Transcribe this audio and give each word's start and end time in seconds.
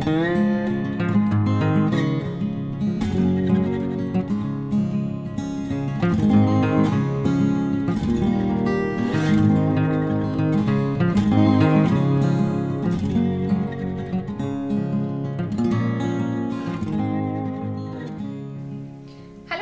Hallo 0.00 0.14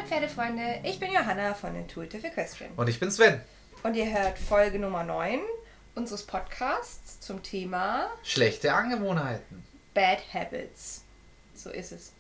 Pferdefreunde, 0.07 0.63
ich 0.85 1.01
bin 1.01 1.13
Johanna 1.13 1.55
von 1.55 1.75
Intuitive 1.75 2.29
Equestrian. 2.29 2.71
Und 2.77 2.89
ich 2.89 3.01
bin 3.01 3.11
Sven. 3.11 3.41
Und 3.83 3.97
ihr 3.97 4.09
hört 4.13 4.39
Folge 4.39 4.79
Nummer 4.79 5.03
9 5.03 5.41
unseres 5.97 6.25
Podcasts 6.25 7.19
zum 7.19 7.43
Thema 7.43 8.09
Schlechte 8.23 8.73
Angewohnheiten. 8.73 9.68
Bad 9.99 10.23
Habits. 10.33 11.03
So 11.57 11.71
ist 11.71 11.91
es. 11.91 12.13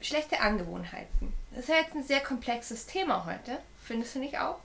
Schlechte 0.00 0.38
Angewohnheiten. 0.38 1.32
Das 1.50 1.62
ist 1.62 1.70
ja 1.70 1.74
jetzt 1.74 1.96
ein 1.96 2.04
sehr 2.04 2.20
komplexes 2.20 2.86
Thema 2.86 3.26
heute. 3.26 3.58
Findest 3.82 4.14
du 4.14 4.20
nicht 4.20 4.38
auch? 4.38 4.60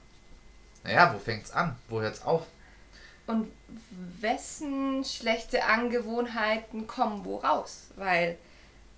Naja, 0.84 1.12
wo 1.12 1.18
fängt's 1.18 1.50
an? 1.50 1.76
Wo 1.90 2.02
hört's 2.02 2.22
auf? 2.22 2.46
Und 3.26 3.52
wessen 4.20 5.04
schlechte 5.04 5.66
Angewohnheiten 5.66 6.86
kommen 6.86 7.26
wo 7.26 7.38
raus? 7.38 7.88
Weil 7.96 8.38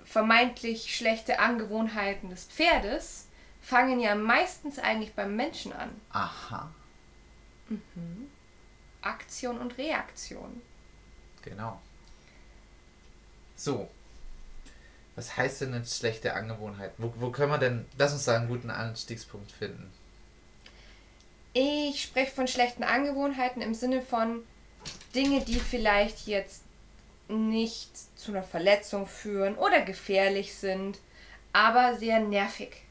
vermeintlich 0.04 0.94
schlechte 0.94 1.40
Angewohnheiten 1.40 2.32
des 2.32 2.44
Pferdes 2.44 3.28
fangen 3.62 4.02
ja 4.02 4.14
meistens 4.16 4.78
eigentlich 4.78 5.14
beim 5.14 5.38
Menschen 5.38 5.72
an. 5.72 6.02
Aha, 6.12 6.70
Aktion 9.02 9.58
und 9.60 9.78
Reaktion. 9.78 10.62
Genau. 11.46 11.80
So. 13.56 13.90
Was 15.16 15.38
heißt 15.38 15.62
denn 15.62 15.74
jetzt 15.74 15.98
schlechte 15.98 16.34
Angewohnheiten? 16.34 16.96
Wo, 16.98 17.14
wo 17.18 17.30
können 17.32 17.52
wir 17.52 17.58
denn, 17.58 17.86
lass 17.98 18.12
uns 18.12 18.26
da 18.26 18.36
einen 18.36 18.50
guten 18.50 18.70
Anstiegspunkt 18.70 19.52
finden. 19.52 19.90
Ich 21.54 22.04
spreche 22.04 22.32
von 22.32 22.50
schlechten 22.50 22.84
Angewohnheiten 22.84 23.62
im 23.62 23.74
Sinne 23.74 24.02
von 24.02 24.44
Dinge, 25.14 25.40
die 25.40 25.60
vielleicht 25.60 26.28
jetzt 26.28 26.64
nicht 27.30 27.90
zu 28.18 28.32
einer 28.32 28.44
Verletzung 28.44 29.08
führen 29.08 29.56
oder 29.56 29.82
gefährlich 29.82 30.54
sind, 30.54 31.00
aber 31.54 31.96
sehr 31.96 32.20
nervig. 32.20 32.85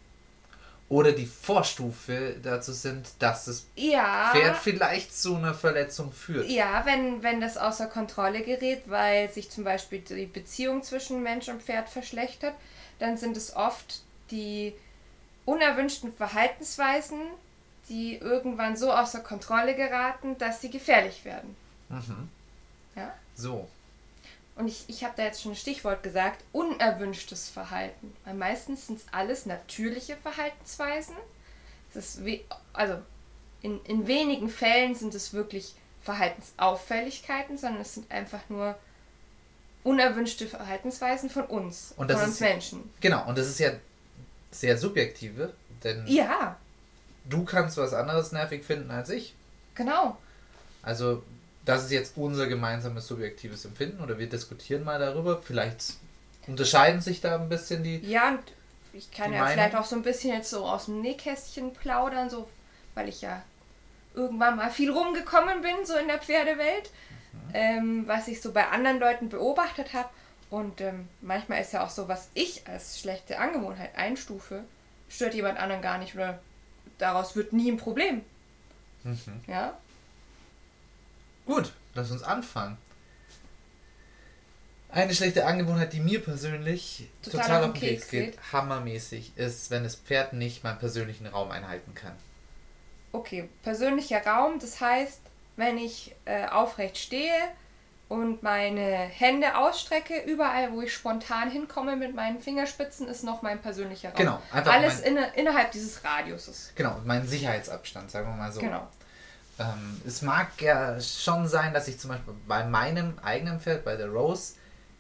Oder 0.91 1.13
die 1.13 1.27
Vorstufe 1.27 2.37
dazu 2.43 2.73
sind, 2.73 3.09
dass 3.19 3.47
das 3.47 3.67
Ja. 3.75 4.31
Pferd 4.33 4.57
vielleicht 4.57 5.17
zu 5.17 5.37
einer 5.37 5.55
Verletzung 5.55 6.13
führt. 6.13 6.49
Ja, 6.49 6.85
wenn, 6.85 7.23
wenn 7.23 7.41
das 7.41 7.57
außer 7.57 7.87
Kontrolle 7.87 8.43
gerät, 8.43 8.83
weil 8.87 9.31
sich 9.31 9.51
zum 9.51 9.65
Beispiel 9.65 10.01
die 10.01 10.27
Beziehung 10.27 10.83
zwischen 10.83 11.23
Mensch 11.23 11.49
und 11.49 11.63
Pferd 11.63 11.89
verschlechtert, 11.89 12.55
dann 12.99 13.17
sind 13.17 13.37
es 13.37 13.57
oft 13.57 14.03
die 14.31 14.75
unerwünschten 15.47 16.13
Verhaltensweisen, 16.15 17.19
die 17.89 18.17
irgendwann 18.17 18.77
so 18.77 18.93
außer 18.93 19.21
Kontrolle 19.21 19.75
geraten, 19.75 20.37
dass 20.39 20.61
sie 20.61 20.71
gefährlich 20.71 21.25
werden. 21.25 21.57
Mhm. 21.89 22.29
Ja? 22.97 23.13
So. 23.35 23.69
Und 24.57 24.69
ich, 24.69 24.85
ich 24.87 25.03
habe 25.03 25.15
da 25.17 25.25
jetzt 25.25 25.43
schon 25.43 25.53
ein 25.53 25.57
Stichwort 25.57 26.03
gesagt, 26.03 26.45
unerwünschtes 26.53 27.49
Verhalten. 27.49 28.15
Weil 28.25 28.35
meistens 28.35 28.87
sind 28.87 29.01
es 29.01 29.07
alles 29.13 29.47
natürliche 29.47 30.17
Verhaltensweisen. 30.17 31.17
Also 32.73 32.99
in, 33.63 33.81
in 33.85 34.07
wenigen 34.07 34.49
Fällen 34.49 34.95
sind 34.95 35.15
es 35.15 35.33
wirklich 35.33 35.75
Verhaltensauffälligkeiten, 36.03 37.57
sondern 37.59 37.83
es 37.83 37.95
sind 37.95 38.11
einfach 38.11 38.41
nur 38.49 38.77
unerwünschte 39.83 40.47
Verhaltensweisen 40.47 41.31
von 41.31 41.45
uns, 41.45 41.95
von 41.97 42.11
uns 42.11 42.41
Menschen. 42.41 42.91
Genau, 43.01 43.27
und 43.29 43.37
das 43.39 43.49
ist 43.49 43.59
ja 43.59 43.73
sehr 44.51 44.79
subjektive, 44.79 45.53
denn 45.83 46.07
Ja, 46.07 46.57
du 47.25 47.45
kannst 47.45 47.77
was 47.77 47.93
anderes 47.93 48.33
nervig 48.33 48.65
finden 48.65 48.91
als 48.91 49.11
ich. 49.11 49.35
genau. 49.75 50.17
Also, 50.83 51.23
das 51.65 51.85
ist 51.85 51.93
jetzt 51.93 52.17
unser 52.17 52.47
gemeinsames 52.47 53.07
subjektives 53.07 53.65
Empfinden 53.65 54.03
oder 54.03 54.19
wir 54.19 54.29
diskutieren 54.29 54.85
mal 54.85 54.99
darüber. 54.99 55.41
Vielleicht 55.41 55.95
unterscheiden 56.47 57.01
sich 57.01 57.21
da 57.21 57.37
ein 57.37 57.49
bisschen 57.49 57.83
die. 57.83 57.99
Ja, 57.99 58.31
und 58.31 58.41
ich 58.93 59.11
kann 59.11 59.33
ja 59.33 59.41
Meinung? 59.41 59.55
vielleicht 59.55 59.75
auch 59.75 59.85
so 59.85 59.97
ein 59.97 60.03
bisschen 60.03 60.35
jetzt 60.35 60.51
so 60.51 60.65
aus 60.65 60.87
dem 60.87 61.01
Nähkästchen 61.01 61.73
plaudern, 61.73 62.29
so, 62.29 62.49
weil 62.95 63.09
ich 63.09 63.23
ja 63.23 63.43
irgendwann 64.15 64.57
mal 64.57 64.71
viel 64.71 64.91
rumgekommen 64.91 65.63
bin, 65.63 65.85
so 65.85 65.97
in 65.97 66.07
der 66.07 66.19
Pferdewelt, 66.21 66.91
ähm, 67.53 68.07
was 68.07 68.29
ich 68.29 68.41
so 68.41 68.53
bei 68.53 68.69
anderen 68.69 69.01
Leuten 69.01 69.29
beobachtet 69.29 69.93
habe. 69.93 70.09
Und 70.51 70.81
ähm, 70.81 71.09
manchmal 71.21 71.63
ist 71.63 71.73
ja 71.73 71.85
auch 71.85 71.91
so, 71.91 72.07
was 72.07 72.29
ich 72.35 72.69
als 72.69 73.01
schlechte 73.01 73.41
Angewohnheit 73.41 73.97
einstufe, 73.97 74.63
stört 75.09 75.35
jemand 75.35 75.59
anderen 75.59 75.83
gar 75.83 75.99
nicht 75.99 76.15
oder 76.15 76.39
daraus 76.99 77.35
wird 77.35 77.53
nie 77.53 77.73
ein 77.73 77.77
Problem. 77.77 78.23
Mhm. 79.03 79.17
Ja? 79.49 79.77
Gut, 81.47 81.73
lass 81.95 82.11
uns 82.11 82.23
anfangen. 82.23 82.77
Eine 84.91 85.13
schlechte 85.15 85.45
Angewohnheit, 85.45 85.93
die 85.93 85.99
mir 86.01 86.23
persönlich 86.23 87.09
Total 87.23 87.41
total, 87.43 87.65
auf 87.65 87.73
den 87.73 87.81
Keks 87.81 88.09
Keks 88.09 88.11
geht, 88.11 88.39
hammermäßig, 88.53 89.33
ist, 89.37 89.71
wenn 89.71 89.83
das 89.83 89.97
Pferd 89.97 90.35
nicht 90.35 90.63
meinen 90.63 90.79
persönlichen 90.79 91.27
Raum 91.27 91.51
einhalten 91.51 91.95
kann. 91.95 92.13
Okay, 93.13 93.49
persönlicher 93.63 94.25
Raum, 94.25 94.59
das 94.61 94.81
heißt, 94.81 95.21
wenn 95.57 95.79
ich 95.79 96.15
äh, 96.27 96.47
aufrecht 96.47 96.97
stehe 96.99 97.33
und 98.09 98.45
meine 98.45 98.83
Hände 98.83 99.57
ausstrecke, 99.57 100.21
überall, 100.27 100.73
wo 100.73 100.83
ich 100.83 100.93
spontan 100.95 101.51
hinkomme 101.51 101.97
mit 101.97 102.15
meinen 102.15 102.41
Fingerspitzen, 102.41 103.09
ist 103.09 103.25
noch 103.25 103.43
mein 103.43 103.61
persönlicher 103.61 104.11
Raum. 104.11 104.17
Genau, 104.17 104.43
einfach 104.53 104.73
Alles 104.75 105.01
mein- 105.03 105.17
inne, 105.17 105.33
innerhalb 105.35 105.73
dieses 105.73 106.05
Radiuses. 106.05 106.71
Genau, 106.77 107.01
mein 107.05 107.27
Sicherheitsabstand, 107.27 108.13
sagen 108.13 108.29
wir 108.29 108.37
mal 108.37 108.53
so. 108.53 108.61
Genau. 108.61 108.87
Ähm, 109.59 110.01
es 110.07 110.23
mag 110.23 110.61
ja 110.61 111.01
schon 111.01 111.47
sein, 111.47 111.73
dass 111.73 111.89
ich 111.89 111.99
zum 111.99 112.11
Beispiel 112.11 112.35
bei 112.47 112.65
meinem 112.65 113.19
eigenen 113.21 113.61
Pferd, 113.61 113.85
bei 113.85 113.97
der 113.97 114.09
Rose, 114.09 114.55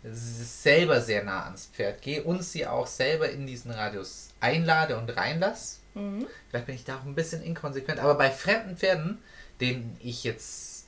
selber 0.05 1.01
sehr 1.01 1.25
nah 1.25 1.45
ans 1.45 1.67
Pferd 1.67 2.03
gehe 2.03 2.23
und 2.23 2.45
sie 2.45 2.67
auch 2.67 2.87
selber 2.87 3.31
in 3.31 3.47
diesen 3.47 3.71
Radius 3.71 4.29
einlade 4.41 4.99
und 4.99 5.17
reinlasse. 5.17 5.79
Mhm. 5.95 6.27
Vielleicht 6.51 6.67
bin 6.67 6.75
ich 6.75 6.85
da 6.85 6.99
auch 6.99 7.05
ein 7.05 7.15
bisschen 7.15 7.43
inkonsequent, 7.43 8.01
aber 8.01 8.15
bei 8.15 8.31
fremden 8.31 8.77
Pferden, 8.77 9.19
denen 9.61 9.97
ich 10.03 10.25
jetzt 10.25 10.87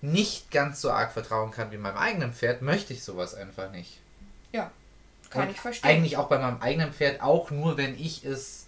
nicht 0.00 0.50
ganz 0.50 0.80
so 0.80 0.90
arg 0.90 1.12
vertrauen 1.12 1.50
kann 1.50 1.72
wie 1.72 1.78
meinem 1.78 1.96
eigenen 1.96 2.32
Pferd, 2.32 2.62
möchte 2.62 2.92
ich 2.92 3.02
sowas 3.02 3.34
einfach 3.34 3.72
nicht. 3.72 4.00
Ja, 4.52 4.70
kann 5.30 5.44
Und 5.44 5.50
ich 5.50 5.60
verstehen. 5.60 5.90
Eigentlich 5.90 6.16
auch 6.16 6.28
bei 6.28 6.38
meinem 6.38 6.60
eigenen 6.60 6.92
Pferd 6.92 7.20
auch 7.20 7.50
nur, 7.50 7.76
wenn 7.76 7.98
ich 7.98 8.24
es 8.24 8.66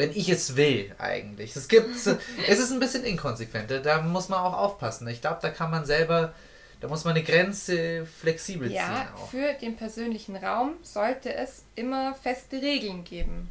wenn 0.00 0.10
ich 0.16 0.28
es 0.28 0.56
will 0.56 0.94
eigentlich. 0.98 1.54
Es 1.54 1.68
gibt 1.68 1.94
es 1.94 2.06
ist 2.06 2.72
ein 2.72 2.80
bisschen 2.80 3.04
inkonsequent, 3.04 3.70
da 3.84 4.00
muss 4.00 4.28
man 4.28 4.40
auch 4.40 4.56
aufpassen. 4.56 5.06
Ich 5.08 5.20
glaube, 5.20 5.38
da 5.42 5.50
kann 5.50 5.70
man 5.70 5.84
selber 5.84 6.32
da 6.80 6.88
muss 6.88 7.04
man 7.04 7.14
eine 7.14 7.22
Grenze 7.22 8.06
flexibel 8.06 8.72
ja, 8.72 8.86
ziehen 8.86 9.14
auch. 9.14 9.30
für 9.30 9.52
den 9.52 9.76
persönlichen 9.76 10.34
Raum 10.34 10.72
sollte 10.82 11.34
es 11.34 11.64
immer 11.76 12.14
feste 12.14 12.62
Regeln 12.62 13.04
geben. 13.04 13.50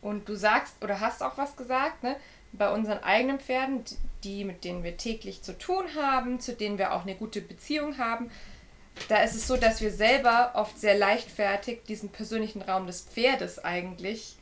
Und 0.00 0.28
du 0.28 0.34
sagst 0.34 0.74
oder 0.82 1.00
hast 1.00 1.22
auch 1.22 1.36
was 1.36 1.56
gesagt, 1.56 2.02
ne? 2.02 2.16
Bei 2.52 2.72
unseren 2.72 3.02
eigenen 3.02 3.40
Pferden, 3.40 3.84
die 4.22 4.44
mit 4.44 4.64
denen 4.64 4.84
wir 4.84 4.96
täglich 4.96 5.42
zu 5.42 5.58
tun 5.58 5.84
haben, 6.00 6.40
zu 6.40 6.54
denen 6.54 6.78
wir 6.78 6.94
auch 6.94 7.02
eine 7.02 7.16
gute 7.16 7.40
Beziehung 7.40 7.98
haben, 7.98 8.30
da 9.08 9.22
ist 9.22 9.34
es 9.34 9.46
so, 9.46 9.56
dass 9.56 9.80
wir 9.80 9.90
selber 9.90 10.52
oft 10.54 10.78
sehr 10.78 10.96
leichtfertig 10.96 11.82
diesen 11.88 12.10
persönlichen 12.10 12.62
Raum 12.62 12.86
des 12.86 13.02
Pferdes 13.02 13.58
eigentlich 13.58 14.36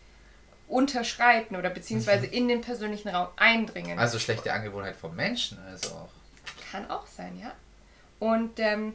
unterschreiten 0.72 1.54
oder 1.54 1.70
beziehungsweise 1.70 2.26
in 2.26 2.48
den 2.48 2.62
persönlichen 2.62 3.08
Raum 3.08 3.28
eindringen. 3.36 3.98
Also 3.98 4.18
schlechte 4.18 4.52
Angewohnheit 4.52 4.96
vom 4.96 5.14
Menschen, 5.14 5.58
also 5.66 5.94
auch. 5.94 6.08
Kann 6.70 6.90
auch 6.90 7.06
sein, 7.06 7.38
ja. 7.38 7.52
Und 8.18 8.58
ähm, 8.58 8.94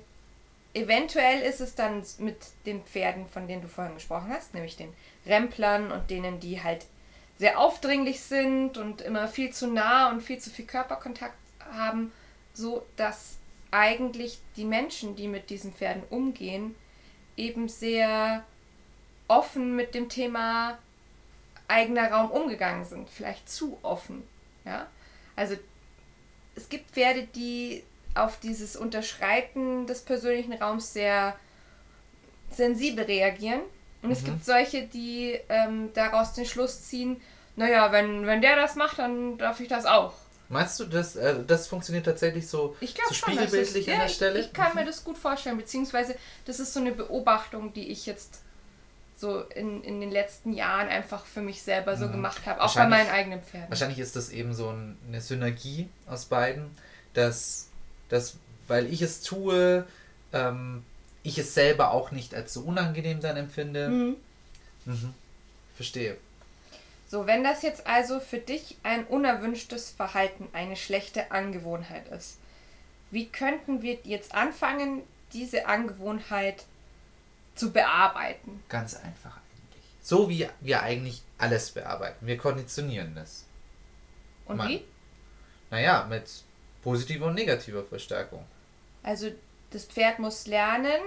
eventuell 0.73 1.41
ist 1.41 1.61
es 1.61 1.75
dann 1.75 2.03
mit 2.17 2.37
den 2.65 2.81
Pferden, 2.83 3.27
von 3.27 3.47
denen 3.47 3.61
du 3.61 3.67
vorhin 3.67 3.93
gesprochen 3.93 4.29
hast, 4.29 4.55
nämlich 4.55 4.75
den 4.75 4.91
Remplern 5.25 5.91
und 5.91 6.09
denen, 6.09 6.39
die 6.39 6.63
halt 6.63 6.85
sehr 7.37 7.59
aufdringlich 7.59 8.21
sind 8.21 8.77
und 8.77 9.01
immer 9.01 9.27
viel 9.27 9.53
zu 9.53 9.67
nah 9.67 10.09
und 10.09 10.21
viel 10.21 10.39
zu 10.39 10.49
viel 10.49 10.65
Körperkontakt 10.65 11.37
haben, 11.71 12.11
so 12.53 12.85
dass 12.95 13.37
eigentlich 13.69 14.39
die 14.55 14.65
Menschen, 14.65 15.15
die 15.15 15.27
mit 15.27 15.51
diesen 15.51 15.73
Pferden 15.73 16.03
umgehen, 16.09 16.75
eben 17.35 17.69
sehr 17.69 18.43
offen 19.27 19.75
mit 19.75 19.93
dem 19.93 20.09
Thema 20.09 20.79
eigener 21.67 22.11
Raum 22.11 22.31
umgegangen 22.31 22.85
sind. 22.85 23.09
Vielleicht 23.09 23.49
zu 23.49 23.77
offen. 23.81 24.23
Ja? 24.65 24.87
Also 25.35 25.55
es 26.55 26.69
gibt 26.69 26.91
Pferde, 26.91 27.23
die 27.35 27.83
auf 28.15 28.39
dieses 28.39 28.75
Unterschreiten 28.75 29.85
des 29.85 30.01
persönlichen 30.01 30.53
Raums 30.53 30.93
sehr 30.93 31.35
sensibel 32.49 33.03
reagieren. 33.05 33.61
Und 34.01 34.11
es 34.11 34.21
Mhm. 34.21 34.25
gibt 34.25 34.45
solche, 34.45 34.83
die 34.87 35.39
ähm, 35.49 35.91
daraus 35.93 36.33
den 36.33 36.45
Schluss 36.45 36.83
ziehen, 36.83 37.21
naja, 37.55 37.91
wenn, 37.91 38.25
wenn 38.25 38.41
der 38.41 38.55
das 38.55 38.75
macht, 38.75 38.99
dann 38.99 39.37
darf 39.37 39.59
ich 39.59 39.67
das 39.67 39.85
auch. 39.85 40.13
Meinst 40.49 40.79
du, 40.79 40.85
das, 40.85 41.15
äh, 41.15 41.43
das 41.45 41.67
funktioniert 41.67 42.05
tatsächlich 42.05 42.47
so, 42.47 42.75
Ich 42.79 42.95
glaube 42.95 43.09
so 43.09 43.15
schon. 43.15 43.33
spiegelbildlich 43.33 43.85
das, 43.85 43.93
an 43.93 43.99
ja, 43.99 44.05
der 44.05 44.13
Stelle? 44.13 44.39
Ich, 44.39 44.45
ich 44.47 44.53
kann 44.53 44.75
mir 44.75 44.85
das 44.85 45.03
gut 45.03 45.17
vorstellen, 45.17 45.57
beziehungsweise 45.57 46.15
das 46.45 46.59
ist 46.59 46.73
so 46.73 46.79
eine 46.79 46.91
Beobachtung, 46.93 47.73
die 47.73 47.89
ich 47.89 48.05
jetzt 48.05 48.41
so 49.17 49.41
in, 49.41 49.83
in 49.83 49.99
den 49.99 50.11
letzten 50.11 50.53
Jahren 50.53 50.87
einfach 50.89 51.25
für 51.25 51.41
mich 51.41 51.63
selber 51.63 51.97
so 51.97 52.05
Mhm. 52.05 52.11
gemacht 52.13 52.45
habe, 52.45 52.61
auch 52.61 52.73
bei 52.75 52.87
meinen 52.87 53.09
eigenen 53.09 53.41
Pferden. 53.41 53.69
Wahrscheinlich 53.69 53.99
ist 53.99 54.15
das 54.15 54.29
eben 54.29 54.53
so 54.53 54.69
ein, 54.69 54.97
eine 55.07 55.21
Synergie 55.21 55.89
aus 56.07 56.25
beiden, 56.25 56.69
dass, 57.13 57.69
dass 58.09 58.37
weil 58.67 58.85
ich 58.93 59.01
es 59.01 59.21
tue, 59.21 59.87
ähm, 60.33 60.83
ich 61.23 61.37
es 61.39 61.53
selber 61.55 61.91
auch 61.91 62.11
nicht 62.11 62.35
als 62.35 62.53
so 62.53 62.61
unangenehm 62.61 63.19
dann 63.19 63.37
empfinde. 63.37 63.89
Mhm. 63.89 64.15
Mhm. 64.85 65.13
Verstehe. 65.75 66.17
So, 67.09 67.25
wenn 67.25 67.43
das 67.43 67.61
jetzt 67.61 67.87
also 67.87 68.19
für 68.19 68.37
dich 68.39 68.77
ein 68.83 69.05
unerwünschtes 69.05 69.89
Verhalten, 69.91 70.47
eine 70.53 70.75
schlechte 70.75 71.31
Angewohnheit 71.31 72.07
ist, 72.09 72.37
wie 73.11 73.27
könnten 73.27 73.81
wir 73.81 73.97
jetzt 74.03 74.35
anfangen, 74.35 75.01
diese 75.33 75.67
Angewohnheit 75.67 76.65
zu 77.57 77.71
bearbeiten? 77.71 78.63
Ganz 78.69 78.95
einfach 78.95 79.37
eigentlich. 79.37 79.83
So 80.01 80.29
wie 80.29 80.47
wir 80.61 80.81
eigentlich 80.83 81.21
alles 81.37 81.71
bearbeiten. 81.71 82.25
Wir 82.25 82.37
konditionieren 82.37 83.15
das. 83.15 83.45
Und 84.45 84.57
Mann. 84.57 84.69
wie? 84.69 84.85
Naja, 85.69 86.05
mit 86.09 86.29
positiver 86.83 87.25
und 87.27 87.35
negativer 87.35 87.83
Verstärkung. 87.83 88.45
Also 89.03 89.29
das 89.71 89.85
Pferd 89.85 90.19
muss 90.19 90.47
lernen, 90.47 91.01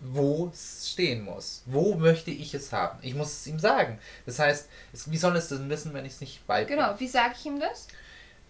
Wo 0.00 0.50
es 0.52 0.90
stehen 0.92 1.22
muss. 1.24 1.62
Wo 1.64 1.94
möchte 1.94 2.30
ich 2.30 2.52
es 2.52 2.70
haben? 2.72 2.98
Ich 3.00 3.14
muss 3.14 3.32
es 3.32 3.46
ihm 3.46 3.58
sagen. 3.58 3.98
Das 4.26 4.38
heißt, 4.38 4.68
es, 4.92 5.10
wie 5.10 5.16
soll 5.16 5.34
es 5.36 5.48
denn 5.48 5.70
wissen, 5.70 5.94
wenn 5.94 6.04
ich 6.04 6.12
es 6.12 6.20
nicht 6.20 6.46
beibringe? 6.46 6.82
genau, 6.82 7.00
wie 7.00 7.08
sage 7.08 7.34
ich 7.38 7.46
ihm 7.46 7.58
das? 7.58 7.88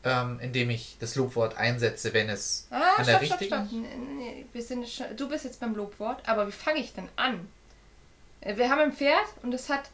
Ähm, 0.09 0.39
indem 0.41 0.71
ich 0.71 0.97
das 1.01 1.17
Lobwort 1.17 1.57
einsetze, 1.57 2.15
wenn 2.15 2.29
es 2.29 2.69
Ah, 2.71 2.93
an 2.99 3.05
der 3.07 3.15
stopp, 3.17 3.25
stopp, 3.27 3.41
richtigen... 3.41 3.67
stopp. 3.67 3.73
Nee, 3.73 4.25
nee, 4.25 4.47
wir 4.53 4.63
sind 4.63 4.89
schon, 4.89 5.07
du 5.17 5.29
bist 5.29 5.45
jetzt 5.45 5.59
beim 5.59 5.75
Lobwort, 5.75 6.23
aber 6.29 6.47
wie 6.47 6.53
fange 6.53 6.79
ich 6.79 6.95
denn 6.95 7.09
an? 7.17 7.49
Äh, 8.41 8.57
Wir 8.57 8.71
haben 8.71 8.81
ein 8.81 8.93
Pferd 8.93 9.27
und 9.43 9.53
es 9.53 9.69
hat 9.69 9.91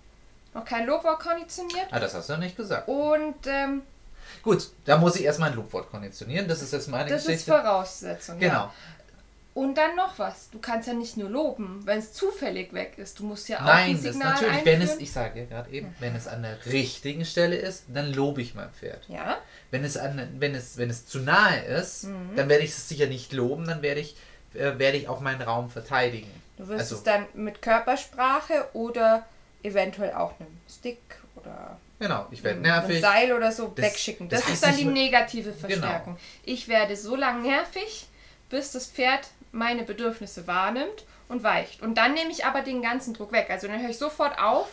noch 0.52 0.66
kein 0.66 0.86
Lobwort 0.86 1.18
konditioniert. 1.20 1.86
Ah, 1.90 1.98
das 1.98 2.12
hast 2.14 2.28
du 2.28 2.34
ja 2.34 2.38
nicht 2.38 2.56
gesagt. 2.58 2.88
Und 2.88 3.36
ähm, 3.46 3.82
Gut, 4.42 4.68
da 4.84 4.98
muss 4.98 5.16
ich 5.16 5.24
erstmal 5.24 5.50
ein 5.50 5.56
Lobwort 5.56 5.90
konditionieren. 5.90 6.46
Das 6.46 6.60
ist 6.60 6.72
jetzt 6.74 6.88
meine 6.88 7.08
das 7.08 7.22
ist 7.22 7.26
Geschichte. 7.28 7.50
Voraussetzung. 7.52 8.38
genau. 8.38 8.52
Ja. 8.54 8.72
Und 9.54 9.76
dann 9.76 9.96
noch 9.96 10.18
was. 10.18 10.48
Du 10.50 10.58
kannst 10.60 10.88
ja 10.88 10.94
nicht 10.94 11.18
nur 11.18 11.28
loben, 11.28 11.82
wenn 11.84 11.98
es 11.98 12.14
zufällig 12.14 12.72
weg 12.72 12.94
ist. 12.96 13.18
Du 13.18 13.24
musst 13.24 13.48
ja 13.50 13.58
auch 13.60 13.64
Nein, 13.66 13.90
ein 13.90 13.96
das 13.96 14.04
ist 14.06 14.12
Signal 14.14 14.32
natürlich, 14.32 14.54
einführen. 14.56 14.80
wenn 14.80 14.88
es, 14.88 14.96
ich 14.98 15.12
sage 15.12 15.40
ja 15.40 15.44
gerade 15.46 15.70
eben, 15.70 15.94
wenn 16.00 16.16
es 16.16 16.26
an 16.26 16.42
der 16.42 16.64
richtigen 16.66 17.24
Stelle 17.26 17.56
ist, 17.56 17.84
dann 17.88 18.12
lobe 18.14 18.40
ich 18.40 18.54
mein 18.54 18.70
Pferd. 18.70 19.04
ja, 19.08 19.36
Wenn 19.70 19.84
es, 19.84 19.98
an, 19.98 20.26
wenn 20.38 20.54
es, 20.54 20.78
wenn 20.78 20.88
es 20.88 21.06
zu 21.06 21.18
nahe 21.18 21.60
ist, 21.64 22.04
Mhm. 22.04 22.34
dann 22.36 22.48
werde 22.48 22.64
ich 22.64 22.70
es 22.70 22.88
sicher 22.88 23.06
nicht 23.06 23.32
loben, 23.34 23.66
dann 23.66 23.82
werde 23.82 24.00
ich, 24.00 24.16
äh, 24.54 24.78
werde 24.78 24.96
ich 24.96 25.08
auch 25.08 25.20
meinen 25.20 25.42
Raum 25.42 25.68
verteidigen. 25.70 26.30
du 26.56 26.68
wirst 26.68 26.80
Also- 26.80 26.96
es 26.96 27.02
dann 27.02 27.26
mit 27.34 27.60
Körpersprache 27.60 28.68
oder 28.72 29.26
eventuell 29.62 30.12
auch 30.14 30.38
einem 30.40 30.48
Stick 30.68 31.00
oder 31.36 31.78
Genau, 31.98 32.26
ich 32.30 32.42
werde 32.42 32.60
nervig. 32.60 33.00
Seil 33.00 33.32
oder 33.32 33.52
so 33.52 33.68
Das- 33.68 33.84
wegschicken. 33.84 34.28
das 34.28 34.40
Das, 34.42 34.50
ist 34.54 34.64
dann 34.64 34.76
die 34.76 34.84
negative 34.86 35.52
Verstärkung. 35.52 36.14
Genau. 36.14 36.26
Ich 36.44 36.68
werde 36.68 36.96
so 36.96 37.16
lange 37.16 37.42
nervig, 37.42 38.06
bis 38.50 38.72
das 38.72 38.86
Pferd 38.86 39.28
meine 39.52 39.84
Bedürfnisse 39.84 40.46
wahrnimmt 40.46 41.04
und 41.28 41.42
weicht. 41.42 41.82
Und 41.82 41.96
dann 41.96 42.14
nehme 42.14 42.30
ich 42.30 42.44
aber 42.44 42.62
den 42.62 42.82
ganzen 42.82 43.14
Druck 43.14 43.32
weg. 43.32 43.46
Also 43.50 43.68
dann 43.68 43.80
höre 43.80 43.90
ich 43.90 43.98
sofort 43.98 44.38
auf, 44.38 44.68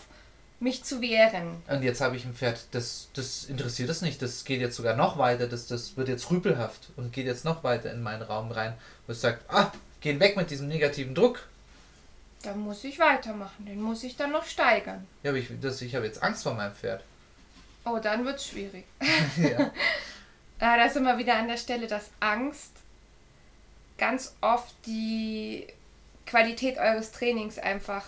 mich 0.60 0.84
zu 0.84 1.02
wehren. 1.02 1.62
Und 1.68 1.84
jetzt 1.84 2.02
habe 2.02 2.16
ich 2.16 2.26
ein 2.26 2.34
Pferd, 2.34 2.66
das, 2.72 3.10
das 3.14 3.46
interessiert 3.46 3.90
es 3.90 4.02
nicht. 4.02 4.22
Das 4.22 4.44
geht 4.44 4.60
jetzt 4.60 4.76
sogar 4.76 4.96
noch 4.96 5.18
weiter. 5.18 5.48
Das, 5.48 5.68
das 5.68 5.96
wird 5.96 6.08
jetzt 6.08 6.30
rüpelhaft 6.32 6.90
und 6.98 7.14
geht 7.14 7.26
jetzt 7.26 7.46
noch 7.46 7.64
weiter 7.64 7.92
in 7.92 8.02
meinen 8.02 8.24
Raum 8.24 8.52
rein. 8.52 8.74
Wo 9.06 9.14
es 9.14 9.22
sagt, 9.22 9.44
ah, 9.50 9.72
geh 10.02 10.20
weg 10.20 10.36
mit 10.36 10.50
diesem 10.50 10.68
negativen 10.68 11.16
Druck. 11.16 11.48
Dann 12.44 12.60
muss 12.60 12.84
ich 12.84 13.00
weitermachen. 13.00 13.66
Den 13.66 13.82
muss 13.82 14.04
ich 14.04 14.16
dann 14.16 14.32
noch 14.32 14.46
steigern. 14.46 15.08
Ja, 15.24 15.32
aber 15.32 15.40
ich, 15.40 15.50
das, 15.62 15.82
ich 15.82 15.96
habe 15.96 16.06
jetzt 16.06 16.24
Angst 16.24 16.44
vor 16.44 16.54
meinem 16.54 16.74
Pferd. 16.74 17.04
Oh, 17.86 18.00
dann 18.02 18.26
wird 18.26 18.38
es 18.38 18.48
schwierig. 18.48 18.86
ja. 19.38 19.72
Da 20.60 20.90
sind 20.90 21.04
wir 21.04 21.18
wieder 21.18 21.38
an 21.38 21.48
der 21.48 21.56
Stelle, 21.56 21.88
dass 21.88 22.10
Angst 22.20 22.74
ganz 24.00 24.36
oft 24.42 24.74
die 24.86 25.68
Qualität 26.26 26.78
eures 26.78 27.12
Trainings 27.12 27.60
einfach 27.60 28.06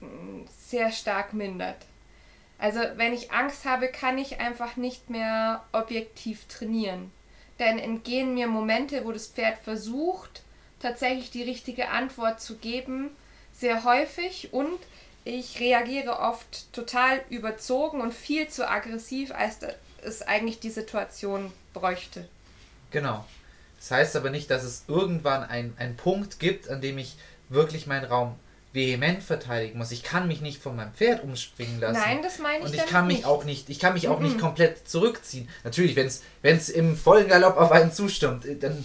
mm, 0.00 0.42
sehr 0.56 0.92
stark 0.92 1.32
mindert. 1.32 1.78
Also 2.58 2.80
wenn 2.96 3.12
ich 3.12 3.32
Angst 3.32 3.64
habe, 3.64 3.88
kann 3.88 4.18
ich 4.18 4.40
einfach 4.40 4.76
nicht 4.76 5.10
mehr 5.10 5.64
objektiv 5.72 6.46
trainieren. 6.48 7.12
Dann 7.58 7.78
entgehen 7.78 8.34
mir 8.34 8.46
Momente, 8.46 9.04
wo 9.04 9.12
das 9.12 9.26
Pferd 9.26 9.58
versucht, 9.58 10.42
tatsächlich 10.80 11.30
die 11.30 11.42
richtige 11.42 11.88
Antwort 11.88 12.40
zu 12.40 12.56
geben, 12.56 13.10
sehr 13.52 13.84
häufig 13.84 14.52
und 14.52 14.78
ich 15.24 15.58
reagiere 15.58 16.20
oft 16.20 16.72
total 16.72 17.20
überzogen 17.30 18.00
und 18.00 18.14
viel 18.14 18.48
zu 18.48 18.68
aggressiv, 18.68 19.32
als 19.32 19.58
es 20.02 20.22
eigentlich 20.22 20.60
die 20.60 20.70
Situation 20.70 21.52
bräuchte. 21.72 22.28
Genau. 22.90 23.24
Das 23.78 23.90
heißt 23.90 24.16
aber 24.16 24.30
nicht, 24.30 24.50
dass 24.50 24.64
es 24.64 24.84
irgendwann 24.88 25.42
ein- 25.44 25.74
einen 25.78 25.96
Punkt 25.96 26.38
gibt, 26.40 26.68
an 26.68 26.80
dem 26.80 26.98
ich 26.98 27.16
wirklich 27.48 27.86
meinen 27.86 28.04
Raum 28.04 28.34
vehement 28.72 29.22
verteidigen 29.22 29.78
muss. 29.78 29.90
Ich 29.90 30.02
kann 30.02 30.28
mich 30.28 30.40
nicht 30.42 30.60
von 30.60 30.76
meinem 30.76 30.92
Pferd 30.92 31.22
umspringen 31.22 31.80
lassen. 31.80 32.00
Nein, 32.00 32.20
das 32.22 32.38
meine 32.38 32.58
ich 32.58 32.64
Und 32.64 32.70
ich 32.72 32.76
damit 32.78 32.90
kann 32.92 33.06
mich 33.06 33.16
nicht. 33.18 33.26
auch 33.26 33.44
nicht, 33.44 33.70
ich 33.70 33.78
kann 33.78 33.94
mich 33.94 34.08
auch 34.08 34.20
nicht 34.20 34.36
Mhm. 34.36 34.40
komplett 34.40 34.86
zurückziehen. 34.88 35.48
Natürlich, 35.64 35.96
wenn 35.96 36.56
es 36.56 36.68
im 36.68 36.96
vollen 36.96 37.28
Galopp 37.28 37.56
auf 37.56 37.70
einen 37.72 37.92
zustürmt, 37.92 38.44
äh, 38.44 38.56
dann 38.56 38.84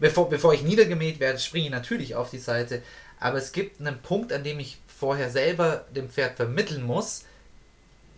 bevor, 0.00 0.28
bevor 0.28 0.54
ich 0.54 0.62
niedergemäht 0.62 1.20
werde, 1.20 1.38
springe 1.38 1.66
ich 1.66 1.70
natürlich 1.70 2.14
auf 2.16 2.30
die 2.30 2.38
Seite. 2.38 2.82
Aber 3.20 3.38
es 3.38 3.52
gibt 3.52 3.80
einen 3.80 3.98
Punkt, 4.02 4.32
an 4.32 4.42
dem 4.42 4.58
ich 4.58 4.78
vorher 4.88 5.30
selber 5.30 5.84
dem 5.94 6.08
Pferd 6.10 6.36
vermitteln 6.36 6.82
muss. 6.82 7.24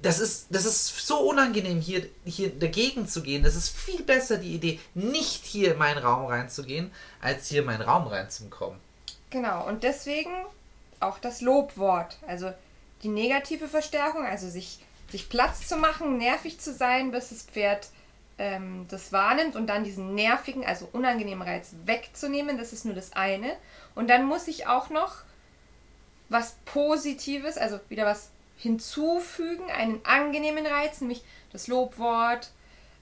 Das 0.05 0.19
ist, 0.19 0.49
das 0.51 0.67
ist 0.67 1.07
so 1.07 1.19
unangenehm, 1.31 1.81
hier, 1.81 2.07
hier 2.27 2.51
dagegen 2.51 3.09
zu 3.09 3.23
gehen. 3.23 3.43
Das 3.43 3.57
ist 3.57 3.75
viel 3.75 4.03
besser 4.03 4.37
die 4.37 4.55
Idee, 4.55 4.79
nicht 4.93 5.47
hier 5.47 5.73
in 5.73 5.79
meinen 5.79 5.97
Raum 5.97 6.27
reinzugehen, 6.27 6.93
als 7.23 7.49
hier 7.49 7.61
in 7.61 7.67
meinen 7.67 7.81
Raum 7.81 8.07
reinzukommen. 8.07 8.79
Genau, 9.31 9.67
und 9.67 9.83
deswegen 9.83 10.31
auch 11.01 11.19
das 11.19 11.41
Lobwort. 11.41 12.19
Also 12.27 12.53
die 13.03 13.09
negative 13.09 13.67
Verstärkung, 13.67 14.27
also 14.27 14.47
sich, 14.47 14.79
sich 15.11 15.31
Platz 15.31 15.67
zu 15.67 15.77
machen, 15.79 16.19
nervig 16.19 16.61
zu 16.61 16.75
sein, 16.75 17.11
bis 17.11 17.31
das 17.31 17.45
Pferd 17.45 17.89
ähm, 18.37 18.85
das 18.91 19.11
wahrnimmt 19.11 19.57
und 19.57 19.69
dann 19.69 19.85
diesen 19.85 20.15
nervigen, 20.15 20.67
also 20.67 20.87
unangenehmen 20.93 21.49
Reiz 21.49 21.71
wegzunehmen, 21.87 22.59
das 22.59 22.75
ist 22.75 22.85
nur 22.85 22.95
das 22.95 23.15
eine. 23.15 23.57
Und 23.95 24.11
dann 24.11 24.27
muss 24.27 24.49
ich 24.49 24.67
auch 24.67 24.91
noch 24.91 25.23
was 26.29 26.57
Positives, 26.67 27.57
also 27.57 27.81
wieder 27.89 28.05
was 28.05 28.29
hinzufügen, 28.57 29.71
einen 29.71 30.05
angenehmen 30.05 30.67
Reiz, 30.67 31.01
nämlich 31.01 31.23
das 31.53 31.67
Lobwort. 31.67 32.51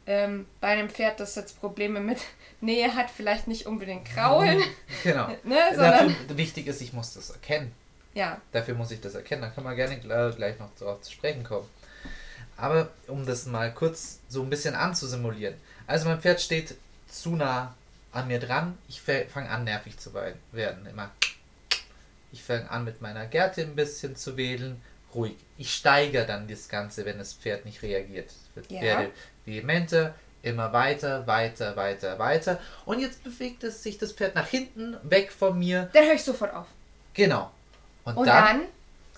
Ähm, 0.05 0.47
bei 0.61 0.69
einem 0.69 0.91
Pferd, 0.91 1.21
das 1.21 1.37
jetzt 1.37 1.61
Probleme 1.61 2.01
mit 2.01 2.19
Nähe 2.61 2.95
hat, 2.97 3.09
vielleicht 3.09 3.47
nicht 3.47 3.67
unbedingt 3.67 4.05
kraulen, 4.05 4.61
Genau. 5.05 5.29
ne, 5.45 5.59
sondern 5.71 6.09
Dafür, 6.09 6.37
wichtig 6.37 6.67
ist, 6.67 6.81
ich 6.81 6.93
muss 6.93 7.15
das 7.15 7.31
erkennen. 7.31 7.73
ja, 8.15 8.41
Dafür 8.51 8.75
muss 8.75 8.91
ich 8.91 9.01
das 9.01 9.15
erkennen. 9.15 9.43
Dann 9.43 9.55
kann 9.55 9.63
man 9.63 9.77
gerne 9.77 9.95
gl- 9.97 10.33
gleich 10.35 10.59
noch 10.59 10.71
darauf 10.79 11.03
zu 11.03 11.13
sprechen 11.13 11.45
kommen. 11.45 11.69
Aber 12.57 12.89
um 13.07 13.25
das 13.25 13.47
mal 13.47 13.73
kurz 13.73 14.19
so 14.29 14.43
ein 14.43 14.51
bisschen 14.51 14.75
anzusimulieren. 14.75 15.55
Also 15.87 16.09
mein 16.09 16.21
Pferd 16.21 16.41
steht 16.41 16.75
zu 17.09 17.37
nah 17.37 17.75
an 18.11 18.27
mir 18.27 18.41
dran. 18.41 18.77
Ich 18.89 19.01
fange 19.03 19.49
an 19.51 19.63
nervig 19.65 19.99
zu 19.99 20.13
werden. 20.15 20.87
Immer. 20.87 21.11
Ich 22.33 22.43
fange 22.43 22.69
an 22.71 22.85
mit 22.85 23.01
meiner 23.03 23.27
Gerte 23.27 23.63
ein 23.63 23.77
bisschen 23.77 24.17
zu 24.17 24.37
wedeln. 24.37 24.81
Ruhig. 25.15 25.37
Ich 25.59 25.75
steigere 25.75 26.27
dann 26.27 26.49
das 26.49 26.69
Ganze, 26.69 27.05
wenn 27.05 27.19
das 27.19 27.35
Pferd 27.35 27.65
nicht 27.65 27.83
reagiert. 27.83 28.31
Ich 28.57 28.71
Ja. 28.71 28.81
werde 28.81 29.11
vehementer, 29.45 30.15
immer 30.43 30.73
weiter, 30.73 31.27
weiter, 31.27 31.77
weiter, 31.77 32.19
weiter. 32.19 32.61
Und 32.85 33.01
jetzt 33.01 33.23
bewegt 33.23 33.63
es 33.65 33.83
sich 33.83 33.99
das 33.99 34.13
Pferd 34.13 34.35
nach 34.35 34.47
hinten, 34.49 34.97
weg 35.03 35.31
von 35.33 35.59
mir. 35.59 35.89
dann 35.93 36.05
höre 36.07 36.15
ich 36.15 36.25
sofort 36.25 36.53
auf. 36.55 36.67
Genau. 37.15 37.51
Und, 38.05 38.17
Und 38.17 38.27
dann, 38.27 38.45
dann 38.61 38.61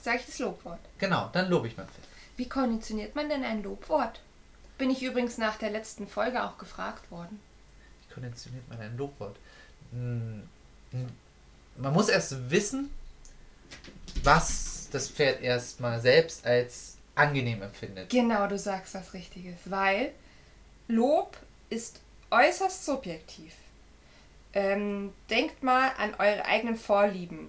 sage 0.02 0.18
ich 0.20 0.26
das 0.26 0.38
Lobwort. 0.38 0.80
genau, 0.98 1.30
dann 1.32 1.48
lobe 1.48 1.68
ich 1.68 1.76
mein 1.76 1.86
Pferd. 1.86 2.04
Wie 2.36 2.48
konditioniert 2.48 3.14
man 3.14 3.28
denn 3.28 3.44
ein 3.44 3.62
Lobwort? 3.62 4.20
Bin 4.76 4.90
ich 4.90 5.02
übrigens 5.02 5.38
nach 5.38 5.56
der 5.56 5.70
letzten 5.70 6.08
Folge 6.08 6.42
auch 6.42 6.58
gefragt 6.58 7.10
worden. 7.12 7.40
Wie 8.08 8.14
konditioniert 8.14 8.68
man 8.68 8.80
ein 8.80 8.96
Lobwort? 8.96 9.36
Hm, 9.92 10.42
hm, 10.90 11.08
Man 11.76 11.92
muss 11.92 12.08
erst 12.08 12.50
wissen, 12.50 12.90
was 14.22 14.73
das 14.94 15.08
Pferd 15.08 15.42
erstmal 15.42 16.00
selbst 16.00 16.46
als 16.46 16.96
angenehm 17.14 17.62
empfindet. 17.62 18.10
Genau, 18.10 18.46
du 18.46 18.58
sagst 18.58 18.94
was 18.94 19.12
Richtiges, 19.14 19.56
weil 19.66 20.12
Lob 20.88 21.36
ist 21.70 22.00
äußerst 22.30 22.84
subjektiv. 22.84 23.52
Ähm, 24.52 25.12
denkt 25.30 25.62
mal 25.62 25.90
an 25.98 26.14
eure 26.18 26.44
eigenen 26.44 26.76
Vorlieben. 26.76 27.48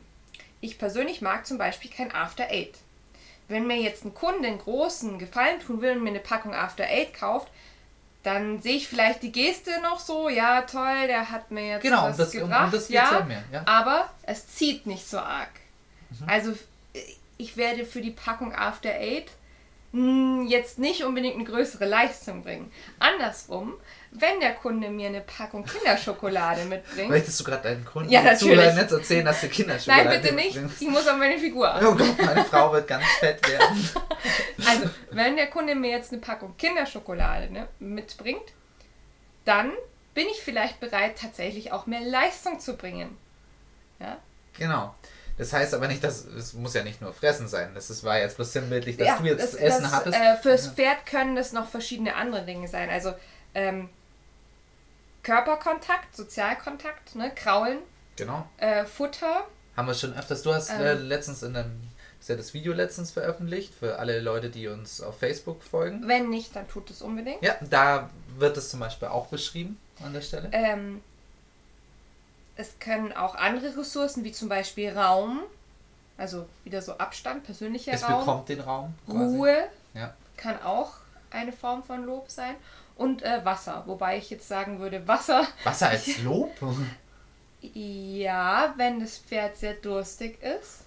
Ich 0.62 0.80
persönlich 0.80 1.22
mag 1.22 1.46
zum 1.46 1.58
Beispiel 1.58 1.92
kein 1.92 2.12
After 2.14 2.50
Eight. 2.50 2.74
Wenn 3.48 3.68
mir 3.68 3.78
jetzt 3.78 4.06
ein 4.06 4.16
Kunde 4.16 4.48
einen 4.48 4.58
großen 4.58 5.20
Gefallen 5.20 5.60
tun 5.60 5.82
will 5.82 5.92
und 5.98 6.04
mir 6.04 6.10
eine 6.10 6.20
Packung 6.20 6.56
After 6.56 6.84
Eight 6.86 7.14
kauft, 7.14 7.48
dann 8.24 8.60
sehe 8.60 8.76
ich 8.78 8.88
vielleicht 8.88 9.22
die 9.22 9.32
Geste 9.32 9.70
noch 9.84 10.00
so, 10.00 10.30
ja 10.30 10.62
toll, 10.64 11.06
der 11.06 11.30
hat 11.30 11.52
mir 11.52 11.68
jetzt 11.68 11.84
Genau, 11.84 12.06
was 12.06 12.14
um 12.14 12.18
das- 12.18 12.34
um- 12.36 12.42
um 12.42 12.48
gebracht, 12.50 12.74
das 12.74 12.88
geht's 12.88 13.12
ja 13.12 13.20
mehr, 13.24 13.44
ja. 13.52 13.64
aber 13.68 14.10
es 14.24 14.48
zieht 14.48 14.88
nicht 14.88 15.08
so 15.08 15.20
arg. 15.20 15.52
Mhm. 16.10 16.28
Also 16.28 16.54
ich 17.38 17.58
werde 17.58 17.86
für 17.86 18.02
die 18.02 18.12
Packung 18.12 18.54
After 18.54 18.90
Eight 18.90 19.32
mh, 19.92 20.48
jetzt 20.50 20.80
nicht 20.80 21.04
unbedingt 21.04 21.36
eine 21.36 21.44
größere 21.46 21.86
Leistung 21.86 22.44
bringen. 22.44 22.72
Andersrum, 23.00 23.74
wenn 24.12 24.40
der 24.40 24.54
Kunde 24.54 24.90
mir 24.90 25.08
eine 25.08 25.22
Packung 25.22 25.66
Kinderschokolade 25.66 26.66
mitbringt, 26.66 27.10
Möchtest 27.10 27.40
du 27.40 27.44
gerade 27.44 27.64
deinen 27.64 27.86
Kunden 27.86 28.10
Ja, 28.10 28.22
natürlich. 28.22 28.76
jetzt 28.76 28.92
erzählen, 28.92 29.26
dass 29.26 29.42
du 29.42 29.50
Kinderschokolade 29.50 30.10
nein 30.10 30.22
bitte 30.22 30.36
nicht, 30.36 30.56
mitbringst? 30.56 30.82
die 30.82 30.88
muss 30.88 31.08
auf 31.08 31.18
meine 31.18 31.38
Figur. 31.38 31.74
Oh 31.82 31.96
Gott, 31.96 32.18
meine 32.26 32.46
Frau 32.46 32.72
wird 32.74 32.88
ganz 32.88 33.06
fett 33.20 33.48
werden. 33.48 33.90
Also, 34.68 34.90
wenn 35.12 35.36
der 35.36 35.48
Kunde 35.48 35.76
mir 35.76 35.92
jetzt 35.92 36.12
eine 36.12 36.22
Packung 36.22 36.56
Kinderschokolade 36.58 37.52
ne, 37.52 37.68
mitbringt, 37.80 38.42
dann 39.44 39.72
bin 40.16 40.26
ich 40.32 40.42
vielleicht 40.42 40.80
bereit, 40.80 41.20
tatsächlich 41.22 41.72
auch 41.72 41.86
mehr 41.86 42.02
Leistung 42.02 42.60
zu 42.60 42.76
bringen. 42.76 43.16
Ja? 44.00 44.18
Genau. 44.58 44.96
Das 45.38 45.52
heißt 45.52 45.74
aber 45.74 45.88
nicht, 45.88 46.04
dass 46.04 46.26
es 46.26 46.54
muss 46.54 46.74
ja 46.74 46.84
nicht 46.84 47.02
nur 47.02 47.14
Fressen 47.14 47.48
sein. 47.48 47.72
Das 47.76 47.90
ist, 47.90 48.04
war 48.04 48.18
jetzt 48.20 48.38
bloß 48.38 48.54
sinnbildlich, 48.54 48.96
dass 48.98 49.08
ja, 49.08 49.18
du 49.18 49.26
jetzt 49.26 49.44
das, 49.44 49.56
Essen 49.56 49.84
das, 49.84 49.92
hattest. 49.92 50.18
Äh, 50.18 50.38
fürs 50.38 50.68
Pferd 50.68 51.06
können 51.06 51.36
das 51.36 51.52
noch 51.52 51.68
verschiedene 51.68 52.16
andere 52.16 52.46
Dinge 52.46 52.68
sein. 52.68 52.90
Also 52.90 53.14
ähm, 53.54 53.90
Körperkontakt, 55.24 56.16
Sozialkontakt, 56.16 57.16
ne, 57.16 57.32
Kraulen, 57.36 57.80
genau. 58.16 58.48
äh, 58.58 58.86
Futter. 58.86 59.46
Haben 59.76 59.88
wir 59.88 59.94
schon 59.94 60.14
öfters. 60.18 60.44
Du 60.44 60.54
hast 60.54 60.70
äh, 60.70 60.94
Ähm. 60.94 61.08
letztens 61.08 61.44
in 61.44 61.56
einem, 61.56 61.82
ist 62.20 62.30
ja 62.30 62.36
das 62.38 62.54
Video 62.54 62.74
letztens 62.74 63.12
veröffentlicht 63.12 63.74
für 63.74 64.00
alle 64.00 64.22
Leute, 64.22 64.50
die 64.50 64.68
uns 64.68 65.02
auf 65.02 65.20
Facebook 65.20 65.64
folgen. 65.64 66.08
Wenn 66.08 66.30
nicht, 66.30 66.56
dann 66.56 66.68
tut 66.70 66.90
es 66.90 67.02
unbedingt. 67.02 67.42
Ja, 67.44 67.56
da 67.70 68.10
wird 68.38 68.56
es 68.56 68.70
zum 68.70 68.80
Beispiel 68.80 69.10
auch 69.10 69.28
beschrieben 69.28 69.80
an 70.02 70.14
der 70.14 70.22
Stelle. 70.22 70.50
Ähm, 70.54 71.02
es 72.56 72.80
können 72.80 73.12
auch 73.14 73.36
andere 73.36 73.78
Ressourcen, 73.78 74.24
wie 74.24 74.32
zum 74.32 74.50
Beispiel 74.50 74.92
Raum, 74.98 75.42
also 76.18 76.46
wieder 76.64 76.82
so 76.82 76.98
Abstand, 76.98 77.44
persönlicher 77.44 77.94
es 77.94 78.04
Raum. 78.08 78.20
bekommt 78.20 78.50
den 78.50 78.62
Raum. 78.62 78.94
Quasi. 79.06 79.36
Ruhe 79.36 79.68
Ja. 79.94 80.14
kann 80.38 80.62
auch 80.62 80.94
eine 81.32 81.52
Form 81.52 81.84
von 81.84 82.06
Lob 82.06 82.30
sein. 82.32 82.56
Und 82.96 83.24
äh, 83.24 83.44
Wasser, 83.44 83.84
wobei 83.88 84.18
ich 84.18 84.30
jetzt 84.30 84.48
sagen 84.48 84.80
würde, 84.80 85.06
Wasser, 85.06 85.46
Wasser 85.66 85.90
als 85.90 86.18
Lob? 86.24 86.52
ja, 87.74 88.74
wenn 88.78 89.00
das 89.00 89.18
Pferd 89.18 89.58
sehr 89.58 89.74
durstig 89.74 90.42
ist. 90.42 90.82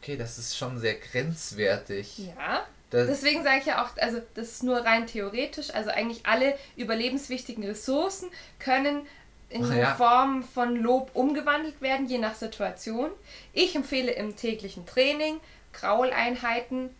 Okay, 0.00 0.16
das 0.16 0.38
ist 0.38 0.56
schon 0.56 0.78
sehr 0.78 0.94
grenzwertig. 0.94 2.18
Ja. 2.18 2.64
Das, 2.90 3.06
Deswegen 3.06 3.42
sage 3.42 3.58
ich 3.60 3.66
ja 3.66 3.82
auch, 3.82 3.96
also 3.96 4.20
das 4.34 4.48
ist 4.48 4.62
nur 4.62 4.84
rein 4.84 5.06
theoretisch. 5.06 5.72
Also 5.72 5.90
eigentlich 5.90 6.26
alle 6.26 6.56
überlebenswichtigen 6.76 7.64
Ressourcen 7.64 8.28
können 8.58 9.06
in 9.52 9.64
Ach 9.64 9.74
ja. 9.74 9.94
Form 9.94 10.42
von 10.42 10.76
Lob 10.76 11.10
umgewandelt 11.14 11.80
werden, 11.80 12.06
je 12.08 12.18
nach 12.18 12.34
Situation. 12.34 13.10
Ich 13.52 13.76
empfehle 13.76 14.12
im 14.12 14.34
täglichen 14.36 14.86
Training 14.86 15.40
Krauleinheiten. 15.72 16.90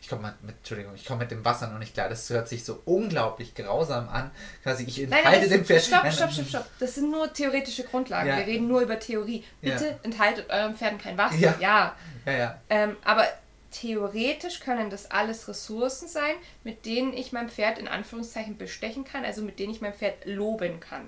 ich 0.00 0.08
komme 0.08 0.34
mit, 0.42 0.56
Entschuldigung, 0.58 0.94
ich 0.94 1.04
komme 1.06 1.20
mit 1.20 1.30
dem 1.30 1.44
Wasser 1.44 1.68
noch 1.68 1.78
nicht 1.78 1.94
klar. 1.94 2.08
Das 2.08 2.28
hört 2.30 2.48
sich 2.48 2.64
so 2.64 2.80
unglaublich 2.84 3.54
grausam 3.54 4.08
an. 4.08 4.30
Quasi, 4.62 4.84
ich 4.84 4.98
Nein, 4.98 5.12
enthalte 5.12 5.40
nein, 5.40 5.48
dem 5.48 5.58
das, 5.60 5.66
Pferd. 5.66 5.82
stopp, 5.84 6.02
Nein, 6.04 6.12
stopp, 6.12 6.26
nein, 6.26 6.34
stopp, 6.34 6.46
stopp. 6.48 6.66
Das 6.78 6.94
sind 6.94 7.10
nur 7.10 7.32
theoretische 7.32 7.84
Grundlagen. 7.84 8.28
Ja. 8.28 8.36
Wir 8.38 8.46
reden 8.46 8.68
nur 8.68 8.80
über 8.82 8.98
Theorie. 8.98 9.44
Bitte 9.62 9.86
Ja. 9.86 9.94
enthaltet 10.02 10.50
eurem 10.50 10.74
Pferden 10.76 10.98
kein 10.98 11.16
Wasser. 11.16 11.36
Ja. 11.38 11.54
ja. 11.60 11.96
Ja, 12.26 12.32
ja. 12.32 12.60
Ähm, 12.70 12.96
aber 13.04 13.26
theoretisch 13.70 14.60
können 14.60 14.90
das 14.90 15.10
alles 15.10 15.48
Ressourcen 15.48 16.06
sein, 16.08 16.34
mit 16.64 16.86
denen 16.86 17.12
ich 17.12 17.32
mein 17.32 17.48
Pferd 17.48 17.78
in 17.78 17.88
Anführungszeichen 17.88 18.56
bestechen 18.56 19.04
kann, 19.04 19.24
also 19.24 19.42
mit 19.42 19.58
denen 19.58 19.72
ich 19.72 19.80
mein 19.80 19.94
Pferd 19.94 20.24
loben 20.26 20.80
kann. 20.80 21.06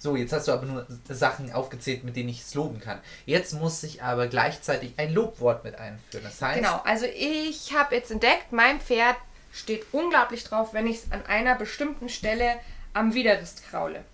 So, 0.00 0.14
jetzt 0.14 0.32
hast 0.32 0.46
du 0.46 0.52
aber 0.52 0.64
nur 0.64 0.86
Sachen 1.08 1.52
aufgezählt, 1.52 2.04
mit 2.04 2.14
denen 2.14 2.28
ich 2.28 2.42
es 2.42 2.54
loben 2.54 2.78
kann. 2.78 3.00
Jetzt 3.26 3.52
muss 3.54 3.82
ich 3.82 4.02
aber 4.02 4.28
gleichzeitig 4.28 4.94
ein 4.96 5.12
Lobwort 5.12 5.64
mit 5.64 5.74
einführen. 5.74 6.22
Das 6.24 6.40
heißt, 6.40 6.58
Genau, 6.58 6.80
also 6.84 7.04
ich 7.06 7.74
habe 7.76 7.96
jetzt 7.96 8.10
entdeckt, 8.12 8.52
mein 8.52 8.80
Pferd 8.80 9.16
steht 9.52 9.86
unglaublich 9.92 10.44
drauf, 10.44 10.72
wenn 10.72 10.86
ich 10.86 10.98
es 10.98 11.12
an 11.12 11.26
einer 11.26 11.56
bestimmten 11.56 12.08
Stelle 12.08 12.60
am 12.94 13.12
Widerrist 13.14 13.64
kraule. 13.68 14.04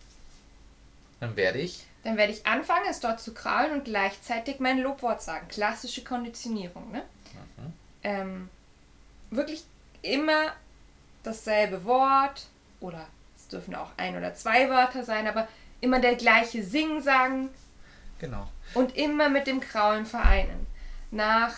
dann 1.21 1.37
werde 1.37 1.59
ich. 1.59 1.85
Dann 2.03 2.17
werde 2.17 2.33
ich 2.33 2.47
anfangen, 2.47 2.85
es 2.91 3.01
dort 3.01 3.21
zu 3.21 3.33
kraulen 3.35 3.73
und 3.73 3.85
gleichzeitig 3.85 4.61
mein 4.61 4.79
Lobwort 4.79 5.23
sagen. 5.23 5.49
Klassische 5.49 6.05
Konditionierung. 6.05 6.91
Ne? 6.93 7.03
Ähm, 8.03 8.49
wirklich 9.31 9.65
immer 10.03 10.53
dasselbe 11.23 11.85
Wort 11.85 12.47
oder 12.81 13.07
es 13.37 13.49
dürfen 13.49 13.75
auch 13.75 13.91
ein 13.97 14.17
oder 14.17 14.35
zwei 14.35 14.69
Wörter 14.69 15.03
sein, 15.05 15.27
aber 15.27 15.49
immer 15.85 16.01
der 16.01 16.17
gleiche 16.17 16.63
Sing 16.65 17.01
sagen 17.03 17.51
Genau. 18.19 18.49
und 18.75 18.97
immer 18.97 19.29
mit 19.29 19.47
dem 19.47 19.61
Kraulen 19.61 20.07
vereinen. 20.07 20.67
Nach 21.11 21.55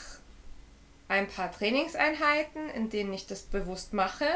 ein 1.08 1.28
paar 1.28 1.52
Trainingseinheiten, 1.52 2.68
in 2.70 2.90
denen 2.90 3.12
ich 3.12 3.26
das 3.26 3.42
bewusst 3.42 3.92
mache. 3.94 4.26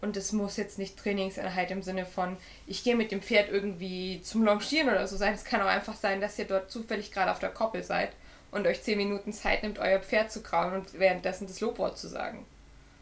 Und 0.00 0.16
es 0.18 0.32
muss 0.32 0.56
jetzt 0.56 0.78
nicht 0.78 0.98
Trainingseinheit 0.98 1.70
im 1.70 1.82
Sinne 1.82 2.04
von, 2.04 2.36
ich 2.66 2.84
gehe 2.84 2.96
mit 2.96 3.10
dem 3.10 3.22
Pferd 3.22 3.48
irgendwie 3.50 4.20
zum 4.22 4.42
Longieren 4.44 4.88
oder 4.88 5.06
so 5.06 5.16
sein. 5.16 5.32
Es 5.34 5.44
kann 5.44 5.62
auch 5.62 5.66
einfach 5.66 5.94
sein, 5.96 6.20
dass 6.20 6.38
ihr 6.38 6.44
dort 6.46 6.70
zufällig 6.70 7.10
gerade 7.12 7.30
auf 7.30 7.38
der 7.38 7.50
Koppel 7.50 7.82
seid 7.82 8.10
und 8.50 8.66
euch 8.66 8.82
10 8.82 8.98
Minuten 8.98 9.32
Zeit 9.32 9.62
nimmt, 9.62 9.78
euer 9.78 10.00
Pferd 10.00 10.30
zu 10.30 10.42
kraulen 10.42 10.74
und 10.74 10.98
währenddessen 10.98 11.46
das 11.46 11.60
Lobwort 11.60 11.96
zu 11.98 12.08
sagen. 12.08 12.44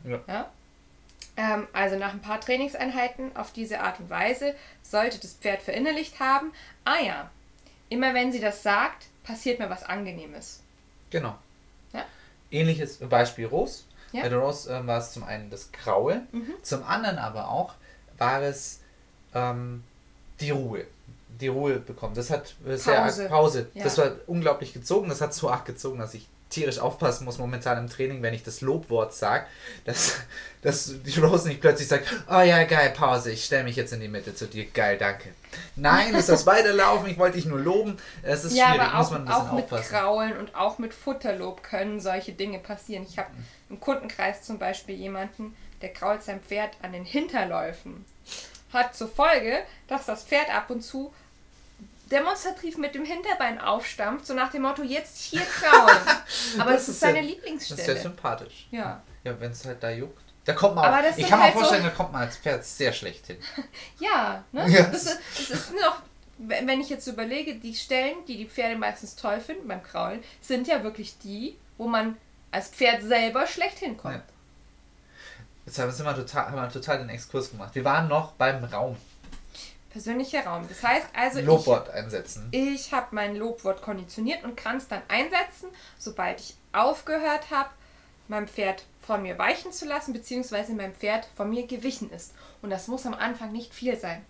Ja. 0.04 0.20
Ja? 0.28 0.50
Ähm, 1.36 1.66
also 1.72 1.96
nach 1.96 2.12
ein 2.12 2.20
paar 2.20 2.40
Trainingseinheiten 2.40 3.34
auf 3.36 3.52
diese 3.52 3.80
Art 3.80 3.98
und 4.00 4.10
Weise 4.10 4.54
sollte 4.82 5.18
das 5.18 5.32
Pferd 5.32 5.62
verinnerlicht 5.62 6.20
haben, 6.20 6.52
ah 6.84 7.00
ja, 7.02 7.30
immer 7.88 8.12
wenn 8.14 8.32
sie 8.32 8.40
das 8.40 8.62
sagt, 8.62 9.06
passiert 9.24 9.58
mir 9.58 9.70
was 9.70 9.82
Angenehmes. 9.84 10.60
Genau. 11.10 11.34
Ja. 11.92 12.04
Ähnliches 12.50 12.98
Beispiel 12.98 13.46
Rose. 13.46 13.84
Ja. 14.12 14.22
Bei 14.22 14.28
der 14.28 14.38
Rose 14.38 14.70
ähm, 14.74 14.86
war 14.86 14.98
es 14.98 15.12
zum 15.12 15.24
einen 15.24 15.48
das 15.48 15.72
Kraulen, 15.72 16.26
Mhm. 16.32 16.52
zum 16.62 16.82
anderen 16.84 17.16
aber 17.18 17.48
auch 17.48 17.74
war 18.18 18.42
es 18.42 18.80
ähm, 19.34 19.82
die 20.40 20.50
Ruhe. 20.50 20.84
Die 21.40 21.48
Ruhe 21.48 21.78
bekommen. 21.78 22.14
Das 22.14 22.28
hat 22.30 22.54
äh, 22.66 22.76
sehr 22.76 23.00
Pause. 23.00 23.22
arg 23.22 23.30
Pause. 23.30 23.70
Ja. 23.72 23.84
Das 23.84 23.96
war 23.96 24.12
unglaublich 24.26 24.74
gezogen. 24.74 25.08
Das 25.08 25.22
hat 25.22 25.32
so 25.32 25.50
arg 25.50 25.64
gezogen, 25.64 25.98
dass 25.98 26.12
ich 26.12 26.28
tierisch 26.52 26.78
aufpassen 26.78 27.24
muss 27.24 27.38
momentan 27.38 27.78
im 27.78 27.88
Training, 27.88 28.22
wenn 28.22 28.34
ich 28.34 28.42
das 28.42 28.60
Lobwort 28.60 29.14
sage, 29.14 29.46
dass, 29.84 30.20
dass 30.62 31.02
die 31.02 31.18
Rose 31.20 31.48
nicht 31.48 31.60
plötzlich 31.60 31.88
sagt, 31.88 32.06
oh 32.30 32.40
ja, 32.40 32.64
geil, 32.64 32.92
Pause, 32.96 33.32
ich 33.32 33.44
stelle 33.44 33.64
mich 33.64 33.76
jetzt 33.76 33.92
in 33.92 34.00
die 34.00 34.08
Mitte 34.08 34.34
zu 34.34 34.46
dir, 34.46 34.66
geil, 34.66 34.98
danke. 34.98 35.30
Nein, 35.76 36.14
ist 36.14 36.28
das 36.28 36.46
Weiterlaufen, 36.46 37.10
ich 37.10 37.18
wollte 37.18 37.36
dich 37.36 37.46
nur 37.46 37.58
loben. 37.58 37.96
Es 38.22 38.44
ist 38.44 38.56
ja, 38.56 38.68
schwierig, 38.68 38.80
aber 38.82 38.98
muss 38.98 39.06
auch, 39.06 39.12
man 39.12 39.20
ein 39.20 39.26
bisschen 39.26 39.40
auch 39.40 39.52
mit 39.52 39.64
aufpassen. 39.64 39.90
Kraulen 39.90 40.36
und 40.36 40.54
auch 40.54 40.78
mit 40.78 40.94
Futterlob 40.94 41.62
können 41.62 42.00
solche 42.00 42.32
Dinge 42.32 42.58
passieren. 42.58 43.04
Ich 43.08 43.18
habe 43.18 43.30
im 43.68 43.80
Kundenkreis 43.80 44.42
zum 44.42 44.58
Beispiel 44.58 44.94
jemanden, 44.94 45.56
der 45.80 45.92
krault 45.92 46.22
sein 46.22 46.40
Pferd 46.40 46.76
an 46.82 46.92
den 46.92 47.04
Hinterläufen. 47.04 48.04
Hat 48.72 48.94
zur 48.94 49.08
Folge, 49.08 49.58
dass 49.88 50.06
das 50.06 50.24
Pferd 50.24 50.54
ab 50.54 50.70
und 50.70 50.80
zu 50.82 51.12
demonstrativ 52.12 52.76
mit 52.78 52.94
dem 52.94 53.04
Hinterbein 53.04 53.58
aufstampft, 53.60 54.26
so 54.26 54.34
nach 54.34 54.50
dem 54.52 54.62
Motto, 54.62 54.82
jetzt 54.82 55.16
hier 55.18 55.40
kraulen. 55.42 55.96
Aber 56.60 56.72
das, 56.72 56.86
Das 56.86 56.88
ist 56.90 57.00
seine 57.00 57.20
ja- 57.20 57.22
Das 57.22 57.30
ist 57.30 57.36
sehr 57.40 57.46
Lieblingsstelle. 57.48 58.00
sympathisch. 58.00 58.68
Ja. 58.70 59.02
Ja, 59.24 59.40
wenn 59.40 59.50
es 59.52 59.64
halt 59.64 59.82
da 59.82 59.90
juckt. 59.90 60.20
Da 60.44 60.52
kommt 60.54 60.74
man 60.74 60.84
Aber 60.84 60.98
auch, 61.08 61.16
ich 61.16 61.26
kann 61.28 61.38
mir 61.38 61.44
halt 61.46 61.54
vorstellen, 61.54 61.82
so- 61.82 61.88
da 61.88 61.94
kommt 61.94 62.12
man 62.12 62.22
als 62.22 62.36
Pferd 62.36 62.64
sehr 62.64 62.92
schlecht 62.92 63.26
hin. 63.26 63.38
Ja, 63.98 64.44
ne? 64.52 64.68
Ja. 64.68 64.82
Das, 64.84 65.04
ist, 65.04 65.18
das 65.38 65.50
ist 65.50 65.72
noch, 65.72 66.02
wenn 66.38 66.66
wenn 66.66 66.80
ich 66.80 66.88
jetzt 66.90 67.06
überlege, 67.06 67.54
die 67.56 67.74
Stellen, 67.74 68.16
die 68.26 68.36
die 68.36 68.46
Pferde 68.46 68.76
meistens 68.76 69.14
toll 69.16 69.40
finden 69.40 69.68
beim 69.68 69.82
Kraulen, 69.82 70.22
sind 70.40 70.66
ja 70.68 70.82
wirklich 70.82 71.16
die, 71.18 71.56
wo 71.78 71.86
man 71.86 72.16
als 72.50 72.68
Pferd 72.68 73.02
selber 73.02 73.46
schlecht 73.46 73.78
hinkommt. 73.78 74.16
Ja. 74.16 74.22
Jetzt 75.64 75.78
haben 75.78 75.96
wir 75.96 76.14
total, 76.16 76.46
haben 76.46 76.56
wir 76.56 76.68
total 76.70 76.98
den 76.98 77.08
Exkurs 77.08 77.50
gemacht. 77.52 77.74
Wir 77.76 77.84
waren 77.84 78.08
noch 78.08 78.32
beim 78.32 78.64
Raum. 78.64 78.96
Persönlicher 79.92 80.44
Raum. 80.44 80.66
Das 80.68 80.82
heißt 80.82 81.06
also, 81.14 81.38
ich, 81.38 81.46
Lobwort 81.46 81.90
einsetzen. 81.90 82.48
ich 82.50 82.92
habe 82.92 83.08
mein 83.10 83.36
Lobwort 83.36 83.82
konditioniert 83.82 84.42
und 84.42 84.56
kann 84.56 84.78
es 84.78 84.88
dann 84.88 85.02
einsetzen, 85.08 85.68
sobald 85.98 86.40
ich 86.40 86.54
aufgehört 86.72 87.50
habe, 87.50 87.68
mein 88.28 88.48
Pferd 88.48 88.84
von 89.02 89.22
mir 89.22 89.38
weichen 89.38 89.72
zu 89.72 89.86
lassen, 89.86 90.12
beziehungsweise 90.12 90.72
mein 90.72 90.94
Pferd 90.94 91.28
von 91.36 91.50
mir 91.50 91.66
gewichen 91.66 92.10
ist. 92.10 92.32
Und 92.62 92.70
das 92.70 92.88
muss 92.88 93.04
am 93.06 93.14
Anfang 93.14 93.52
nicht 93.52 93.74
viel 93.74 93.96
sein. 93.96 94.24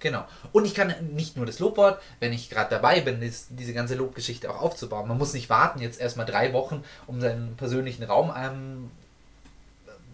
Genau. 0.00 0.24
Und 0.52 0.66
ich 0.66 0.74
kann 0.74 0.92
nicht 1.14 1.36
nur 1.36 1.46
das 1.46 1.60
Lobwort, 1.60 2.02
wenn 2.20 2.32
ich 2.32 2.50
gerade 2.50 2.68
dabei 2.68 3.00
bin, 3.00 3.20
dies, 3.20 3.46
diese 3.48 3.72
ganze 3.72 3.94
Lobgeschichte 3.94 4.50
auch 4.50 4.60
aufzubauen. 4.60 5.08
Man 5.08 5.16
muss 5.16 5.32
nicht 5.32 5.48
warten, 5.48 5.80
jetzt 5.80 5.98
erstmal 5.98 6.26
drei 6.26 6.52
Wochen, 6.52 6.84
um 7.06 7.20
seinen 7.22 7.56
persönlichen 7.56 8.04
Raum 8.04 8.32
ähm, 8.36 8.90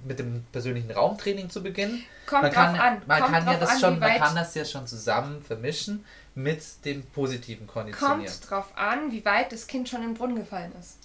mit 0.05 0.19
dem 0.19 0.45
persönlichen 0.53 0.91
Raumtraining 0.91 1.51
zu 1.51 1.63
beginnen. 1.63 2.03
Kommt 2.27 2.43
man 2.43 2.53
kann, 2.53 2.75
drauf 2.75 2.85
an. 2.85 3.03
Man 3.07 3.21
Kommt 3.21 3.33
kann 3.33 3.47
ja 3.47 3.51
drauf 3.53 3.61
das 3.61 3.71
an, 3.71 3.81
schon, 3.81 3.99
man 3.99 4.19
kann 4.19 4.35
das 4.35 4.55
ja 4.55 4.65
schon 4.65 4.87
zusammen 4.87 5.43
vermischen 5.43 6.05
mit 6.35 6.63
dem 6.85 7.03
positiven 7.03 7.67
Konditionieren. 7.67 8.25
Kommt 8.25 8.51
drauf 8.51 8.77
an, 8.77 9.13
wie 9.13 9.25
weit 9.25 9.53
das 9.53 9.67
Kind 9.67 9.89
schon 9.89 10.03
in 10.03 10.11
den 10.11 10.15
Brunnen 10.15 10.37
gefallen 10.37 10.73
ist. 10.79 10.99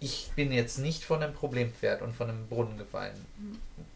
ich 0.00 0.30
bin 0.36 0.52
jetzt 0.52 0.78
nicht 0.78 1.04
von 1.04 1.22
einem 1.22 1.34
Problempferd 1.34 2.02
und 2.02 2.14
von 2.14 2.28
einem 2.28 2.46
Brunnen 2.46 2.78
gefallen. 2.78 3.26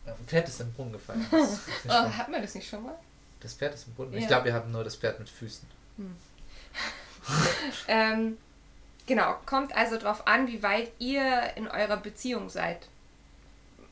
Ein 0.06 0.26
Pferd 0.26 0.48
ist 0.48 0.60
im 0.60 0.72
Brunnen 0.72 0.92
gefallen. 0.92 1.24
oh, 1.32 1.90
hat 1.90 2.28
man 2.28 2.42
das 2.42 2.54
nicht 2.54 2.68
schon 2.68 2.82
mal? 2.82 2.94
Das 3.40 3.54
Pferd 3.54 3.74
ist 3.74 3.86
im 3.86 3.94
Brunnen. 3.94 4.12
Ja. 4.14 4.18
Ich 4.20 4.26
glaube, 4.26 4.46
wir 4.46 4.54
haben 4.54 4.70
nur 4.70 4.84
das 4.84 4.96
Pferd 4.96 5.18
mit 5.18 5.28
Füßen. 5.28 5.66
Hm. 5.96 6.16
ähm, 7.88 8.38
genau, 9.06 9.36
kommt 9.46 9.74
also 9.76 9.96
darauf 9.96 10.26
an, 10.26 10.48
wie 10.48 10.62
weit 10.62 10.90
ihr 10.98 11.52
in 11.56 11.68
eurer 11.68 11.96
Beziehung 11.96 12.48
seid. 12.48 12.88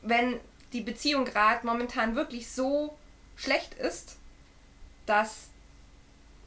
Wenn 0.01 0.39
die 0.73 0.81
Beziehung 0.81 1.25
gerade 1.25 1.65
momentan 1.65 2.15
wirklich 2.15 2.51
so 2.51 2.97
schlecht 3.35 3.73
ist, 3.75 4.15
dass 5.05 5.47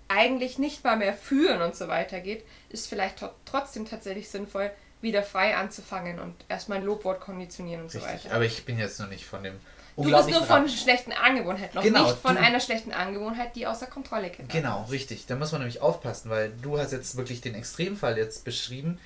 eigentlich 0.08 0.58
nicht 0.58 0.84
mal 0.84 0.96
mehr 0.96 1.14
führen 1.14 1.62
und 1.62 1.74
so 1.74 1.88
weiter 1.88 2.20
geht, 2.20 2.44
ist 2.68 2.88
vielleicht 2.88 3.24
trotzdem 3.44 3.86
tatsächlich 3.86 4.28
sinnvoll, 4.28 4.70
wieder 5.00 5.22
frei 5.22 5.56
anzufangen 5.56 6.18
und 6.18 6.34
erstmal 6.48 6.78
ein 6.78 6.84
Lobwort 6.84 7.20
konditionieren 7.20 7.82
und 7.82 7.94
Richtig, 7.94 8.02
so 8.02 8.08
weiter. 8.08 8.34
Aber 8.34 8.44
ich 8.44 8.64
bin 8.64 8.78
jetzt 8.78 8.98
noch 9.00 9.08
nicht 9.08 9.24
von 9.24 9.42
dem. 9.42 9.54
Du 9.96 10.10
bist 10.10 10.28
nur 10.28 10.42
von 10.42 10.68
schlechten 10.68 11.12
Angewohnheiten, 11.12 11.76
noch 11.76 11.82
genau, 11.82 12.04
nicht 12.04 12.18
von 12.18 12.36
einer 12.36 12.58
schlechten 12.58 12.90
Angewohnheit, 12.90 13.54
die 13.54 13.66
außer 13.66 13.86
Kontrolle 13.86 14.30
geht. 14.30 14.48
Genau, 14.48 14.82
ist. 14.84 14.90
richtig. 14.90 15.26
Da 15.26 15.36
muss 15.36 15.52
man 15.52 15.60
nämlich 15.60 15.80
aufpassen, 15.80 16.30
weil 16.30 16.50
du 16.62 16.78
hast 16.78 16.90
jetzt 16.90 17.16
wirklich 17.16 17.40
den 17.42 17.54
Extremfall 17.54 18.18
jetzt 18.18 18.44
beschrieben. 18.44 18.98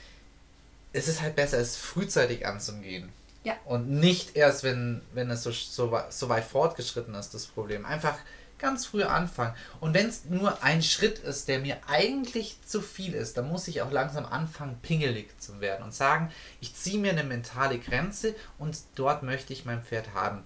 Es 0.94 1.06
ist 1.06 1.20
halt 1.20 1.36
besser, 1.36 1.58
es 1.58 1.76
frühzeitig 1.76 2.46
anzugehen. 2.46 3.12
Ja. 3.48 3.54
Und 3.64 3.88
nicht 3.88 4.36
erst, 4.36 4.62
wenn, 4.62 5.00
wenn 5.14 5.30
es 5.30 5.42
so, 5.42 5.50
so, 5.50 5.98
so 6.10 6.28
weit 6.28 6.44
fortgeschritten 6.44 7.14
ist, 7.14 7.32
das 7.32 7.46
Problem. 7.46 7.86
Einfach 7.86 8.18
ganz 8.58 8.84
früh 8.84 9.04
anfangen. 9.04 9.54
Und 9.80 9.94
wenn 9.94 10.06
es 10.06 10.26
nur 10.26 10.62
ein 10.62 10.82
Schritt 10.82 11.20
ist, 11.20 11.48
der 11.48 11.60
mir 11.60 11.78
eigentlich 11.86 12.58
zu 12.66 12.82
viel 12.82 13.14
ist, 13.14 13.38
dann 13.38 13.48
muss 13.48 13.66
ich 13.66 13.80
auch 13.80 13.90
langsam 13.90 14.26
anfangen, 14.26 14.78
pingelig 14.82 15.40
zu 15.40 15.62
werden 15.62 15.82
und 15.82 15.94
sagen, 15.94 16.30
ich 16.60 16.74
ziehe 16.74 16.98
mir 16.98 17.12
eine 17.12 17.24
mentale 17.24 17.78
Grenze 17.78 18.34
und 18.58 18.76
dort 18.96 19.22
möchte 19.22 19.54
ich 19.54 19.64
mein 19.64 19.82
Pferd 19.82 20.12
haben. 20.12 20.42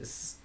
Es, 0.00 0.38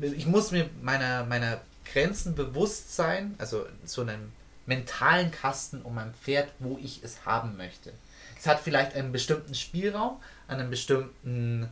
ich 0.00 0.26
muss 0.26 0.52
mir 0.52 0.70
meiner, 0.80 1.24
meiner 1.24 1.60
Grenzen 1.92 2.36
bewusst 2.36 2.94
sein, 2.94 3.34
also 3.38 3.66
zu 3.84 4.02
einem 4.02 4.30
mentalen 4.66 5.32
Kasten 5.32 5.82
um 5.82 5.96
mein 5.96 6.14
Pferd, 6.14 6.52
wo 6.60 6.78
ich 6.80 7.02
es 7.02 7.26
haben 7.26 7.56
möchte. 7.56 7.92
Es 8.38 8.46
hat 8.46 8.60
vielleicht 8.60 8.94
einen 8.94 9.10
bestimmten 9.10 9.54
Spielraum, 9.54 10.20
einen 10.48 10.70
bestimmten 10.70 11.68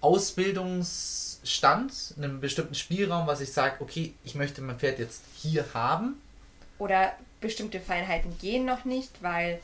Ausbildungsstand, 0.00 2.14
einen 2.16 2.40
bestimmten 2.40 2.74
Spielraum, 2.74 3.26
was 3.26 3.40
ich 3.40 3.52
sage, 3.52 3.76
okay, 3.80 4.14
ich 4.24 4.34
möchte 4.34 4.60
mein 4.60 4.78
Pferd 4.78 4.98
jetzt 4.98 5.22
hier 5.34 5.64
haben. 5.72 6.20
Oder 6.78 7.12
bestimmte 7.40 7.80
Feinheiten 7.80 8.36
gehen 8.38 8.66
noch 8.66 8.84
nicht, 8.84 9.22
weil 9.22 9.60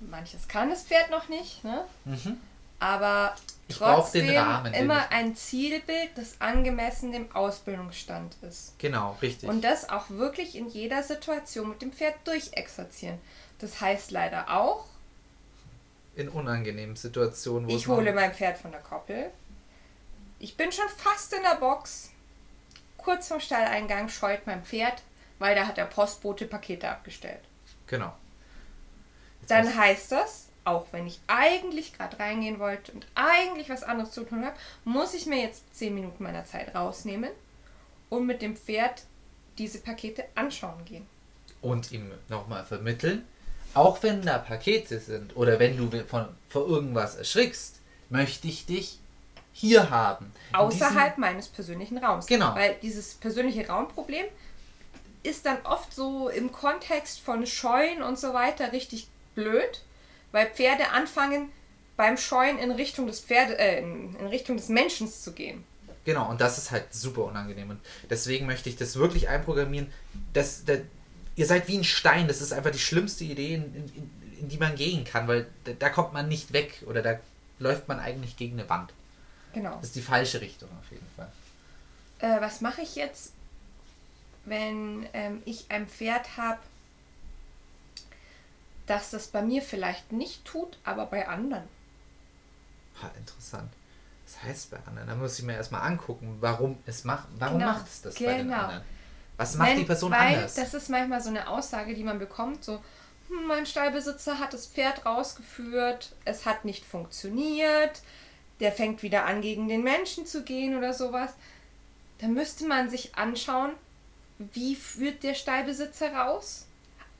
manches 0.00 0.48
kann 0.48 0.70
das 0.70 0.82
Pferd 0.82 1.10
noch 1.10 1.28
nicht. 1.28 1.62
Ne? 1.64 1.84
Mhm. 2.04 2.38
Aber 2.80 3.34
trotzdem 3.68 4.28
Rahmen, 4.30 4.74
immer 4.74 5.10
ein 5.10 5.36
Zielbild, 5.36 6.10
das 6.16 6.40
angemessen 6.40 7.12
dem 7.12 7.34
Ausbildungsstand 7.34 8.36
ist. 8.42 8.78
Genau, 8.78 9.16
richtig. 9.20 9.48
Und 9.48 9.62
das 9.62 9.88
auch 9.88 10.10
wirklich 10.10 10.56
in 10.56 10.68
jeder 10.68 11.02
Situation 11.02 11.70
mit 11.70 11.82
dem 11.82 11.92
Pferd 11.92 12.14
durchexerzieren. 12.24 13.18
Das 13.58 13.80
heißt 13.80 14.10
leider 14.10 14.50
auch, 14.50 14.84
in 16.18 16.28
unangenehmen 16.28 16.96
Situationen. 16.96 17.68
Wo 17.68 17.76
ich 17.76 17.86
hole 17.86 18.12
mein 18.12 18.34
Pferd 18.34 18.58
von 18.58 18.72
der 18.72 18.80
Koppel. 18.80 19.30
Ich 20.40 20.56
bin 20.56 20.72
schon 20.72 20.88
fast 20.88 21.32
in 21.32 21.42
der 21.42 21.56
Box. 21.56 22.10
Kurz 22.96 23.28
vor 23.28 23.40
Stalleingang 23.40 24.08
scheut 24.08 24.46
mein 24.46 24.64
Pferd, 24.64 25.02
weil 25.38 25.54
da 25.54 25.66
hat 25.66 25.76
der 25.76 25.84
Postbote 25.84 26.46
Pakete 26.46 26.88
abgestellt. 26.88 27.40
Genau. 27.86 28.12
Jetzt 29.40 29.50
Dann 29.50 29.76
heißt 29.76 30.12
das, 30.12 30.48
auch 30.64 30.86
wenn 30.90 31.06
ich 31.06 31.20
eigentlich 31.28 31.92
gerade 31.96 32.18
reingehen 32.18 32.58
wollte 32.58 32.92
und 32.92 33.06
eigentlich 33.14 33.70
was 33.70 33.84
anderes 33.84 34.10
zu 34.10 34.24
tun 34.24 34.44
habe, 34.44 34.56
muss 34.84 35.14
ich 35.14 35.26
mir 35.26 35.40
jetzt 35.40 35.74
10 35.76 35.94
Minuten 35.94 36.22
meiner 36.22 36.44
Zeit 36.44 36.74
rausnehmen 36.74 37.30
und 38.10 38.26
mit 38.26 38.42
dem 38.42 38.56
Pferd 38.56 39.04
diese 39.56 39.78
Pakete 39.78 40.24
anschauen 40.34 40.84
gehen. 40.84 41.06
Und 41.62 41.92
ihm 41.92 42.10
nochmal 42.28 42.64
vermitteln, 42.64 43.26
auch 43.74 44.02
wenn 44.02 44.22
da 44.22 44.38
Pakete 44.38 44.98
sind 44.98 45.36
oder 45.36 45.58
wenn 45.58 45.76
du 45.76 46.04
von, 46.06 46.26
vor 46.48 46.66
irgendwas 46.66 47.16
erschrickst, 47.16 47.80
möchte 48.10 48.48
ich 48.48 48.66
dich 48.66 48.98
hier 49.52 49.90
haben. 49.90 50.32
Außerhalb 50.52 51.16
diesem, 51.16 51.20
meines 51.20 51.48
persönlichen 51.48 51.98
Raums. 51.98 52.26
Genau. 52.26 52.54
Weil 52.54 52.76
dieses 52.80 53.14
persönliche 53.14 53.66
Raumproblem 53.66 54.26
ist 55.22 55.46
dann 55.46 55.58
oft 55.64 55.92
so 55.92 56.28
im 56.28 56.52
Kontext 56.52 57.20
von 57.20 57.46
Scheuen 57.46 58.02
und 58.02 58.18
so 58.18 58.32
weiter 58.34 58.72
richtig 58.72 59.08
blöd, 59.34 59.82
weil 60.32 60.46
Pferde 60.46 60.90
anfangen 60.90 61.50
beim 61.96 62.16
Scheuen 62.16 62.58
in 62.58 62.70
Richtung 62.70 63.08
des 63.08 63.20
Pferde, 63.20 63.58
äh, 63.58 63.80
in, 63.80 64.14
Richtung 64.28 64.56
des 64.56 64.68
Menschen 64.68 65.10
zu 65.10 65.32
gehen. 65.32 65.64
Genau, 66.04 66.30
und 66.30 66.40
das 66.40 66.56
ist 66.56 66.70
halt 66.70 66.94
super 66.94 67.24
unangenehm. 67.24 67.70
Und 67.70 67.80
deswegen 68.08 68.46
möchte 68.46 68.68
ich 68.68 68.76
das 68.76 68.96
wirklich 68.96 69.28
einprogrammieren, 69.28 69.92
dass, 70.32 70.64
dass 70.64 70.78
ihr 71.38 71.46
seid 71.46 71.68
wie 71.68 71.78
ein 71.78 71.84
Stein. 71.84 72.26
Das 72.26 72.40
ist 72.40 72.52
einfach 72.52 72.72
die 72.72 72.80
schlimmste 72.80 73.24
Idee, 73.24 73.54
in, 73.54 73.74
in, 73.74 74.10
in 74.40 74.48
die 74.48 74.58
man 74.58 74.74
gehen 74.74 75.04
kann, 75.04 75.28
weil 75.28 75.46
da, 75.64 75.72
da, 75.72 75.88
kommt 75.88 76.12
man 76.12 76.28
nicht 76.28 76.52
weg 76.52 76.82
oder 76.86 77.00
da 77.00 77.18
läuft 77.60 77.86
man 77.86 78.00
eigentlich 78.00 78.36
gegen 78.36 78.58
eine 78.58 78.68
Wand. 78.68 78.92
Genau. 79.54 79.76
Das 79.76 79.86
ist 79.86 79.96
die 79.96 80.02
falsche 80.02 80.40
Richtung 80.40 80.68
auf 80.80 80.90
jeden 80.90 81.06
Fall. 81.16 81.30
Äh, 82.18 82.40
was 82.40 82.60
mache 82.60 82.82
ich 82.82 82.96
jetzt, 82.96 83.32
wenn 84.46 85.06
ähm, 85.12 85.40
ich 85.44 85.66
ein 85.68 85.86
Pferd 85.86 86.36
habe, 86.36 86.58
das 88.86 89.10
das 89.10 89.28
bei 89.28 89.42
mir 89.42 89.62
vielleicht 89.62 90.10
nicht 90.10 90.44
tut, 90.44 90.76
aber 90.82 91.06
bei 91.06 91.28
anderen? 91.28 91.64
Ha, 93.00 93.12
interessant. 93.16 93.70
Das 94.24 94.42
heißt 94.42 94.70
bei 94.72 94.78
anderen. 94.86 95.08
Da 95.08 95.14
muss 95.14 95.38
ich 95.38 95.44
mir 95.44 95.54
erstmal 95.54 95.82
angucken, 95.82 96.38
warum 96.40 96.78
es 96.84 97.04
macht. 97.04 97.28
Warum 97.38 97.60
genau. 97.60 97.72
macht 97.72 97.86
es 97.86 98.02
das 98.02 98.14
genau. 98.16 98.30
bei 98.30 98.36
den 98.38 98.46
genau. 98.48 98.60
anderen? 98.60 98.97
Was 99.38 99.54
macht 99.54 99.70
Wenn, 99.70 99.78
die 99.78 99.84
Person 99.84 100.10
weil 100.10 100.34
anders? 100.34 100.54
Das 100.54 100.74
ist 100.74 100.90
manchmal 100.90 101.22
so 101.22 101.30
eine 101.30 101.48
Aussage, 101.48 101.94
die 101.94 102.02
man 102.02 102.18
bekommt, 102.18 102.64
so, 102.64 102.80
hm, 103.28 103.46
mein 103.46 103.66
Stallbesitzer 103.66 104.38
hat 104.38 104.52
das 104.52 104.66
Pferd 104.66 105.06
rausgeführt, 105.06 106.14
es 106.24 106.44
hat 106.44 106.64
nicht 106.64 106.84
funktioniert, 106.84 108.02
der 108.58 108.72
fängt 108.72 109.02
wieder 109.02 109.24
an, 109.24 109.40
gegen 109.40 109.68
den 109.68 109.84
Menschen 109.84 110.26
zu 110.26 110.42
gehen 110.42 110.76
oder 110.76 110.92
sowas. 110.92 111.34
Da 112.18 112.26
müsste 112.26 112.66
man 112.66 112.90
sich 112.90 113.14
anschauen, 113.14 113.70
wie 114.38 114.74
führt 114.74 115.22
der 115.22 115.34
Stallbesitzer 115.34 116.12
raus? 116.12 116.66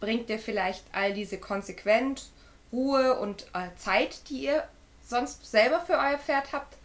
Bringt 0.01 0.29
der 0.29 0.41
vielleicht 0.41 0.85
all 0.93 1.15
diese 1.15 1.39
konsequent 1.39 2.31
Ruhe 2.73 3.19
und 3.21 3.47
äh, 3.55 3.69
Zeit, 3.77 4.29
die 4.29 4.45
ihr 4.45 4.69
sonst 5.05 5.49
selber 5.49 5.81
für 5.81 5.95
euer 5.95 6.19
Pferd 6.19 6.53
habt, 6.53 6.77